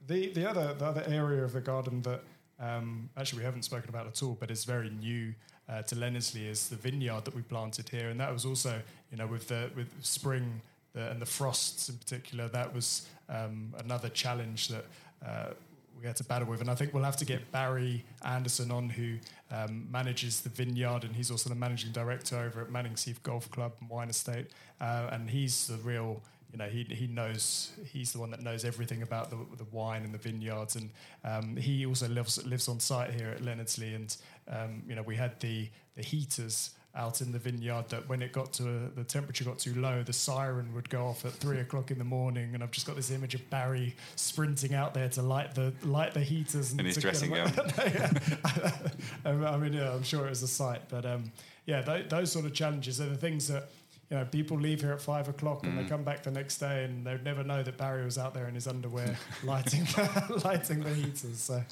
the 0.07 0.33
the 0.33 0.49
other 0.49 0.75
the 0.75 0.87
other 0.87 1.05
area 1.07 1.45
of 1.45 1.53
the 1.53 1.61
garden 1.61 2.03
that 2.03 2.23
um, 2.59 3.09
actually 3.17 3.39
we 3.39 3.45
haven't 3.45 3.63
spoken 3.63 3.89
about 3.89 4.07
at 4.07 4.23
all, 4.23 4.37
but 4.39 4.51
is 4.51 4.65
very 4.65 4.91
new 4.91 5.35
uh, 5.69 5.83
to 5.83 5.95
Leonardslee 5.95 6.49
is 6.49 6.69
the 6.69 6.77
vineyard 6.77 7.25
that 7.25 7.35
we 7.35 7.43
planted 7.43 7.89
here, 7.89 8.09
and 8.09 8.19
that 8.19 8.33
was 8.33 8.45
also 8.45 8.81
you 9.11 9.17
know 9.17 9.27
with 9.27 9.47
the 9.49 9.71
with 9.77 9.89
spring 10.01 10.61
the, 10.93 11.11
and 11.11 11.21
the 11.21 11.27
frosts 11.27 11.89
in 11.89 11.97
particular, 11.97 12.49
that 12.49 12.75
was 12.75 13.07
um, 13.29 13.75
another 13.79 14.09
challenge 14.09 14.69
that. 14.69 14.85
Uh, 15.25 15.51
we 15.99 16.07
had 16.07 16.17
to 16.17 16.25
battle 16.25 16.49
with, 16.49 16.63
and 16.63 16.71
I 16.71 16.75
think 16.75 16.95
we'll 16.95 17.05
have 17.05 17.19
to 17.19 17.27
get 17.27 17.53
Barry 17.53 18.03
Anderson 18.25 18.71
on, 18.71 18.89
who 18.89 19.17
um, 19.51 19.87
manages 19.91 20.41
the 20.41 20.49
vineyard, 20.49 21.05
and 21.05 21.15
he's 21.15 21.31
also 21.31 21.51
the 21.51 21.55
managing 21.55 21.93
director 21.93 22.39
over 22.39 22.63
at 22.63 22.71
Mannings 22.71 23.05
Heath 23.05 23.23
Golf 23.23 23.51
Club 23.51 23.73
and 23.83 23.91
Wine 23.91 24.09
Estate, 24.09 24.47
uh, 24.81 25.11
and 25.13 25.29
he's 25.29 25.67
the 25.67 25.77
real 25.77 26.23
you 26.53 26.59
know, 26.59 26.67
he, 26.67 26.83
he 26.85 27.07
knows, 27.07 27.73
he's 27.93 28.13
the 28.13 28.19
one 28.19 28.31
that 28.31 28.43
knows 28.43 28.65
everything 28.65 29.03
about 29.03 29.31
the, 29.31 29.37
the 29.57 29.65
wine 29.71 30.03
and 30.03 30.13
the 30.13 30.19
vineyards. 30.19 30.77
And 30.77 30.91
um, 31.25 31.57
he 31.57 31.87
also 31.87 32.09
lives, 32.09 32.45
lives 32.45 32.69
on 32.69 32.81
site 32.81 33.13
here 33.13 33.29
at 33.29 33.43
Leonardslee. 33.43 33.95
And, 33.95 34.17
um, 34.49 34.83
you 34.89 34.97
know, 34.97 35.03
we 35.03 35.15
had 35.15 35.39
the, 35.39 35.69
the 35.95 36.03
heaters 36.03 36.71
out 36.95 37.21
in 37.21 37.31
the 37.31 37.39
vineyard 37.39 37.89
that 37.89 38.09
when 38.09 38.21
it 38.21 38.33
got 38.33 38.53
to 38.55 38.69
a, 38.69 38.89
the 38.97 39.05
temperature 39.05 39.45
got 39.45 39.59
too 39.59 39.75
low, 39.81 40.03
the 40.03 40.13
siren 40.13 40.75
would 40.75 40.91
go 40.91 41.07
off 41.07 41.25
at 41.25 41.33
three 41.33 41.61
o'clock 41.61 41.91
in 41.91 41.99
the 41.99 42.05
morning. 42.05 42.51
And 42.55 42.63
I've 42.63 42.73
just 42.73 42.87
got 42.87 42.97
this 42.97 43.11
image 43.11 43.35
of 43.35 43.49
Barry 43.49 43.95
sprinting 44.17 44.75
out 44.75 44.93
there 44.93 45.09
to 45.11 45.23
light 45.23 45.55
the 45.55 45.73
light 45.85 46.15
the 46.15 46.21
heaters. 46.21 46.73
In 46.73 46.85
his 46.85 46.97
dressing 46.97 47.31
gown. 47.33 47.53
I 49.25 49.57
mean, 49.57 49.73
yeah, 49.73 49.93
I'm 49.93 50.03
sure 50.03 50.27
it 50.27 50.31
was 50.31 50.43
a 50.43 50.49
sight, 50.49 50.83
but 50.89 51.07
um, 51.07 51.31
yeah, 51.67 51.83
th- 51.83 52.09
those 52.09 52.33
sort 52.33 52.45
of 52.45 52.55
challenges 52.55 53.01
are 53.01 53.09
the 53.09 53.17
things 53.17 53.47
that 53.49 53.69
you 54.11 54.17
know 54.17 54.25
people 54.25 54.59
leave 54.59 54.81
here 54.81 54.93
at 54.93 55.01
five 55.01 55.29
o'clock 55.29 55.63
and 55.65 55.79
they 55.79 55.85
come 55.85 56.03
back 56.03 56.25
the 56.25 56.31
next 56.33 56.59
day 56.59 56.85
and 56.85 57.07
they'd 57.07 57.23
never 57.23 57.45
know 57.45 57.63
that 57.63 57.79
Barry 57.79 58.05
was 58.05 58.19
out 58.19 58.35
there 58.35 58.49
in 58.49 58.55
his 58.55 58.67
underwear 58.67 59.17
lighting 59.45 59.87
lighting 60.45 60.81
the 60.81 60.93
heaters. 60.93 61.39
So, 61.39 61.63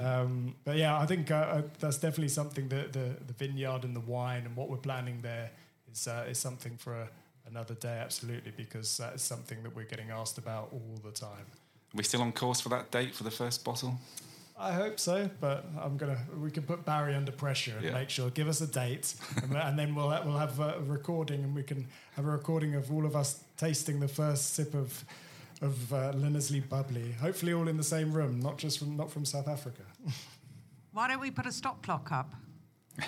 um, 0.00 0.54
but 0.64 0.76
yeah, 0.76 0.98
I 0.98 1.06
think 1.06 1.30
uh, 1.30 1.34
uh, 1.34 1.62
that's 1.80 1.98
definitely 1.98 2.28
something 2.28 2.68
that 2.68 2.92
the 2.92 3.16
the 3.26 3.32
vineyard 3.32 3.84
and 3.84 3.94
the 3.96 4.00
wine 4.00 4.44
and 4.46 4.54
what 4.56 4.68
we're 4.68 4.76
planning 4.76 5.20
there 5.22 5.50
is 5.92 6.06
uh, 6.06 6.26
is 6.28 6.38
something 6.38 6.76
for 6.76 6.94
a, 6.94 7.08
another 7.48 7.74
day, 7.74 7.98
absolutely, 8.02 8.52
because 8.56 8.96
that 8.98 9.14
is 9.14 9.22
something 9.22 9.62
that 9.62 9.74
we're 9.74 9.84
getting 9.84 10.10
asked 10.10 10.38
about 10.38 10.68
all 10.72 11.00
the 11.04 11.12
time. 11.12 11.46
Are 11.94 11.96
we 11.96 12.02
still 12.02 12.22
on 12.22 12.32
course 12.32 12.60
for 12.60 12.68
that 12.70 12.90
date 12.90 13.14
for 13.14 13.24
the 13.24 13.30
first 13.30 13.64
bottle? 13.64 13.98
I 14.58 14.72
hope 14.72 14.98
so, 14.98 15.28
but 15.40 15.66
I'm 15.78 15.96
gonna. 15.98 16.18
We 16.40 16.50
can 16.50 16.62
put 16.62 16.84
Barry 16.84 17.14
under 17.14 17.30
pressure 17.32 17.74
and 17.76 17.84
Yeah. 17.84 17.92
make 17.92 18.08
sure. 18.10 18.30
Give 18.30 18.48
us 18.48 18.60
a 18.62 18.66
date, 18.66 19.14
and, 19.42 19.54
and 19.56 19.78
then 19.78 19.94
we'll 19.94 20.08
we'll 20.24 20.38
have 20.38 20.58
a 20.60 20.80
recording, 20.86 21.44
and 21.44 21.54
we 21.54 21.62
can 21.62 21.86
have 22.16 22.24
a 22.26 22.30
recording 22.30 22.74
of 22.74 22.90
all 22.90 23.04
of 23.04 23.14
us 23.14 23.40
tasting 23.58 24.00
the 24.00 24.08
first 24.08 24.54
sip 24.54 24.74
of 24.74 25.04
of 25.62 25.92
uh, 25.92 26.12
Leonardslee 26.12 26.68
bubbly. 26.68 27.12
Hopefully, 27.12 27.52
all 27.52 27.68
in 27.68 27.76
the 27.76 27.84
same 27.84 28.12
room, 28.12 28.40
not 28.40 28.58
just 28.58 28.78
from 28.78 28.96
not 28.96 29.10
from 29.10 29.24
South 29.24 29.48
Africa. 29.48 29.82
Why 30.92 31.08
don't 31.08 31.20
we 31.20 31.30
put 31.30 31.46
a 31.46 31.52
stop 31.52 31.82
clock 31.82 32.10
up? 32.12 32.34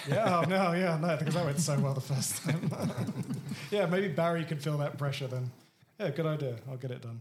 yeah, 0.09 0.41
oh, 0.41 0.49
no, 0.49 0.73
yeah, 0.73 0.99
no, 1.01 1.17
because 1.17 1.35
that 1.35 1.45
went 1.47 1.59
so 1.59 1.79
well 1.79 1.95
the 1.95 2.01
first 2.01 2.43
time. 2.43 2.71
yeah, 3.71 3.87
maybe 3.87 4.09
Barry 4.09 4.45
could 4.45 4.63
feel 4.63 4.77
that 4.79 4.99
pressure 4.99 5.27
then. 5.27 5.51
Yeah, 5.99 6.11
good 6.11 6.27
idea. 6.27 6.57
I'll 6.71 6.77
get 6.77 6.91
it 6.91 7.01
done. 7.01 7.21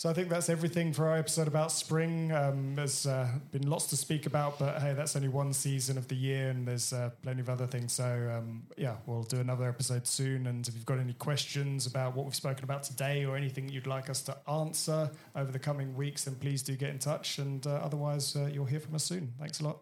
So 0.00 0.08
I 0.08 0.14
think 0.14 0.30
that's 0.30 0.48
everything 0.48 0.94
for 0.94 1.08
our 1.08 1.18
episode 1.18 1.46
about 1.46 1.70
spring. 1.70 2.32
Um, 2.32 2.74
there's 2.74 3.06
uh, 3.06 3.28
been 3.52 3.68
lots 3.68 3.86
to 3.88 3.98
speak 3.98 4.24
about, 4.24 4.58
but 4.58 4.80
hey, 4.80 4.94
that's 4.94 5.14
only 5.14 5.28
one 5.28 5.52
season 5.52 5.98
of 5.98 6.08
the 6.08 6.14
year, 6.14 6.48
and 6.48 6.66
there's 6.66 6.94
uh, 6.94 7.10
plenty 7.22 7.42
of 7.42 7.50
other 7.50 7.66
things. 7.66 7.92
So 7.92 8.04
um, 8.34 8.62
yeah, 8.78 8.96
we'll 9.04 9.24
do 9.24 9.40
another 9.40 9.68
episode 9.68 10.06
soon. 10.06 10.46
And 10.46 10.66
if 10.66 10.72
you've 10.72 10.86
got 10.86 11.00
any 11.00 11.12
questions 11.12 11.86
about 11.86 12.16
what 12.16 12.24
we've 12.24 12.34
spoken 12.34 12.64
about 12.64 12.82
today, 12.82 13.26
or 13.26 13.36
anything 13.36 13.68
you'd 13.68 13.86
like 13.86 14.08
us 14.08 14.22
to 14.22 14.38
answer 14.48 15.10
over 15.36 15.52
the 15.52 15.58
coming 15.58 15.94
weeks, 15.94 16.24
then 16.24 16.34
please 16.36 16.62
do 16.62 16.76
get 16.76 16.88
in 16.88 16.98
touch. 16.98 17.36
And 17.36 17.66
uh, 17.66 17.72
otherwise, 17.82 18.34
uh, 18.34 18.48
you'll 18.50 18.64
hear 18.64 18.80
from 18.80 18.94
us 18.94 19.04
soon. 19.04 19.34
Thanks 19.38 19.60
a 19.60 19.64
lot. 19.64 19.80